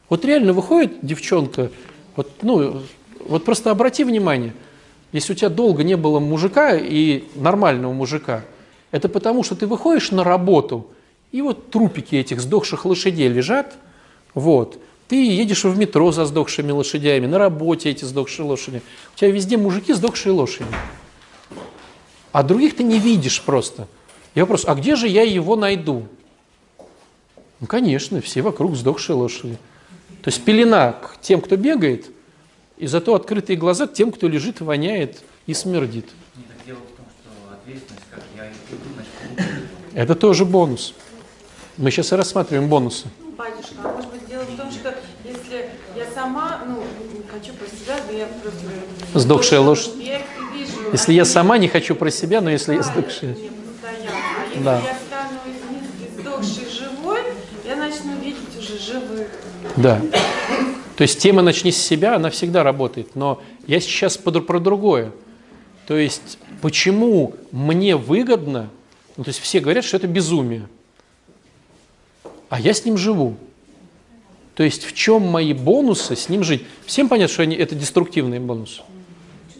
Вот 0.09 0.23
реально 0.23 0.53
выходит 0.53 0.99
девчонка, 1.01 1.71
вот, 2.15 2.31
ну, 2.41 2.83
вот 3.25 3.43
просто 3.43 3.71
обрати 3.71 4.03
внимание, 4.03 4.53
если 5.11 5.33
у 5.33 5.35
тебя 5.35 5.49
долго 5.49 5.83
не 5.83 5.95
было 5.95 6.19
мужика 6.19 6.75
и 6.75 7.23
нормального 7.35 7.91
мужика, 7.91 8.43
это 8.91 9.09
потому, 9.09 9.43
что 9.43 9.55
ты 9.55 9.67
выходишь 9.67 10.11
на 10.11 10.23
работу, 10.23 10.87
и 11.31 11.41
вот 11.41 11.71
трупики 11.71 12.15
этих 12.15 12.39
сдохших 12.39 12.85
лошадей 12.85 13.27
лежат, 13.27 13.75
вот, 14.33 14.79
Ты 15.07 15.25
едешь 15.25 15.63
в 15.63 15.77
метро 15.77 16.11
за 16.11 16.25
сдохшими 16.25 16.71
лошадями, 16.71 17.27
на 17.27 17.37
работе 17.37 17.89
эти 17.89 18.03
сдохшие 18.03 18.45
лошади. 18.45 18.81
У 19.15 19.17
тебя 19.17 19.31
везде 19.31 19.57
мужики 19.57 19.93
сдохшие 19.93 20.33
лошади. 20.33 20.69
А 22.31 22.43
других 22.43 22.75
ты 22.75 22.83
не 22.83 22.99
видишь 22.99 23.41
просто. 23.41 23.87
И 24.35 24.41
вопрос, 24.41 24.65
а 24.67 24.75
где 24.75 24.95
же 24.95 25.07
я 25.07 25.23
его 25.23 25.55
найду? 25.55 26.07
Ну, 27.59 27.67
конечно, 27.67 28.21
все 28.21 28.41
вокруг 28.41 28.75
сдохшие 28.75 29.15
лошади. 29.15 29.57
То 30.21 30.29
есть 30.29 30.43
пелена 30.43 30.91
к 30.91 31.19
тем, 31.21 31.41
кто 31.41 31.55
бегает, 31.55 32.11
и 32.77 32.85
зато 32.85 33.15
открытые 33.15 33.57
глаза 33.57 33.87
к 33.87 33.93
тем, 33.93 34.11
кто 34.11 34.27
лежит, 34.27 34.61
воняет 34.61 35.23
и 35.47 35.53
смердит. 35.53 36.05
Это 39.93 40.13
тоже 40.13 40.45
бонус. 40.45 40.93
Мы 41.77 41.89
сейчас 41.89 42.11
и 42.11 42.15
рассматриваем 42.15 42.69
бонусы. 42.69 43.07
Батюшка, 43.35 43.75
а 43.83 43.93
может 43.93 44.11
быть 44.11 44.27
дело 44.27 44.43
в 44.43 44.55
том, 44.55 44.71
что 44.71 44.95
если 45.23 45.71
я 45.95 46.05
сама, 46.13 46.61
ну, 46.67 46.83
хочу 47.31 47.53
про 47.53 47.65
себя, 47.65 47.99
да 48.07 48.13
я 48.13 48.27
просто... 48.27 48.67
Сдохшая 49.19 49.59
лошадь. 49.59 49.93
Если 50.91 51.13
я 51.13 51.25
сама 51.25 51.57
не 51.57 51.67
хочу 51.67 51.95
про 51.95 52.09
себя, 52.11 52.41
но 52.41 52.49
если 52.49 52.75
я 52.75 52.83
сдохшая. 52.83 53.35
А 53.35 54.63
Да. 54.63 54.81
Да. 59.75 60.01
То 60.95 61.03
есть 61.03 61.19
тема 61.19 61.41
«начни 61.43 61.71
с 61.71 61.77
себя», 61.77 62.15
она 62.15 62.29
всегда 62.29 62.63
работает. 62.63 63.15
Но 63.15 63.41
я 63.67 63.79
сейчас 63.79 64.17
про 64.17 64.59
другое. 64.59 65.11
То 65.85 65.95
есть 65.95 66.39
почему 66.61 67.35
мне 67.51 67.95
выгодно, 67.95 68.69
ну, 69.15 69.23
то 69.23 69.29
есть 69.29 69.39
все 69.39 69.59
говорят, 69.59 69.85
что 69.85 69.97
это 69.97 70.07
безумие, 70.07 70.67
а 72.49 72.59
я 72.59 72.73
с 72.73 72.83
ним 72.83 72.97
живу. 72.97 73.37
То 74.55 74.63
есть 74.63 74.85
в 74.85 74.93
чем 74.93 75.21
мои 75.21 75.53
бонусы 75.53 76.15
с 76.15 76.29
ним 76.29 76.43
жить? 76.43 76.65
Всем 76.85 77.09
понятно, 77.09 77.31
что 77.31 77.43
они, 77.43 77.55
это 77.55 77.75
деструктивные 77.75 78.39
бонусы. 78.39 78.81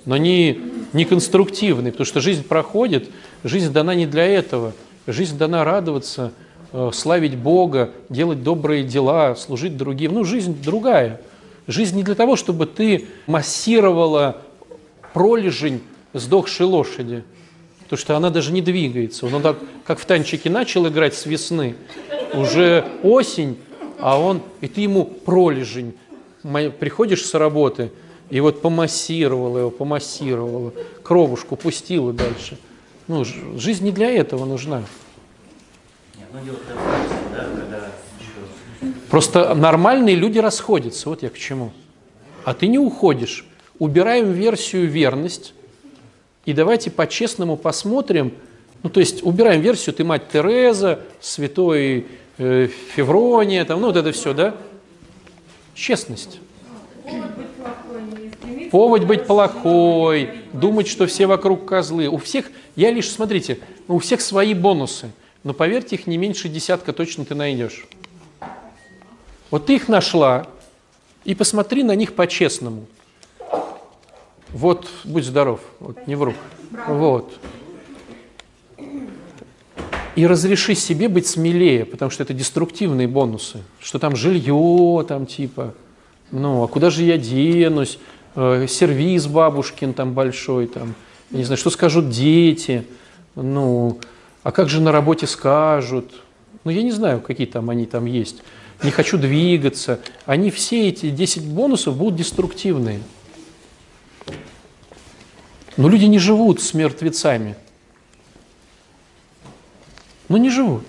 Но 0.08 0.16
они 0.16 0.62
не 0.94 1.04
конструктивные, 1.04 1.92
потому 1.92 2.06
что 2.06 2.22
жизнь 2.22 2.44
проходит, 2.44 3.10
жизнь 3.44 3.74
дана 3.74 3.94
не 3.94 4.08
для 4.08 4.26
этого. 4.26 4.74
Жизнь 5.06 5.38
дана 5.38 5.66
радоваться, 5.66 6.32
э, 6.72 6.92
славить 6.94 7.36
Бога, 7.36 7.92
делать 8.08 8.42
добрые 8.42 8.86
дела, 8.86 9.36
служить 9.36 9.76
другим. 9.76 10.14
Ну, 10.14 10.24
жизнь 10.24 10.58
другая. 10.64 11.20
Жизнь 11.68 11.98
не 11.98 12.04
для 12.04 12.16
того, 12.16 12.38
чтобы 12.38 12.68
ты 12.68 13.06
массировала 13.28 14.42
пролежень 15.14 15.82
сдохшей 16.14 16.66
лошади, 16.66 17.26
потому 17.84 18.00
что 18.00 18.16
она 18.16 18.30
даже 18.30 18.54
не 18.54 18.62
двигается. 18.62 19.26
Он 19.26 19.42
так, 19.42 19.58
как 19.84 20.00
в 20.00 20.06
танчике 20.06 20.50
начал 20.50 20.88
играть 20.88 21.16
с 21.16 21.26
весны, 21.26 21.76
уже 22.34 22.86
осень, 23.04 23.58
а 24.00 24.18
он, 24.18 24.42
и 24.62 24.70
ты 24.70 24.80
ему 24.80 25.04
пролежень. 25.04 25.96
Приходишь 26.80 27.26
с 27.26 27.34
работы, 27.34 27.92
и 28.30 28.40
вот 28.40 28.62
помассировала 28.62 29.60
его, 29.60 29.70
помассировала, 29.70 30.74
кровушку 31.04 31.56
пустила 31.56 32.14
дальше. 32.14 32.58
Ну, 33.08 33.24
жизнь 33.24 33.86
не 33.86 33.92
для 33.92 34.12
этого 34.12 34.46
нужна. 34.46 34.84
Ну 36.34 36.40
Просто 39.10 39.56
нормальные 39.56 40.16
люди 40.16 40.40
расходятся, 40.40 41.10
вот 41.10 41.24
я 41.24 41.30
к 41.30 41.38
чему. 41.38 41.72
А 42.44 42.54
ты 42.54 42.68
не 42.68 42.78
уходишь. 42.78 43.46
Убираем 43.80 44.32
версию 44.32 44.90
верность, 44.90 45.54
и 46.46 46.54
давайте 46.54 46.90
по-честному 46.92 47.58
посмотрим, 47.58 48.34
ну 48.84 48.90
то 48.90 49.00
есть 49.00 49.24
убираем 49.24 49.62
версию 49.62 49.96
ты 49.96 50.04
мать 50.04 50.30
Тереза, 50.32 51.00
святой 51.22 52.08
э, 52.38 52.70
Феврония, 52.96 53.66
там, 53.66 53.82
ну 53.82 53.88
вот 53.88 53.98
это 53.98 54.12
все, 54.12 54.34
да? 54.34 54.56
Честность. 55.76 56.40
Повод 58.72 59.06
быть 59.06 59.26
плохой, 59.26 60.32
думать, 60.54 60.88
что 60.88 61.08
все 61.08 61.28
вокруг 61.28 61.66
козлы. 61.66 62.08
У 62.08 62.18
всех, 62.18 62.52
я 62.76 62.92
лишь, 62.92 63.10
смотрите, 63.10 63.60
у 63.88 64.00
всех 64.00 64.22
свои 64.22 64.54
бонусы, 64.54 65.12
но 65.44 65.54
поверьте, 65.54 65.96
их 65.96 66.08
не 66.08 66.18
меньше 66.18 66.50
десятка 66.50 66.94
точно 66.94 67.26
ты 67.26 67.36
найдешь. 67.36 67.86
Вот 69.50 69.68
ты 69.68 69.76
их 69.76 69.88
нашла, 69.88 70.48
и 71.24 71.36
посмотри 71.36 71.84
на 71.84 71.96
них 71.96 72.16
по-честному. 72.16 72.86
Вот, 74.50 74.88
будь 75.04 75.26
здоров, 75.26 75.62
вот, 75.80 76.08
не 76.08 76.16
вру. 76.16 76.34
Вот. 76.88 77.34
И 80.16 80.26
разреши 80.26 80.74
себе 80.74 81.10
быть 81.10 81.28
смелее, 81.28 81.86
потому 81.86 82.10
что 82.10 82.24
это 82.24 82.34
деструктивные 82.34 83.08
бонусы. 83.08 83.64
Что 83.80 84.00
там 84.00 84.16
жилье, 84.16 85.06
там 85.08 85.26
типа, 85.26 85.76
ну, 86.32 86.64
а 86.64 86.68
куда 86.68 86.90
же 86.90 87.04
я 87.04 87.18
денусь? 87.18 88.00
Э, 88.40 88.68
сервиз 88.70 89.26
бабушкин 89.26 89.96
там 89.96 90.14
большой, 90.14 90.68
там, 90.68 90.94
не 91.32 91.44
знаю, 91.44 91.58
что 91.58 91.72
скажут 91.72 92.12
дети, 92.12 92.86
ну, 93.34 94.00
а 94.44 94.52
как 94.52 94.70
же 94.70 94.80
на 94.80 94.92
работе 94.92 95.26
скажут? 95.26 96.22
Ну, 96.64 96.70
я 96.70 96.84
не 96.84 96.92
знаю, 96.92 97.20
какие 97.20 97.48
там 97.48 97.72
они 97.72 97.88
там 97.88 98.06
есть. 98.06 98.44
Не 98.84 98.92
хочу 98.92 99.18
двигаться. 99.18 100.00
Они 100.28 100.52
все 100.52 100.90
эти 100.90 101.10
10 101.10 101.48
бонусов 101.48 101.98
будут 101.98 102.16
деструктивные. 102.16 103.00
Но 105.76 105.90
люди 105.90 106.06
не 106.06 106.20
живут 106.20 106.62
с 106.62 106.76
мертвецами. 106.76 107.56
Ну, 110.30 110.38
не 110.38 110.52
живут. 110.52 110.84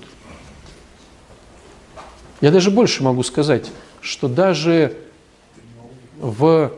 Я 2.42 2.51
даже 2.51 2.70
больше 2.70 3.03
могу 3.03 3.22
сказать, 3.22 3.70
что 4.03 4.28
даже 4.28 4.99
в, 6.18 6.72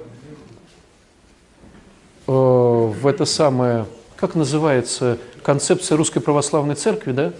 в 2.30 3.06
это 3.08 3.24
самое, 3.24 3.86
как 4.16 4.36
называется, 4.36 5.18
концепция 5.42 5.96
Русской 5.96 6.20
Православной 6.20 6.76
Церкви, 6.76 7.12
да? 7.12 7.32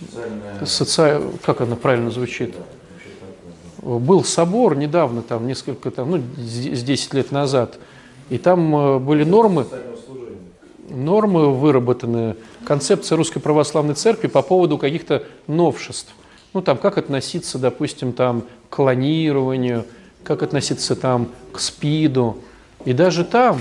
Социальная 0.00 0.66
Соци... 0.66 1.20
Как 1.44 1.60
она 1.60 1.74
правильно 1.74 2.10
звучит? 2.10 2.54
Был 3.82 4.22
собор 4.24 4.76
недавно, 4.76 5.22
там, 5.22 5.46
несколько, 5.46 5.90
там, 5.90 6.10
ну, 6.10 6.22
с 6.36 6.78
с 6.78 6.82
10 6.82 7.14
лет 7.14 7.32
назад, 7.32 7.78
и 8.28 8.38
там 8.38 8.76
э, 8.76 8.98
были 8.98 9.24
нормы, 9.24 9.66
нормы 10.88 11.52
выработаны, 11.52 12.36
концепция 12.64 13.16
Русской 13.16 13.40
Православной 13.40 13.94
Церкви 13.94 14.28
по 14.28 14.42
поводу 14.42 14.78
каких-то 14.78 15.24
новшеств. 15.46 16.14
Ну, 16.52 16.62
там, 16.62 16.78
как 16.78 16.98
относиться, 16.98 17.58
допустим, 17.58 18.12
там, 18.12 18.42
к 18.68 18.76
клонированию, 18.76 19.84
как 20.22 20.42
относиться 20.42 20.94
там 20.94 21.28
к 21.52 21.58
СПИДу. 21.58 22.38
И 22.84 22.92
даже 22.92 23.24
там 23.24 23.60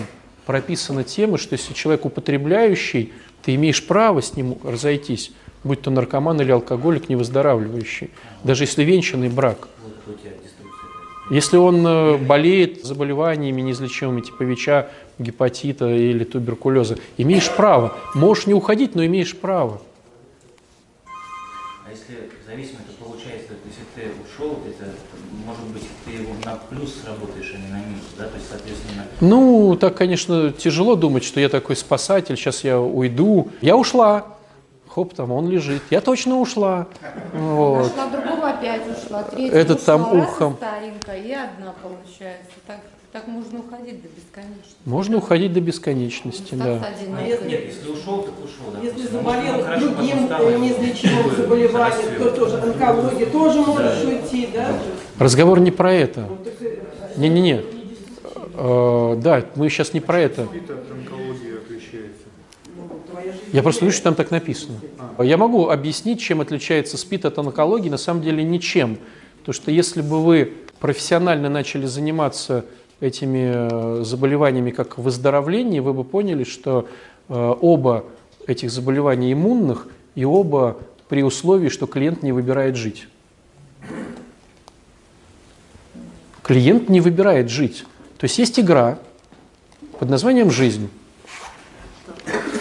прописана 0.50 1.04
тема, 1.04 1.38
что 1.38 1.54
если 1.54 1.76
человек 1.76 2.06
употребляющий, 2.06 3.14
ты 3.44 3.54
имеешь 3.54 3.86
право 3.86 4.20
с 4.20 4.36
ним 4.36 4.58
разойтись, 4.64 5.32
будь 5.64 5.80
то 5.84 5.92
наркоман 5.92 6.42
или 6.42 6.52
алкоголик, 6.52 7.08
невыздоравливающий, 7.08 8.10
даже 8.44 8.64
если 8.64 8.84
венчанный 8.84 9.30
брак. 9.30 9.68
это. 10.08 11.36
Если 11.36 11.58
он 11.58 11.86
э, 11.86 12.18
болеет 12.18 12.84
заболеваниями 12.84 13.62
неизлечимыми 13.62 14.22
типа 14.22 14.42
ВИЧа, 14.42 14.90
гепатита 15.20 15.88
или 15.88 16.24
туберкулеза, 16.24 16.98
имеешь 17.18 17.52
право. 17.52 17.96
Можешь 18.16 18.48
не 18.48 18.56
уходить, 18.56 18.96
но 18.96 19.06
имеешь 19.06 19.38
право. 19.38 19.80
А 21.86 21.92
если 21.92 22.28
зависимо, 22.48 22.80
то 22.88 23.06
получается, 23.06 23.50
то 23.50 24.02
ты 24.02 24.08
ушел, 24.26 24.58
это 24.68 24.90
может 25.46 25.66
быть 25.66 25.84
ты 26.06 26.12
его 26.24 26.29
на 26.46 26.56
плюс 26.70 27.04
работаешь, 27.06 27.54
а 27.54 27.58
не 27.58 27.68
на 27.72 27.78
минус, 27.86 28.04
да, 28.18 28.26
то 28.26 28.36
есть 28.36 28.50
соответственно. 28.50 29.06
Ну, 29.22 29.76
так, 29.80 29.96
конечно, 29.96 30.52
тяжело 30.52 30.96
думать, 30.96 31.24
что 31.24 31.40
я 31.40 31.50
такой 31.50 31.76
спасатель, 31.76 32.36
сейчас 32.38 32.64
я 32.64 32.80
уйду. 32.80 33.50
Я 33.62 33.76
ушла. 33.78 34.26
Хоп, 34.88 35.14
там 35.14 35.32
он 35.32 35.48
лежит. 35.50 35.84
Я 35.92 36.02
точно 36.02 36.40
ушла. 36.40 36.88
Вот. 37.34 37.96
Нашла 37.96 38.08
другого, 38.08 38.50
опять 38.50 38.82
ушла. 38.88 39.24
Третья 39.24 39.56
Этот 39.56 39.82
ушла, 39.82 39.98
там 39.98 40.06
раз 40.06 40.14
и 40.14 40.18
ухом. 40.18 40.56
старенькая, 40.58 41.18
и 41.22 41.32
одна 41.32 41.74
получается. 41.84 42.52
Так, 42.66 42.80
так 43.12 43.28
можно 43.28 43.60
уходить 43.60 44.02
до 44.04 44.08
бесконечности. 44.10 44.76
Можно 44.86 45.18
уходить 45.18 45.54
до 45.54 45.62
бесконечности, 45.62 46.54
да. 46.56 46.76
Остаться 46.76 47.06
Нет, 47.08 47.46
нет, 47.48 47.66
если 47.66 47.92
ушел, 47.92 48.22
так 48.24 48.34
ушел. 48.44 48.72
да. 48.74 48.80
Если 48.82 49.08
заболел 49.08 49.64
хорошо, 49.64 49.90
другим 49.90 50.62
неизлечимым 50.62 51.36
заболеванием, 51.36 52.20
то 52.20 52.32
тоже 52.32 52.58
онкология, 52.62 53.26
тоже 53.28 53.62
можешь 53.62 54.04
уйти, 54.04 54.50
да? 54.54 54.78
Разговор 55.18 55.60
не 55.60 55.72
про 55.72 55.92
это. 55.92 56.28
Ну, 56.30 56.38
так, 56.38 56.54
э, 56.62 56.78
Не-не-не. 57.18 57.64
Э, 58.54 59.16
Да, 59.18 59.44
мы 59.56 59.70
сейчас 59.70 59.94
не 59.94 60.02
про 60.02 60.20
это. 60.20 60.46
СПИД 60.46 60.70
от 60.70 60.92
онкологии 60.92 61.58
отличается. 61.58 62.26
ну. 62.76 63.22
Я 63.54 63.64
просто 63.64 63.82
говорю, 63.82 63.94
что 63.96 64.04
там 64.04 64.16
так 64.16 64.30
написано. 64.30 64.80
Я 65.18 65.38
могу 65.38 65.70
объяснить, 65.70 66.22
чем 66.22 66.42
отличается 66.42 66.98
СПИД 66.98 67.26
от 67.26 67.40
онкологии, 67.40 67.90
на 67.90 67.98
самом 67.98 68.22
деле 68.22 68.44
ничем. 68.44 68.98
Потому 69.40 69.54
что 69.54 69.72
если 69.72 70.02
бы 70.02 70.24
вы 70.24 70.54
профессионально 70.80 71.50
начали 71.50 71.86
заниматься 71.86 72.66
этими 73.00 74.02
э, 74.02 74.04
заболеваниями 74.04 74.72
как 74.72 74.98
выздоровление, 74.98 75.82
вы 75.82 75.94
бы 75.94 76.04
поняли, 76.04 76.44
что 76.44 76.88
э, 77.28 77.56
оба 77.62 78.06
этих 78.46 78.72
заболевания 78.72 79.32
иммунных 79.34 79.88
и 80.16 80.26
оба 80.26 80.78
при 81.08 81.24
условии, 81.24 81.70
что 81.70 81.88
клиент 81.88 82.24
не 82.24 82.32
выбирает 82.32 82.76
жить. 82.76 83.08
Клиент 86.44 86.90
не 86.90 87.00
выбирает 87.00 87.50
жить. 87.50 87.86
То 88.18 88.26
есть 88.26 88.38
есть 88.38 88.60
игра 88.60 89.00
под 90.00 90.10
названием 90.10 90.52
«Жизнь». 90.52 90.90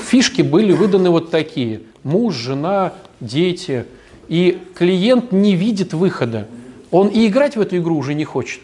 Фишки 0.07 0.43
были 0.43 0.73
выданы 0.73 1.11
вот 1.11 1.31
такие. 1.31 1.83
Муж, 2.03 2.35
жена, 2.35 2.95
дети. 3.21 3.85
И 4.29 4.59
клиент 4.75 5.33
не 5.33 5.55
видит 5.55 5.93
выхода. 5.93 6.49
Он 6.91 7.09
и 7.09 7.27
играть 7.27 7.57
в 7.57 7.61
эту 7.61 7.79
игру 7.79 7.97
уже 7.97 8.15
не 8.15 8.25
хочет. 8.25 8.63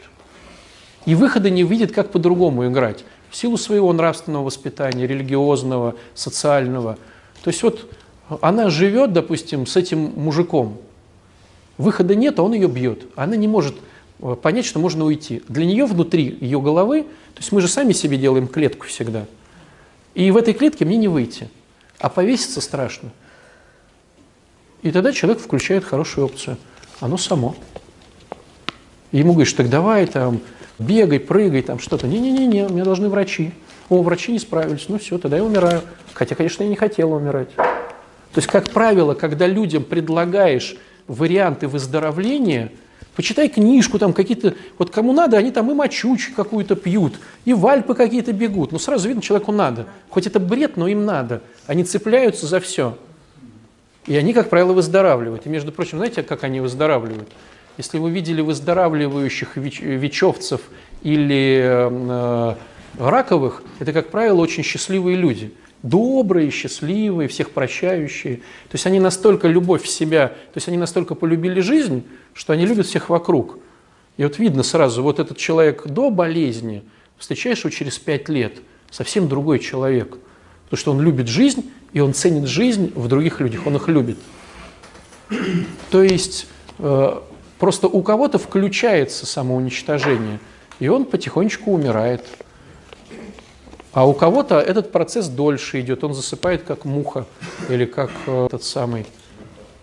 И 1.06 1.14
выхода 1.14 1.50
не 1.50 1.62
видит, 1.62 1.92
как 1.92 2.10
по-другому 2.10 2.66
играть. 2.66 3.04
В 3.30 3.36
силу 3.36 3.56
своего 3.56 3.92
нравственного 3.92 4.44
воспитания, 4.44 5.06
религиозного, 5.06 5.96
социального. 6.14 6.98
То 7.42 7.50
есть 7.50 7.62
вот 7.62 7.90
она 8.40 8.70
живет, 8.70 9.12
допустим, 9.12 9.66
с 9.66 9.76
этим 9.76 10.12
мужиком. 10.16 10.78
Выхода 11.76 12.14
нет, 12.14 12.38
а 12.38 12.42
он 12.42 12.54
ее 12.54 12.68
бьет. 12.68 13.06
Она 13.16 13.36
не 13.36 13.48
может 13.48 13.74
э, 14.20 14.36
понять, 14.40 14.64
что 14.64 14.78
можно 14.78 15.04
уйти. 15.04 15.42
Для 15.48 15.66
нее 15.66 15.84
внутри 15.84 16.38
ее 16.40 16.60
головы, 16.60 17.02
то 17.02 17.40
есть 17.40 17.52
мы 17.52 17.60
же 17.60 17.68
сами 17.68 17.92
себе 17.92 18.16
делаем 18.16 18.46
клетку 18.46 18.86
всегда. 18.86 19.26
И 20.14 20.30
в 20.30 20.36
этой 20.36 20.54
клетке 20.54 20.84
мне 20.84 20.96
не 20.96 21.08
выйти. 21.08 21.50
А 21.98 22.08
повеситься 22.08 22.60
страшно. 22.60 23.10
И 24.82 24.90
тогда 24.90 25.12
человек 25.12 25.42
включает 25.42 25.84
хорошую 25.84 26.26
опцию. 26.26 26.56
Оно 27.00 27.16
само. 27.18 27.56
И 29.12 29.18
ему 29.18 29.32
говоришь, 29.32 29.52
так 29.52 29.68
давай 29.68 30.06
там, 30.06 30.40
бегай, 30.78 31.20
прыгай, 31.20 31.62
там 31.62 31.78
что-то. 31.78 32.06
Не-не-не, 32.06 32.68
мне 32.68 32.84
должны 32.84 33.08
врачи. 33.08 33.52
О, 33.88 34.02
врачи 34.02 34.32
не 34.32 34.38
справились, 34.38 34.86
ну 34.88 34.98
все, 34.98 35.18
тогда 35.18 35.36
я 35.36 35.44
умираю. 35.44 35.82
Хотя, 36.14 36.34
конечно, 36.34 36.62
я 36.62 36.68
не 36.68 36.76
хотела 36.76 37.14
умирать. 37.14 37.54
То 37.54 38.38
есть, 38.38 38.48
как 38.48 38.70
правило, 38.70 39.14
когда 39.14 39.46
людям 39.46 39.84
предлагаешь 39.84 40.76
варианты 41.06 41.68
выздоровления, 41.68 42.72
почитай 43.14 43.48
книжку, 43.48 43.98
там 43.98 44.12
какие-то, 44.12 44.54
вот 44.78 44.90
кому 44.90 45.12
надо, 45.12 45.36
они 45.36 45.50
там 45.50 45.70
и 45.70 45.74
мочучь 45.74 46.32
какую-то 46.34 46.74
пьют, 46.74 47.14
и 47.44 47.52
в 47.52 47.66
Альпы 47.66 47.94
какие-то 47.94 48.32
бегут. 48.32 48.72
Ну, 48.72 48.78
сразу 48.78 49.06
видно, 49.06 49.22
человеку 49.22 49.52
надо. 49.52 49.86
Хоть 50.08 50.26
это 50.26 50.40
бред, 50.40 50.76
но 50.76 50.88
им 50.88 51.04
надо. 51.04 51.42
Они 51.66 51.84
цепляются 51.84 52.46
за 52.46 52.58
все. 52.58 52.96
И 54.06 54.16
они, 54.16 54.32
как 54.32 54.50
правило, 54.50 54.72
выздоравливают. 54.72 55.46
И, 55.46 55.48
между 55.48 55.72
прочим, 55.72 55.98
знаете, 55.98 56.22
как 56.22 56.44
они 56.44 56.60
выздоравливают? 56.60 57.28
Если 57.76 57.98
вы 57.98 58.10
видели 58.10 58.40
выздоравливающих 58.40 59.56
ВИЧ, 59.56 59.80
ВИЧовцев 59.80 60.60
или 61.02 61.60
э, 61.62 62.54
раковых, 62.98 63.62
это, 63.80 63.92
как 63.92 64.10
правило, 64.10 64.40
очень 64.40 64.62
счастливые 64.62 65.16
люди. 65.16 65.52
Добрые, 65.82 66.50
счастливые, 66.50 67.28
всех 67.28 67.50
прощающие. 67.50 68.36
То 68.36 68.74
есть 68.74 68.86
они 68.86 69.00
настолько 69.00 69.48
любовь 69.48 69.82
в 69.82 69.88
себя, 69.88 70.28
то 70.28 70.56
есть 70.56 70.68
они 70.68 70.78
настолько 70.78 71.14
полюбили 71.14 71.60
жизнь, 71.60 72.04
что 72.32 72.52
они 72.52 72.64
любят 72.64 72.86
всех 72.86 73.10
вокруг. 73.10 73.58
И 74.16 74.22
вот 74.22 74.38
видно 74.38 74.62
сразу, 74.62 75.02
вот 75.02 75.18
этот 75.18 75.36
человек 75.36 75.86
до 75.86 76.10
болезни, 76.10 76.84
встречаешь 77.18 77.60
его 77.60 77.70
через 77.70 77.98
пять 77.98 78.28
лет, 78.28 78.58
совсем 78.90 79.28
другой 79.28 79.58
человек. 79.58 80.16
Потому 80.64 80.78
что 80.78 80.92
он 80.92 81.00
любит 81.00 81.28
жизнь, 81.28 81.70
и 81.92 82.00
он 82.00 82.14
ценит 82.14 82.48
жизнь 82.48 82.92
в 82.94 83.08
других 83.08 83.40
людях, 83.40 83.66
он 83.66 83.76
их 83.76 83.88
любит. 83.88 84.18
То 85.90 86.02
есть 86.02 86.46
э, 86.78 87.20
просто 87.58 87.88
у 87.88 88.02
кого-то 88.02 88.38
включается 88.38 89.26
самоуничтожение, 89.26 90.38
и 90.80 90.88
он 90.88 91.04
потихонечку 91.04 91.72
умирает. 91.72 92.24
А 93.92 94.06
у 94.08 94.12
кого-то 94.12 94.58
этот 94.58 94.90
процесс 94.90 95.28
дольше 95.28 95.80
идет, 95.80 96.02
он 96.02 96.14
засыпает 96.14 96.64
как 96.64 96.84
муха 96.84 97.26
или 97.68 97.84
как 97.84 98.10
э, 98.26 98.46
этот 98.46 98.64
самый. 98.64 99.06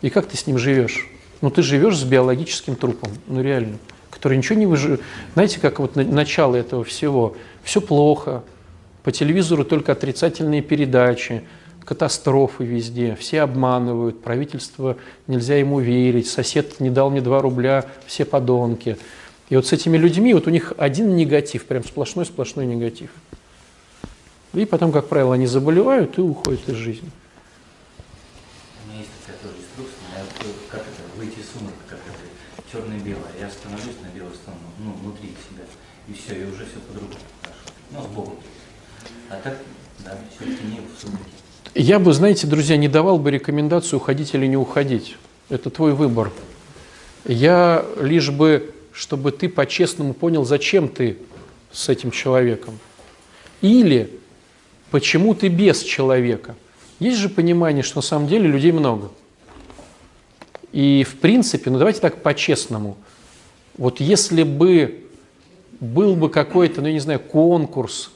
И 0.01 0.09
как 0.09 0.25
ты 0.27 0.35
с 0.35 0.47
ним 0.47 0.57
живешь? 0.57 1.07
Ну 1.39 1.49
ты 1.49 1.61
живешь 1.61 1.97
с 1.97 2.03
биологическим 2.03 2.75
трупом, 2.75 3.11
ну 3.27 3.41
реально, 3.41 3.77
который 4.09 4.37
ничего 4.37 4.59
не 4.59 4.65
выживет. 4.65 5.01
Знаете, 5.33 5.59
как 5.59 5.79
вот 5.79 5.95
начало 5.95 6.55
этого 6.57 6.83
всего? 6.83 7.35
Все 7.63 7.79
плохо, 7.79 8.43
по 9.03 9.11
телевизору 9.11 9.63
только 9.63 9.93
отрицательные 9.93 10.61
передачи, 10.61 11.43
катастрофы 11.83 12.63
везде, 12.63 13.15
все 13.15 13.41
обманывают, 13.41 14.21
правительство 14.21 14.97
нельзя 15.27 15.55
ему 15.55 15.79
верить, 15.79 16.29
сосед 16.29 16.79
не 16.79 16.89
дал 16.89 17.09
мне 17.09 17.21
2 17.21 17.41
рубля, 17.41 17.85
все 18.05 18.25
подонки. 18.25 18.97
И 19.49 19.55
вот 19.55 19.67
с 19.67 19.73
этими 19.73 19.97
людьми, 19.97 20.33
вот 20.33 20.47
у 20.47 20.49
них 20.49 20.73
один 20.77 21.15
негатив, 21.15 21.65
прям 21.65 21.83
сплошной-сплошной 21.83 22.65
негатив. 22.65 23.09
И 24.53 24.65
потом, 24.65 24.91
как 24.91 25.07
правило, 25.07 25.33
они 25.35 25.47
заболевают 25.47 26.17
и 26.17 26.21
уходят 26.21 26.67
из 26.69 26.75
жизни. 26.75 27.09
У 28.85 28.89
меня 28.89 28.99
есть 28.99 29.11
такая 29.25 29.39
тоже 29.41 29.55
инструкция, 29.57 30.57
как 30.69 30.81
это, 30.81 31.17
выйти 31.17 31.39
из 31.39 31.49
сумрака, 31.51 31.77
как 31.89 31.99
это, 31.99 32.71
черное-белое. 32.71 33.31
Я 33.39 33.49
становлюсь 33.49 33.95
на 34.03 34.15
белую 34.15 34.35
сторону, 34.35 34.61
ну, 34.79 34.93
внутри 35.01 35.29
себя, 35.29 35.65
и 36.07 36.13
все, 36.13 36.41
и 36.41 36.45
уже 36.45 36.65
все 36.65 36.79
по-другому. 36.87 37.19
Ну, 37.91 38.03
с 38.03 38.07
Богом. 38.07 38.35
А 39.29 39.35
так, 39.35 39.57
да, 39.99 40.17
все-таки 40.35 40.63
не 40.63 40.79
в 40.79 40.99
сумраке. 40.99 41.40
Я 41.73 41.99
бы, 41.99 42.11
знаете, 42.11 42.47
друзья, 42.47 42.75
не 42.75 42.89
давал 42.89 43.17
бы 43.17 43.31
рекомендацию 43.31 43.97
уходить 43.97 44.33
или 44.33 44.45
не 44.45 44.57
уходить. 44.57 45.15
Это 45.47 45.69
твой 45.69 45.93
выбор. 45.93 46.29
Я 47.23 47.85
лишь 47.97 48.29
бы, 48.29 48.73
чтобы 48.91 49.31
ты 49.31 49.47
по-честному 49.47 50.13
понял, 50.13 50.43
зачем 50.43 50.89
ты 50.89 51.17
с 51.71 51.87
этим 51.87 52.11
человеком. 52.11 52.77
Или 53.61 54.19
почему 54.89 55.33
ты 55.33 55.47
без 55.47 55.81
человека. 55.81 56.55
Есть 56.99 57.19
же 57.19 57.29
понимание, 57.29 57.83
что 57.83 57.99
на 57.99 58.01
самом 58.01 58.27
деле 58.27 58.49
людей 58.49 58.73
много. 58.73 59.09
И 60.73 61.05
в 61.09 61.19
принципе, 61.19 61.69
ну 61.69 61.77
давайте 61.77 62.01
так 62.01 62.21
по-честному. 62.21 62.97
Вот 63.77 64.01
если 64.01 64.43
бы 64.43 65.05
был 65.79 66.17
бы 66.17 66.29
какой-то, 66.29 66.81
ну 66.81 66.87
я 66.87 66.93
не 66.93 66.99
знаю, 66.99 67.21
конкурс, 67.21 68.11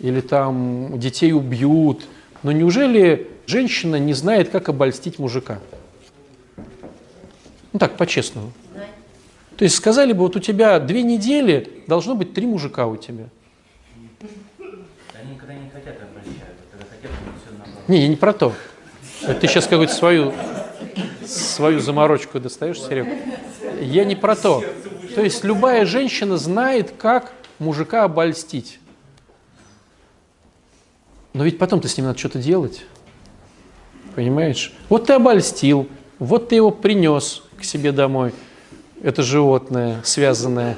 или 0.00 0.20
там 0.20 0.98
детей 0.98 1.32
убьют– 1.32 2.04
но 2.42 2.52
неужели 2.52 3.28
женщина 3.46 3.96
не 3.96 4.14
знает, 4.14 4.50
как 4.50 4.68
обольстить 4.68 5.18
мужика? 5.18 5.60
Ну 7.72 7.78
так, 7.78 7.96
по-честному. 7.96 8.52
То 9.56 9.64
есть 9.64 9.76
сказали 9.76 10.12
бы, 10.12 10.20
вот 10.20 10.36
у 10.36 10.40
тебя 10.40 10.80
две 10.80 11.02
недели, 11.02 11.82
должно 11.86 12.14
быть 12.14 12.32
три 12.32 12.46
мужика 12.46 12.86
у 12.86 12.96
тебя. 12.96 13.24
Они 14.58 15.34
никогда 15.34 15.54
не 15.54 15.68
хотят 15.68 15.96
обольщать, 16.00 16.56
когда 16.70 16.86
хотят, 16.86 17.10
они 17.10 17.38
все 17.38 17.58
наоборот. 17.58 17.88
Не, 17.88 18.00
я 18.00 18.08
не 18.08 18.16
про 18.16 18.32
то. 18.32 18.54
Это 19.22 19.34
ты 19.34 19.46
сейчас 19.46 19.66
какую-то 19.66 19.92
свою, 19.92 20.32
свою 21.26 21.80
заморочку 21.80 22.40
достаешь, 22.40 22.80
Серег. 22.80 23.06
Я 23.82 24.04
не 24.04 24.16
про 24.16 24.34
то. 24.34 24.64
То 25.14 25.20
есть 25.20 25.44
любая 25.44 25.84
женщина 25.84 26.38
знает, 26.38 26.94
как 26.96 27.32
мужика 27.58 28.04
обольстить. 28.04 28.79
Но 31.32 31.44
ведь 31.44 31.58
потом-то 31.58 31.88
с 31.88 31.96
ним 31.96 32.06
надо 32.06 32.18
что-то 32.18 32.38
делать. 32.38 32.84
Понимаешь? 34.14 34.72
Вот 34.88 35.06
ты 35.06 35.12
обольстил, 35.12 35.88
вот 36.18 36.48
ты 36.48 36.56
его 36.56 36.70
принес 36.70 37.42
к 37.58 37.64
себе 37.64 37.92
домой, 37.92 38.32
это 39.02 39.22
животное 39.22 40.00
связанное. 40.04 40.76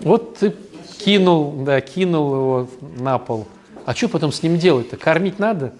Вот 0.00 0.38
ты 0.38 0.54
кинул, 0.98 1.64
да, 1.64 1.80
кинул 1.80 2.34
его 2.34 2.68
на 2.98 3.18
пол. 3.18 3.46
А 3.84 3.94
что 3.94 4.08
потом 4.08 4.32
с 4.32 4.42
ним 4.42 4.58
делать-то? 4.58 4.96
Кормить 4.96 5.38
надо? 5.38 5.72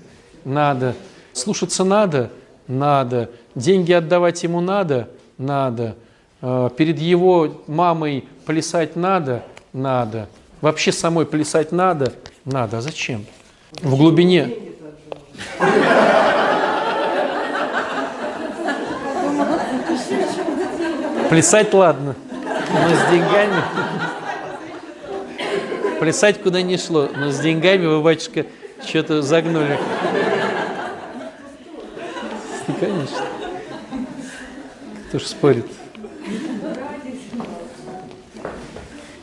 Надо. 0.44 0.94
Слушаться 1.32 1.84
надо? 1.84 2.30
Надо. 2.66 3.30
Деньги 3.54 3.92
отдавать 3.92 4.42
ему 4.42 4.60
надо? 4.60 5.08
Надо. 5.38 5.96
Э, 6.40 6.68
перед 6.76 6.98
его 6.98 7.62
мамой 7.66 8.24
плясать 8.44 8.96
надо? 8.96 9.44
Надо. 9.72 10.28
Вообще 10.60 10.92
самой 10.92 11.26
плясать 11.26 11.72
надо? 11.72 12.12
Надо. 12.44 12.78
А 12.78 12.80
зачем? 12.80 13.24
В 13.80 13.96
глубине. 13.96 14.50
Плясать 21.30 21.72
ладно, 21.72 22.14
но 22.70 22.94
с 22.94 23.10
деньгами. 23.10 23.62
Плясать 25.98 26.42
куда 26.42 26.60
не 26.60 26.76
шло, 26.76 27.08
но 27.16 27.30
с 27.30 27.38
деньгами 27.38 27.86
вы, 27.86 28.02
батюшка, 28.02 28.44
что-то 28.86 29.22
загнули. 29.22 29.78
Ну, 32.68 32.74
конечно. 32.78 33.16
Кто 35.08 35.18
ж 35.18 35.22
спорит. 35.22 35.66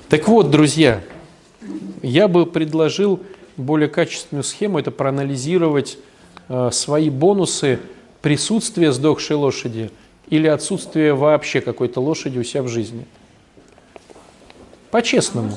Так 0.10 0.28
вот, 0.28 0.50
друзья, 0.50 1.02
я 2.02 2.28
бы 2.28 2.47
предложил 2.47 3.20
более 3.60 3.89
качественную 3.89 4.43
схему– 4.43 4.80
это 4.80 4.91
проанализировать 4.91 5.97
э, 6.47 6.70
свои 6.72 7.10
бонусы 7.10 7.80
присутствия 8.22 8.91
сдохшей 8.91 9.36
лошади 9.36 9.91
или 10.30 10.47
отсутствия 10.47 11.14
вообще 11.14 11.62
какой-то 11.62 12.01
лошади 12.01 12.39
у 12.39 12.43
себя 12.43 12.64
в 12.64 12.68
жизни. 12.68 13.05
По-честному. 14.91 15.51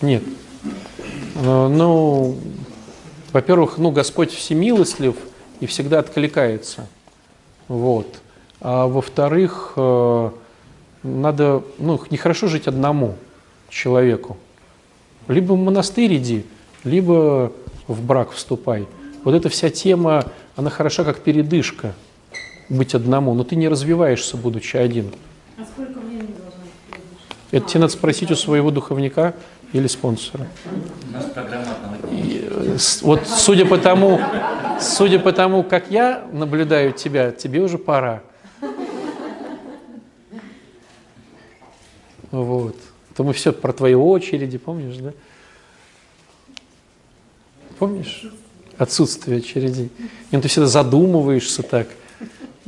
Нет. 0.00 0.22
Э, 1.36 1.68
ну, 1.68 2.38
во-первых, 3.32 3.78
ну, 3.78 3.90
Господь 3.90 4.30
всемилостлив 4.30 5.16
и 5.60 5.66
всегда 5.66 6.00
откликается. 6.00 6.86
Вот. 7.68 8.20
А 8.60 8.86
во-вторых, 8.86 9.72
э, 9.76 10.30
надо, 11.02 11.62
ну, 11.78 12.00
нехорошо 12.10 12.46
жить 12.48 12.68
одному 12.68 13.16
человеку. 13.68 14.36
Либо 15.28 15.52
в 15.52 15.56
монастырь 15.56 16.16
иди, 16.16 16.44
либо 16.84 17.52
в 17.86 18.04
брак 18.04 18.32
вступай. 18.32 18.86
Вот 19.24 19.34
эта 19.34 19.48
вся 19.48 19.70
тема, 19.70 20.24
она 20.56 20.70
хороша 20.70 21.04
как 21.04 21.20
передышка, 21.20 21.94
быть 22.68 22.94
одному, 22.94 23.34
но 23.34 23.44
ты 23.44 23.56
не 23.56 23.68
развиваешься, 23.68 24.36
будучи 24.36 24.76
один. 24.76 25.12
А 25.58 25.62
сколько 25.64 26.00
времени 26.00 26.34
должно 26.38 26.62
быть? 26.62 27.00
Это 27.50 27.68
тебе 27.68 27.80
надо 27.80 27.92
спросить 27.92 28.30
у 28.30 28.34
своего 28.34 28.70
духовника 28.70 29.34
или 29.72 29.86
спонсора. 29.86 30.46
У 31.08 31.12
нас 31.12 31.26
программа. 31.26 31.66
И, 32.10 32.48
э, 32.50 32.76
вот 33.02 33.26
судя 33.26 33.64
по 33.64 33.78
тому, 33.78 34.20
судя 34.80 35.18
по 35.18 35.32
тому, 35.32 35.62
как 35.62 35.90
я 35.90 36.26
наблюдаю 36.32 36.92
тебя, 36.92 37.30
тебе 37.30 37.60
уже 37.60 37.78
пора. 37.78 38.22
Вот. 42.30 42.76
То 43.16 43.24
мы 43.24 43.32
все 43.32 43.52
про 43.52 43.72
твои 43.72 43.94
очереди, 43.94 44.58
помнишь, 44.58 44.96
да? 44.96 45.12
Помнишь? 47.78 48.24
Отсутствие 48.78 49.38
очередей. 49.38 49.90
И 50.30 50.36
ты 50.38 50.48
всегда 50.48 50.66
задумываешься 50.66 51.62
так. 51.62 51.88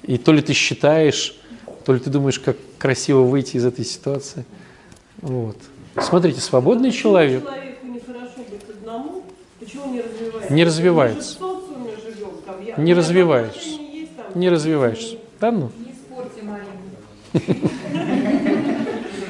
И 0.03 0.19
то 0.19 0.33
ли 0.33 0.43
ты 0.43 0.53
считаешь, 0.53 1.37
то 1.85 1.93
ли 1.95 2.01
ты 2.01 2.11
думаешь, 2.11 2.39
как 2.39 2.57
красиво 2.79 3.23
выйти 3.23 3.57
из 3.57 3.65
этой 3.65 3.85
ситуации. 3.85 4.45
Вот. 5.23 5.57
Смотрите, 6.01 6.41
свободный 6.41 6.91
человек. 6.91 7.43
Человеку 7.43 7.87
нехорошо 7.87 8.45
быть 8.51 8.69
одному, 8.69 9.23
почему 9.61 9.93
не 9.93 10.01
развивается? 10.03 10.53
Не 10.53 10.65
развивается. 10.65 11.37
Мы 11.41 11.49
же 11.49 11.55
в 11.55 11.61
социуме 11.61 11.91
живем, 12.05 12.31
там, 12.45 12.63
я- 12.65 12.77
Не 12.77 12.95
развиваешься. 12.95 13.69
есть, 13.69 14.17
там, 14.17 14.27
Не 14.41 14.49
развиваешься. 14.51 15.17
Да 15.41 15.53
ну? 15.53 15.71
Не 15.79 15.95
спорьте, 15.95 16.43
Марина. 16.43 18.31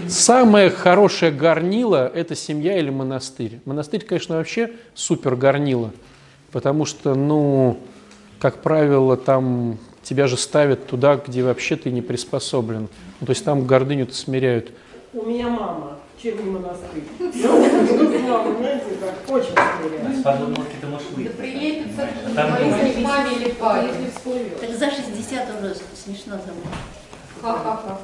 Самое 0.09 0.71
хорошее 0.71 1.33
горнило– 1.33 2.11
это 2.15 2.35
семья 2.35 2.79
или 2.79 2.91
монастырь. 2.91 3.61
Монастырь, 3.65 4.05
конечно, 4.05 4.37
вообще 4.37 4.73
супер 4.95 5.37
горнило, 5.37 5.93
потому 6.53 6.85
что, 6.85 7.15
ну, 7.15 7.79
как 8.39 8.63
правило, 8.63 9.17
там 9.17 9.79
тебя 10.03 10.27
же 10.27 10.37
ставят 10.37 10.87
туда, 10.87 11.17
где 11.17 11.43
вообще 11.43 11.77
ты 11.77 11.91
не 11.91 12.03
приспособлен. 12.03 12.89
Ну, 13.21 13.27
то 13.27 13.31
есть 13.31 13.45
там 13.45 13.67
гордыню-то 13.67 14.15
смиряют. 14.15 14.71
У 15.13 15.25
меня 15.25 15.49
мама, 15.49 15.99
чем 16.23 16.45
не 16.45 16.51
монастырь. 16.51 17.05
Очень 19.29 19.55
А. 23.61 23.83
Так 24.61 24.71
за 24.71 24.91
60 24.91 25.63
уже 25.63 25.77
смешно 25.95 26.35
забыть. 26.35 26.65
Ха-ха-ха. 27.41 27.99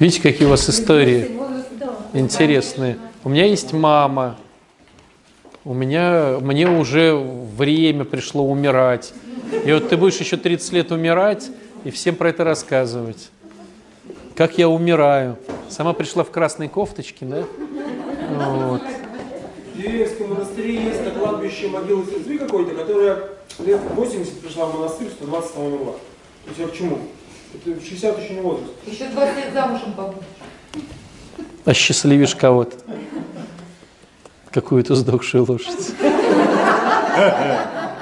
Видите, 0.00 0.22
какие 0.22 0.46
у 0.46 0.50
вас 0.50 0.66
истории 0.70 1.30
интересные. 2.14 2.96
У 3.22 3.28
меня 3.28 3.44
есть 3.44 3.74
мама, 3.74 4.38
у 5.62 5.74
меня, 5.74 6.38
мне 6.40 6.66
уже 6.70 7.14
время 7.14 8.06
пришло 8.06 8.42
умирать. 8.42 9.12
И 9.66 9.70
вот 9.70 9.90
ты 9.90 9.98
будешь 9.98 10.16
еще 10.16 10.38
30 10.38 10.72
лет 10.72 10.90
умирать 10.90 11.50
и 11.84 11.90
всем 11.90 12.16
про 12.16 12.30
это 12.30 12.44
рассказывать. 12.44 13.28
Как 14.34 14.56
я 14.56 14.70
умираю. 14.70 15.36
Сама 15.68 15.92
пришла 15.92 16.24
в 16.24 16.30
красной 16.30 16.68
кофточке, 16.68 17.26
да? 17.26 17.44
Вот. 18.38 18.82
В 19.74 19.76
деревенском 19.76 20.30
монастыре 20.30 20.82
есть 20.82 21.04
на 21.04 21.10
кладбище 21.10 21.68
могила 21.68 22.06
сестры 22.06 22.38
какой-то, 22.38 22.74
которая 22.74 23.18
лет 23.58 23.80
80 23.94 24.40
пришла 24.40 24.64
в 24.64 24.78
монастырь, 24.78 25.08
120 25.10 25.54
там 25.54 25.64
умерла. 25.64 25.92
То 25.92 26.48
есть 26.48 26.58
я 26.58 26.66
к 26.68 26.72
чему? 26.72 27.00
Это 27.54 27.80
60 27.80 28.22
еще 28.22 28.34
не 28.34 28.40
возраст. 28.40 28.72
Еще 28.86 29.08
20 29.08 29.36
лет 29.36 29.52
замужем 29.52 29.92
побудешь. 29.92 30.24
Осчастливишь 31.64 32.34
кого-то. 32.34 32.76
Какую-то 34.50 34.94
сдохшую 34.94 35.44
лошадь. 35.48 35.94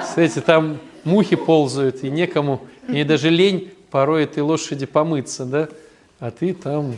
Кстати, 0.01 0.39
там 0.41 0.79
мухи 1.03 1.35
ползают, 1.35 2.03
и 2.03 2.09
некому, 2.09 2.61
и 2.87 3.03
даже 3.03 3.29
лень 3.29 3.71
порой 3.91 4.23
этой 4.23 4.41
лошади 4.41 4.85
помыться, 4.85 5.45
да? 5.45 5.69
А 6.19 6.31
ты 6.31 6.53
там 6.53 6.97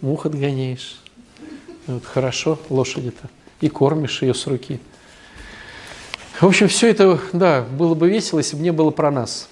мух 0.00 0.26
отгоняешь. 0.26 1.00
Вот 1.86 2.04
хорошо 2.04 2.58
лошади-то. 2.68 3.28
И 3.60 3.68
кормишь 3.68 4.22
ее 4.22 4.34
с 4.34 4.46
руки. 4.46 4.80
В 6.40 6.46
общем, 6.46 6.68
все 6.68 6.88
это, 6.90 7.20
да, 7.32 7.62
было 7.62 7.94
бы 7.94 8.08
весело, 8.08 8.38
если 8.38 8.56
бы 8.56 8.62
не 8.62 8.72
было 8.72 8.90
про 8.90 9.10
нас. 9.10 9.48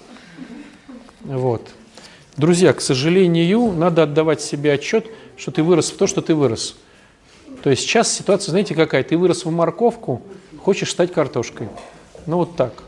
Вот. 1.21 1.71
Друзья, 2.41 2.73
к 2.73 2.81
сожалению, 2.81 3.71
надо 3.73 4.05
отдавать 4.05 4.41
себе 4.41 4.73
отчет, 4.73 5.05
что 5.37 5.51
ты 5.51 5.63
вырос 5.63 5.91
в 5.91 5.99
то, 5.99 6.07
что 6.07 6.23
ты 6.23 6.35
вырос. 6.35 6.75
То 7.63 7.69
есть 7.69 7.83
сейчас 7.83 8.11
ситуация, 8.11 8.53
знаете, 8.53 8.75
какая? 8.75 9.03
Ты 9.03 9.19
вырос 9.19 9.45
в 9.45 9.51
морковку, 9.51 10.23
хочешь 10.57 10.91
стать 10.91 11.13
картошкой. 11.13 11.69
Ну 12.25 12.39
вот 12.39 12.57
так. 12.57 12.85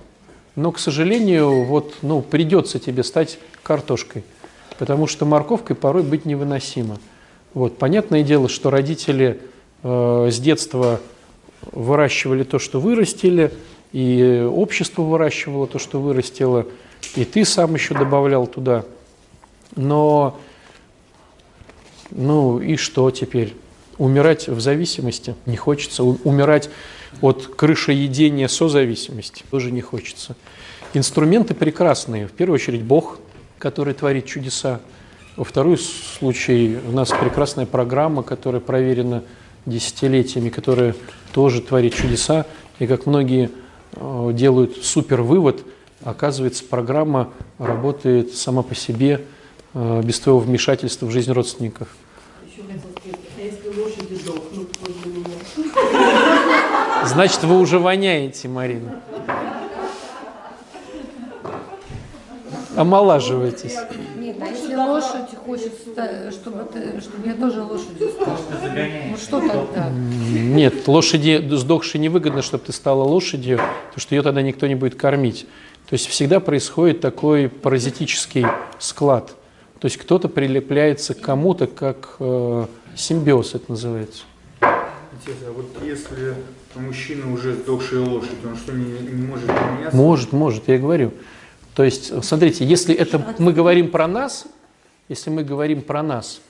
Но, 0.56 0.72
к 0.72 0.78
сожалению, 0.78 1.64
вот, 1.64 1.96
ну, 2.00 2.22
придется 2.22 2.78
тебе 2.78 3.02
стать 3.02 3.38
картошкой, 3.62 4.24
потому 4.78 5.06
что 5.06 5.26
морковкой 5.26 5.76
порой 5.76 6.02
быть 6.02 6.24
невыносимо. 6.24 6.96
Вот. 7.52 7.76
Понятное 7.76 8.22
дело, 8.22 8.48
что 8.48 8.70
родители 8.70 9.38
э, 9.82 10.28
с 10.32 10.38
детства 10.38 10.98
выращивали 11.72 12.44
то, 12.44 12.58
что 12.58 12.80
вырастили, 12.80 13.52
и 13.92 14.48
общество 14.50 15.02
выращивало 15.02 15.66
то, 15.66 15.78
что 15.78 16.00
вырастило, 16.00 16.64
и 17.16 17.26
ты 17.26 17.44
сам 17.44 17.74
еще 17.74 17.92
добавлял 17.92 18.46
туда. 18.46 18.86
Но, 19.76 20.38
ну 22.10 22.60
и 22.60 22.76
что 22.76 23.10
теперь? 23.10 23.54
Умирать 23.98 24.48
в 24.48 24.60
зависимости 24.60 25.34
не 25.46 25.56
хочется. 25.56 26.02
Умирать 26.02 26.70
от 27.20 27.46
крышеедения 27.46 28.48
созависимости 28.48 29.44
тоже 29.50 29.70
не 29.70 29.80
хочется. 29.80 30.34
Инструменты 30.94 31.54
прекрасные. 31.54 32.26
В 32.26 32.32
первую 32.32 32.56
очередь 32.56 32.82
Бог, 32.82 33.18
который 33.58 33.94
творит 33.94 34.26
чудеса. 34.26 34.80
Во 35.36 35.44
второй 35.44 35.78
случай 35.78 36.78
у 36.86 36.92
нас 36.92 37.10
прекрасная 37.10 37.66
программа, 37.66 38.22
которая 38.22 38.60
проверена 38.60 39.22
десятилетиями, 39.66 40.48
которая 40.48 40.94
тоже 41.32 41.60
творит 41.60 41.94
чудеса. 41.94 42.46
И 42.78 42.86
как 42.86 43.06
многие 43.06 43.50
э, 43.94 44.30
делают 44.34 44.84
супер 44.84 45.22
вывод, 45.22 45.64
оказывается, 46.02 46.64
программа 46.64 47.30
работает 47.58 48.34
сама 48.34 48.62
по 48.62 48.74
себе 48.74 49.22
без 49.74 50.20
твоего 50.20 50.40
вмешательства 50.40 51.06
в 51.06 51.10
жизнь 51.10 51.32
родственников. 51.32 51.88
А? 57.02 57.06
Значит, 57.06 57.42
вы 57.44 57.58
уже 57.58 57.78
воняете, 57.78 58.48
Марина. 58.48 59.00
Омолаживаетесь. 62.76 63.76
Нет, 64.16 64.36
а 64.40 64.46
если 64.46 64.74
лошадь 64.74 65.36
хочет, 65.44 65.72
чтобы, 66.30 66.64
ты, 66.72 67.00
чтобы 67.00 67.26
я 67.26 67.34
тоже 67.34 67.62
лошадью 67.62 68.08
стала? 68.08 68.38
Ну 69.10 69.16
что 69.16 69.40
тогда? 69.40 69.90
Нет, 69.90 70.88
лошади 70.88 71.46
сдохшей 71.50 72.00
невыгодно, 72.00 72.40
чтобы 72.40 72.64
ты 72.64 72.72
стала 72.72 73.02
лошадью, 73.02 73.58
потому 73.58 73.98
что 74.00 74.14
ее 74.14 74.22
тогда 74.22 74.40
никто 74.42 74.66
не 74.66 74.74
будет 74.74 74.94
кормить. 74.94 75.46
То 75.88 75.94
есть 75.94 76.06
всегда 76.06 76.40
происходит 76.40 77.00
такой 77.00 77.48
паразитический 77.48 78.46
склад. 78.78 79.34
То 79.82 79.86
есть 79.86 79.96
кто-то 79.96 80.28
прилепляется 80.28 81.12
к 81.12 81.20
кому-то, 81.20 81.66
как 81.66 82.14
э, 82.20 82.66
симбиоз 82.94 83.56
это 83.56 83.64
называется. 83.72 84.22
Отец, 84.60 85.34
а 85.44 85.52
вот 85.52 85.66
если 85.84 86.36
у 86.76 86.78
мужчины 86.78 87.26
уже 87.32 87.54
сдохшая 87.54 87.98
лошадь, 88.02 88.44
он 88.46 88.56
что, 88.56 88.70
не, 88.70 88.84
не 88.84 89.26
может 89.26 89.48
поменяться? 89.48 89.96
Может, 89.96 90.32
может, 90.32 90.68
я 90.68 90.78
говорю. 90.78 91.10
То 91.74 91.82
есть, 91.82 92.24
смотрите, 92.24 92.64
если 92.64 92.94
это 92.94 93.34
мы 93.40 93.52
говорим 93.52 93.90
про 93.90 94.06
нас, 94.06 94.46
если 95.08 95.30
мы 95.30 95.42
говорим 95.42 95.82
про 95.82 96.04
нас, 96.04 96.40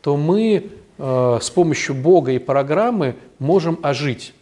то 0.00 0.16
мы 0.16 0.66
э, 0.98 1.38
с 1.40 1.50
помощью 1.50 1.94
Бога 1.94 2.32
и 2.32 2.40
программы 2.40 3.14
можем 3.38 3.78
ожить. 3.84 4.34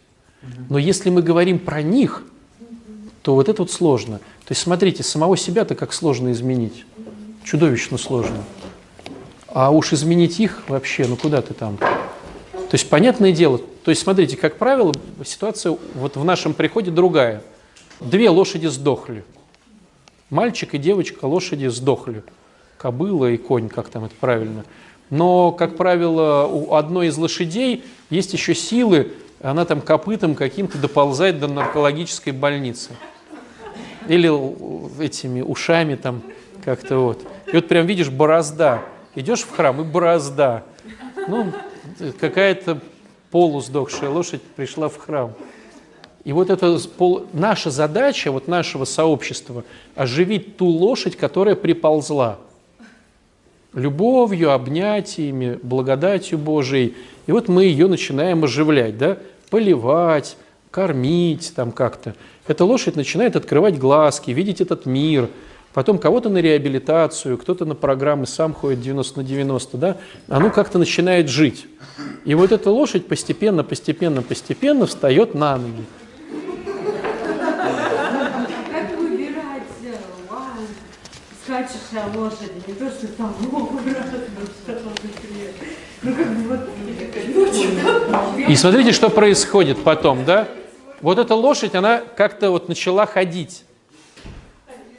Но 0.67 0.79
если 0.79 1.11
мы 1.11 1.21
говорим 1.21 1.59
про 1.59 1.83
них, 1.83 2.23
то 3.21 3.35
вот 3.35 3.49
это 3.49 3.61
вот 3.61 3.69
сложно. 3.69 4.17
То 4.17 4.53
есть, 4.53 4.61
смотрите, 4.61 5.03
самого 5.03 5.37
себя-то 5.37 5.75
как 5.75 5.93
сложно 5.93 6.31
изменить. 6.31 6.85
Чудовищно 7.43 7.97
сложно. 7.97 8.43
А 9.47 9.71
уж 9.71 9.93
изменить 9.93 10.39
их 10.39 10.63
вообще, 10.67 11.05
ну 11.07 11.15
куда 11.17 11.41
ты 11.41 11.53
там? 11.53 11.77
То 11.77 12.75
есть, 12.75 12.89
понятное 12.89 13.33
дело, 13.33 13.57
то 13.57 13.91
есть, 13.91 14.01
смотрите, 14.01 14.37
как 14.37 14.57
правило, 14.57 14.93
ситуация 15.25 15.77
вот 15.95 16.15
в 16.15 16.23
нашем 16.23 16.53
приходе 16.53 16.89
другая. 16.89 17.41
Две 17.99 18.29
лошади 18.29 18.67
сдохли. 18.67 19.25
Мальчик 20.29 20.73
и 20.73 20.77
девочка 20.77 21.25
лошади 21.25 21.67
сдохли. 21.67 22.23
Кобыла 22.77 23.29
и 23.29 23.37
конь, 23.37 23.67
как 23.67 23.89
там 23.89 24.05
это 24.05 24.15
правильно. 24.19 24.63
Но, 25.09 25.51
как 25.51 25.75
правило, 25.75 26.47
у 26.47 26.73
одной 26.75 27.07
из 27.07 27.17
лошадей 27.17 27.83
есть 28.09 28.31
еще 28.31 28.55
силы, 28.55 29.11
она 29.41 29.65
там 29.65 29.81
копытом 29.81 30.35
каким-то 30.35 30.77
доползает 30.77 31.39
до 31.39 31.47
наркологической 31.47 32.31
больницы. 32.31 32.91
Или 34.07 34.29
л- 34.29 34.89
этими 34.99 35.41
ушами 35.41 35.95
там 35.95 36.21
как-то 36.63 36.97
вот. 36.97 37.21
И 37.51 37.55
вот 37.55 37.67
прям 37.67 37.85
видишь 37.85 38.09
борозда. 38.09 38.81
Идешь 39.15 39.41
в 39.41 39.51
храм, 39.51 39.81
и 39.81 39.83
борозда. 39.83 40.63
Ну, 41.27 41.51
какая-то 42.19 42.79
полусдохшая 43.31 44.09
лошадь 44.09 44.41
пришла 44.41 44.89
в 44.89 44.97
храм. 44.97 45.33
И 46.23 46.33
вот 46.33 46.49
это 46.49 46.77
пол... 46.97 47.25
наша 47.33 47.71
задача, 47.71 48.31
вот 48.31 48.47
нашего 48.47 48.85
сообщества, 48.85 49.63
оживить 49.95 50.57
ту 50.57 50.67
лошадь, 50.67 51.15
которая 51.15 51.55
приползла. 51.55 52.37
Любовью, 53.73 54.51
обнятиями, 54.51 55.57
благодатью 55.63 56.37
Божией. 56.37 56.95
И 57.25 57.31
вот 57.31 57.47
мы 57.47 57.65
ее 57.65 57.87
начинаем 57.87 58.43
оживлять, 58.43 58.97
да? 58.97 59.17
поливать, 59.51 60.37
кормить 60.71 61.53
там 61.55 61.71
как-то. 61.71 62.15
Эта 62.47 62.65
лошадь 62.65 62.95
начинает 62.95 63.35
открывать 63.35 63.77
глазки, 63.77 64.31
видеть 64.31 64.61
этот 64.61 64.87
мир. 64.87 65.29
Потом 65.73 65.99
кого-то 65.99 66.29
на 66.29 66.39
реабилитацию, 66.39 67.37
кто-то 67.37 67.65
на 67.65 67.75
программы 67.75 68.27
сам 68.27 68.53
ходит 68.53 68.81
90 68.81 69.19
на 69.19 69.23
90, 69.23 69.77
да? 69.77 69.97
Оно 70.27 70.49
как-то 70.49 70.79
начинает 70.79 71.29
жить. 71.29 71.65
И 72.25 72.35
вот 72.35 72.51
эта 72.51 72.69
лошадь 72.69 73.07
постепенно, 73.07 73.63
постепенно, 73.63 74.21
постепенно 74.21 74.85
встает 74.85 75.33
на 75.33 75.57
ноги. 75.57 75.85
Как 78.71 78.97
выбирать, 78.99 79.63
э, 79.83 79.95
вау, 80.29 82.21
лошадь, 82.21 82.67
не 82.67 82.73
то, 82.73 82.89
что 82.89 83.07
там, 83.07 83.33
о. 83.51 83.69
Ну, 86.03 86.15
как 86.15 86.27
бы 86.35 86.43
вот? 86.49 86.59
И 88.49 88.55
смотрите, 88.55 88.91
что 88.91 89.09
происходит 89.09 89.83
потом, 89.83 90.25
да? 90.25 90.47
Вот 91.01 91.17
эта 91.17 91.35
лошадь, 91.35 91.75
она 91.75 92.01
как-то 92.17 92.51
вот 92.51 92.67
начала 92.67 93.05
ходить. 93.05 93.63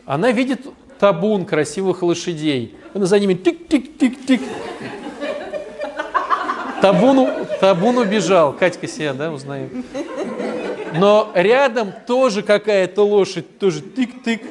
Она 0.04 0.32
видит 0.32 0.66
табун 0.98 1.44
красивых 1.44 2.02
лошадей. 2.02 2.76
Она 2.94 3.06
за 3.06 3.18
ними 3.18 3.34
тик-тик-тик-тик. 3.34 4.40
Табун, 6.80 7.28
табун 7.60 7.98
убежал. 7.98 8.52
Катька 8.52 8.88
себя, 8.88 9.12
да, 9.12 9.30
узнает. 9.30 9.70
Но 10.94 11.30
рядом 11.34 11.92
тоже 12.06 12.42
какая-то 12.42 13.02
лошадь, 13.02 13.58
тоже 13.58 13.80
тик-тик. 13.80 14.42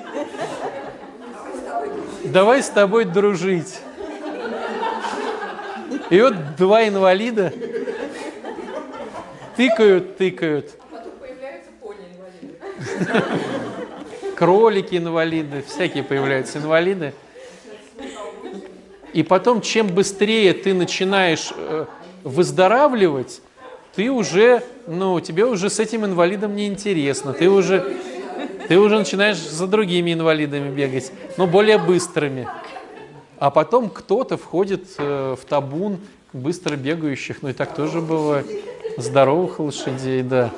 Давай 2.26 2.64
с 2.64 2.70
тобой 2.70 3.06
дружить. 3.06 3.80
И 6.10 6.22
вот 6.22 6.56
два 6.58 6.88
инвалида 6.88 7.54
тыкают, 9.56 10.18
тыкают. 10.18 10.72
Кролики 11.82 12.06
инвалиды, 12.16 13.58
всякие 15.68 16.04
появляются 16.04 16.58
инвалиды. 16.58 17.14
И 19.14 19.24
потом, 19.24 19.62
чем 19.62 19.88
быстрее 19.88 20.54
ты 20.54 20.74
начинаешь 20.74 21.52
э, 21.56 21.86
выздоравливать, 22.24 23.42
ты 23.96 24.10
уже, 24.10 24.64
ну, 24.88 25.20
тебе 25.20 25.46
уже 25.46 25.70
с 25.70 25.80
этим 25.80 26.06
инвалидом 26.06 26.56
не 26.56 26.68
интересно. 26.68 27.34
Ты 27.34 27.50
уже, 27.50 27.98
ты 28.68 28.80
уже 28.80 28.98
начинаешь 28.98 29.38
за 29.38 29.68
другими 29.68 30.14
инвалидами 30.14 30.74
бегать, 30.74 31.12
но 31.38 31.46
более 31.46 31.78
быстрыми. 31.78 32.48
А 33.38 33.50
потом 33.50 33.89
кто-то 33.89 34.38
входит 34.38 34.86
э, 34.98 35.36
в 35.39 35.46
табун 35.46 36.00
быстро 36.32 36.78
бегающих, 36.78 37.42
ну 37.42 37.50
и 37.50 37.54
так 37.54 37.76
тоже 37.76 38.00
бывает, 38.00 38.46
здоровых 38.98 39.60
лошадей, 39.60 40.24
да. 40.24 40.52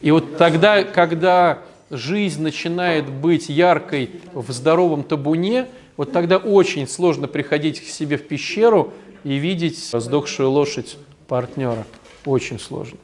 И 0.00 0.10
вот 0.10 0.36
тогда, 0.36 0.84
когда 0.84 1.58
жизнь 1.90 2.42
начинает 2.42 3.08
быть 3.08 3.48
яркой 3.48 4.10
в 4.32 4.50
здоровом 4.52 5.04
табуне, 5.04 5.66
вот 5.96 6.12
тогда 6.12 6.38
очень 6.38 6.88
сложно 6.88 7.28
приходить 7.28 7.80
к 7.80 7.84
себе 7.84 8.16
в 8.16 8.26
пещеру 8.26 8.92
и 9.22 9.36
видеть 9.36 9.78
сдохшую 9.92 10.50
лошадь 10.50 10.96
партнера. 11.28 11.86
Очень 12.24 12.58
сложно. 12.58 12.98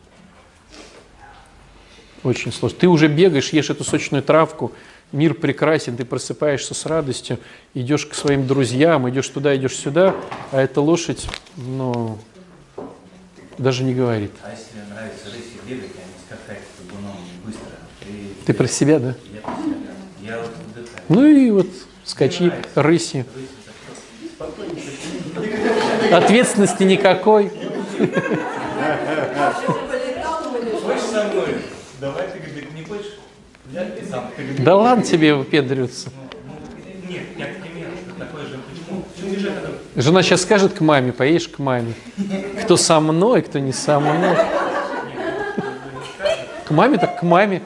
Очень 2.23 2.53
сложно. 2.53 2.79
Ты 2.79 2.89
уже 2.89 3.09
бегаешь, 3.09 3.51
ешь 3.51 3.71
эту 3.71 3.85
сочную 3.85 4.23
травку, 4.23 4.73
мир 5.13 5.35
прекрасен, 5.35 5.97
ты 5.97 6.05
просыпаешься 6.05 6.75
с 6.75 6.85
радостью, 6.87 7.39
идешь 7.75 8.07
к 8.07 8.15
своим 8.15 8.47
друзьям, 8.47 9.09
идешь 9.09 9.29
туда, 9.29 9.57
идешь 9.57 9.77
сюда, 9.77 10.15
а 10.53 10.61
эта 10.61 10.81
лошадь, 10.81 11.27
ну, 11.57 12.19
даже 13.57 13.85
не 13.85 13.95
говорит. 13.95 14.33
А 14.43 14.51
если 14.51 14.91
нравится 14.93 15.27
рыси 15.27 15.59
бегать, 15.67 15.93
а 15.97 16.07
не 16.07 16.37
скакать 16.37 16.63
табуном 16.77 17.17
быстро? 17.45 17.71
Ты, 18.51 18.55
про 18.55 18.67
себя, 18.67 18.99
да? 18.99 19.15
Ну 21.09 21.25
и 21.25 21.53
вот 21.53 21.69
скачи 22.05 22.51
рыси. 22.75 23.25
Ответственности 26.11 26.83
никакой. 26.83 27.53
Хочешь 30.83 31.03
со 31.13 31.25
мной? 31.29 31.59
Давай, 32.01 32.27
ты 32.27 32.41
говорит, 32.41 32.75
не 32.75 32.83
хочешь? 32.83 33.19
Я 33.73 33.85
и 33.85 34.05
сам. 34.11 34.33
Ты 34.37 34.43
говорит, 34.43 34.65
Да 34.65 34.77
ладно 34.77 35.05
тебе 35.05 35.35
выпендриваться. 35.35 36.11
ну, 36.45 37.09
нет, 37.09 37.23
я 37.39 37.47
к 37.47 37.61
примеру, 37.61 37.93
же, 38.49 38.59
почему? 38.69 39.05
Жена 39.95 40.25
сейчас 40.25 40.43
скажет 40.43 40.73
к 40.73 40.81
маме, 40.81 41.13
поедешь 41.13 41.47
к 41.47 41.61
маме. 41.61 41.95
Кто 42.65 42.77
со 42.77 42.99
мной, 42.99 43.43
кто 43.43 43.61
не 43.61 43.73
со 43.73 44.01
мной. 44.01 44.37
К 46.67 46.73
маме, 46.73 46.99
так 46.99 47.21
к 47.21 47.23
маме. 47.23 47.63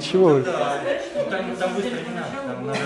Чего 0.00 0.28
вы? 0.28 0.42
Да, 0.42 0.80
там, 1.30 1.56
там 1.56 1.74
быстро 1.74 1.90
не 1.90 2.14
надо, 2.14 2.36
там 2.46 2.66
надо... 2.66 2.78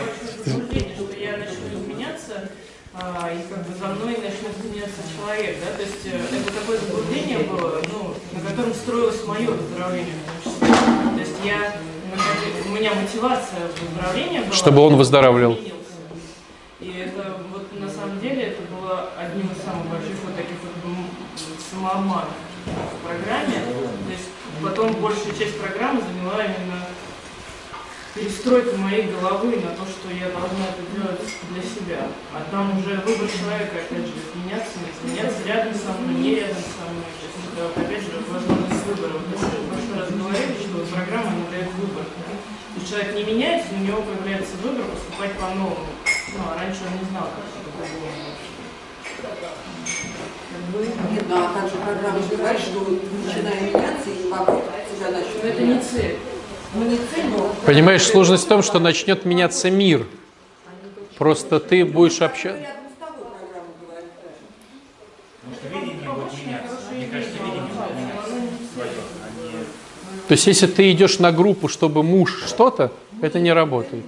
Смотрите, 0.44 0.90
что 0.94 1.16
я 1.16 1.36
начну 1.38 1.68
изменяться, 1.72 2.50
а, 2.94 3.30
и 3.32 3.42
как 3.52 3.66
бы 3.66 3.74
за 3.74 3.86
мной 3.86 4.16
начнет 4.16 4.56
изменяться 4.58 5.00
человек, 5.16 5.56
да, 5.60 5.76
то 5.76 5.82
есть 5.82 6.06
это 6.06 6.52
такое 6.52 6.78
заблуждение 6.78 7.38
было, 7.40 7.82
ну, 7.92 8.14
на 8.32 8.40
котором 8.48 8.74
строилось 8.74 9.24
мое 9.26 9.50
выздоровление. 9.50 10.14
То 10.44 11.20
есть 11.20 11.34
я, 11.44 11.76
у 12.66 12.68
меня 12.70 12.92
мотивация 12.94 13.60
выздоровления 13.80 14.42
была... 14.42 14.52
Чтобы 14.52 14.80
он 14.82 14.96
выздоравливал. 14.96 15.54
изменился. 15.54 15.76
И 16.80 16.92
это 16.98 17.36
вот 17.52 17.80
на 17.80 17.88
самом 17.88 18.20
деле 18.20 18.42
это 18.42 18.62
было 18.70 19.10
одним 19.18 19.50
из 19.50 19.64
самых 19.64 19.86
больших 19.90 20.16
вот 20.24 20.36
таких 20.36 20.56
вот 20.62 20.72
самообманов 21.70 22.28
в 22.66 23.06
программе. 23.06 23.54
То 23.54 24.12
есть 24.12 24.28
потом 24.62 24.92
большая 25.00 25.34
часть 25.38 25.58
программы 25.60 26.02
заняла 26.02 26.44
именно 26.44 26.86
перестройка 28.16 28.76
моей 28.76 29.12
головы 29.12 29.60
на 29.60 29.76
то, 29.76 29.84
что 29.84 30.08
я 30.08 30.32
должна 30.32 30.72
это 30.72 30.82
делать 30.96 31.20
для 31.52 31.62
себя. 31.62 32.08
А 32.32 32.40
там 32.50 32.78
уже 32.78 32.96
выбор 33.04 33.28
человека, 33.28 33.76
опять 33.76 34.08
же, 34.08 34.16
изменяться, 34.16 34.80
не 34.80 34.88
изменяться, 34.88 35.44
рядом 35.44 35.74
со 35.74 35.92
мной, 36.00 36.14
не 36.16 36.34
рядом 36.40 36.64
со 36.64 36.88
мной. 36.88 37.04
То 37.04 37.24
есть 37.28 37.40
это, 37.52 37.60
опять 37.76 38.02
же, 38.02 38.16
возможность 38.32 38.86
выбора. 38.88 39.20
Вот 39.20 39.28
Мы 39.28 39.36
в 39.36 39.68
прошлый 39.68 39.98
раз 40.00 40.10
говорили, 40.10 40.56
что 40.64 40.76
программа 40.88 41.30
не 41.36 41.46
дает 41.52 41.70
выбор. 41.76 42.04
То 42.04 42.80
есть 42.80 42.88
человек 42.88 43.14
не 43.14 43.24
меняется, 43.24 43.68
у 43.76 43.84
него 43.84 44.00
появляется 44.00 44.56
выбор 44.64 44.84
поступать 44.88 45.32
по-новому. 45.36 45.92
Ну, 46.32 46.40
а 46.40 46.56
раньше 46.56 46.80
он 46.88 46.96
не 46.96 47.04
знал, 47.12 47.28
как 47.36 47.44
это 47.52 47.68
по-другому. 47.68 48.55
Нет, 51.12 51.24
ну 51.28 51.36
а 51.36 51.60
также 51.60 51.76
программа 51.76 52.20
говорит, 52.30 52.60
что 52.60 52.80
начиная 52.80 53.60
меняться 53.62 54.10
и 54.10 54.28
вокруг 54.30 54.62
тебя 54.96 55.10
Но 55.10 55.18
начнут 55.18 55.44
это 55.44 55.62
не 55.62 55.80
цель. 55.80 56.16
Ну 56.74 56.84
не 56.84 56.96
цель, 56.96 57.26
но... 57.30 57.54
Понимаешь, 57.64 58.02
сложность 58.02 58.44
в 58.44 58.48
том, 58.48 58.62
что 58.62 58.78
начнет 58.78 59.24
меняться 59.24 59.70
мир. 59.70 60.06
Просто 61.16 61.60
ты 61.60 61.84
будешь 61.84 62.20
общаться. 62.20 62.66
То 70.28 70.32
есть, 70.32 70.46
если 70.48 70.66
ты 70.66 70.90
идешь 70.90 71.20
на 71.20 71.30
группу, 71.30 71.68
чтобы 71.68 72.02
муж 72.02 72.42
что-то, 72.46 72.92
это 73.22 73.38
не 73.38 73.52
работает. 73.52 74.04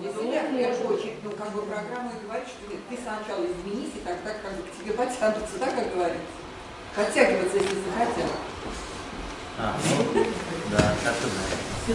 Для 0.00 0.10
себя 0.10 0.42
в 0.44 0.56
первую 0.56 0.96
очередь, 0.96 1.14
ну 1.24 1.30
как 1.32 1.52
бы 1.52 1.62
программа 1.62 2.12
и 2.12 2.24
говорит, 2.24 2.46
что 2.46 2.70
ты 2.70 2.96
сначала 3.02 3.44
изменись, 3.44 3.90
и 3.96 4.06
тогда 4.06 4.30
как 4.30 4.52
потянутся, 5.18 5.58
да, 5.60 5.66
как 5.66 5.94
говорится? 5.94 6.22
Подтягиваться, 6.94 7.56
если 7.56 7.68
захотят. 7.68 8.30
А, 9.58 9.76
ну, 10.14 10.24
да, 10.70 10.94
как-то 11.04 11.26
да. 11.26 11.94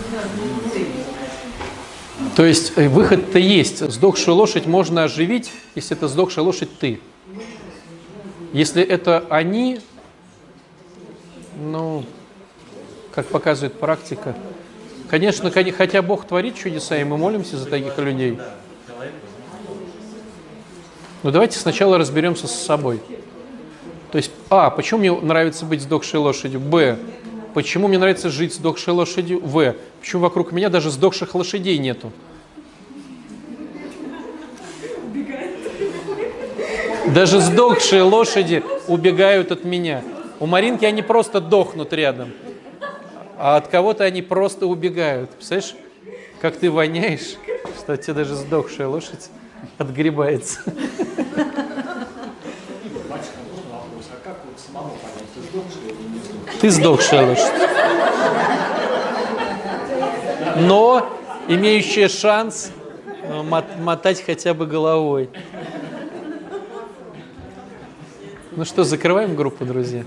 То 2.35 2.45
есть 2.45 2.73
э, 2.75 2.87
выход-то 2.87 3.39
есть. 3.39 3.79
Сдохшую 3.91 4.35
лошадь 4.35 4.65
можно 4.65 5.03
оживить, 5.03 5.51
если 5.75 5.95
это 5.95 6.07
сдохшая 6.07 6.43
лошадь 6.45 6.77
ты. 6.79 6.99
Если 8.51 8.83
это 8.83 9.25
они, 9.29 9.79
ну, 11.57 12.05
как 13.13 13.27
показывает 13.27 13.73
практика, 13.79 14.35
конечно, 15.09 15.49
коне- 15.49 15.71
хотя 15.71 16.01
Бог 16.01 16.27
творит 16.27 16.55
чудеса, 16.55 16.97
и 16.97 17.03
мы 17.03 17.17
молимся 17.17 17.57
за 17.57 17.67
таких 17.67 17.97
людей. 17.97 18.39
Но 21.23 21.31
давайте 21.31 21.57
сначала 21.57 21.97
разберемся 21.97 22.47
с 22.47 22.53
собой. 22.53 22.99
То 24.11 24.17
есть, 24.17 24.31
а, 24.49 24.69
почему 24.69 24.99
мне 24.99 25.11
нравится 25.11 25.65
быть 25.65 25.81
сдохшей 25.81 26.19
лошадью? 26.19 26.59
Б, 26.59 26.97
почему 27.53 27.87
мне 27.87 27.97
нравится 27.97 28.29
жить 28.29 28.53
сдохшей 28.53 28.93
лошадью? 28.93 29.39
В, 29.41 29.75
почему 30.01 30.21
вокруг 30.21 30.51
меня 30.51 30.69
даже 30.69 30.91
сдохших 30.91 31.33
лошадей 31.33 31.77
нету? 31.77 32.11
Даже 37.07 37.39
сдохшие 37.39 38.01
лошади 38.01 38.63
убегают 38.87 39.51
от 39.51 39.63
меня. 39.63 40.03
У 40.39 40.45
Маринки 40.45 40.83
они 40.83 41.01
просто 41.01 41.39
дохнут 41.39 41.93
рядом. 41.93 42.31
А 43.37 43.55
от 43.55 43.67
кого-то 43.67 44.03
они 44.03 44.21
просто 44.21 44.67
убегают. 44.67 45.29
Представляешь, 45.31 45.75
как 46.41 46.57
ты 46.57 46.69
воняешь, 46.69 47.35
что 47.77 47.93
от 47.93 48.01
тебя 48.01 48.15
даже 48.15 48.35
сдохшая 48.35 48.87
лошадь 48.87 49.29
отгребается. 49.77 50.59
Ты 56.61 56.69
сдохшая 56.69 57.27
лошадь. 57.27 57.51
Но 60.57 61.09
имеющая 61.47 62.07
шанс 62.07 62.71
э, 63.23 63.41
мот- 63.41 63.77
мотать 63.79 64.23
хотя 64.23 64.53
бы 64.53 64.65
головой. 64.65 65.29
Ну 68.51 68.65
что, 68.65 68.83
закрываем 68.83 69.35
группу, 69.35 69.65
друзья? 69.65 70.03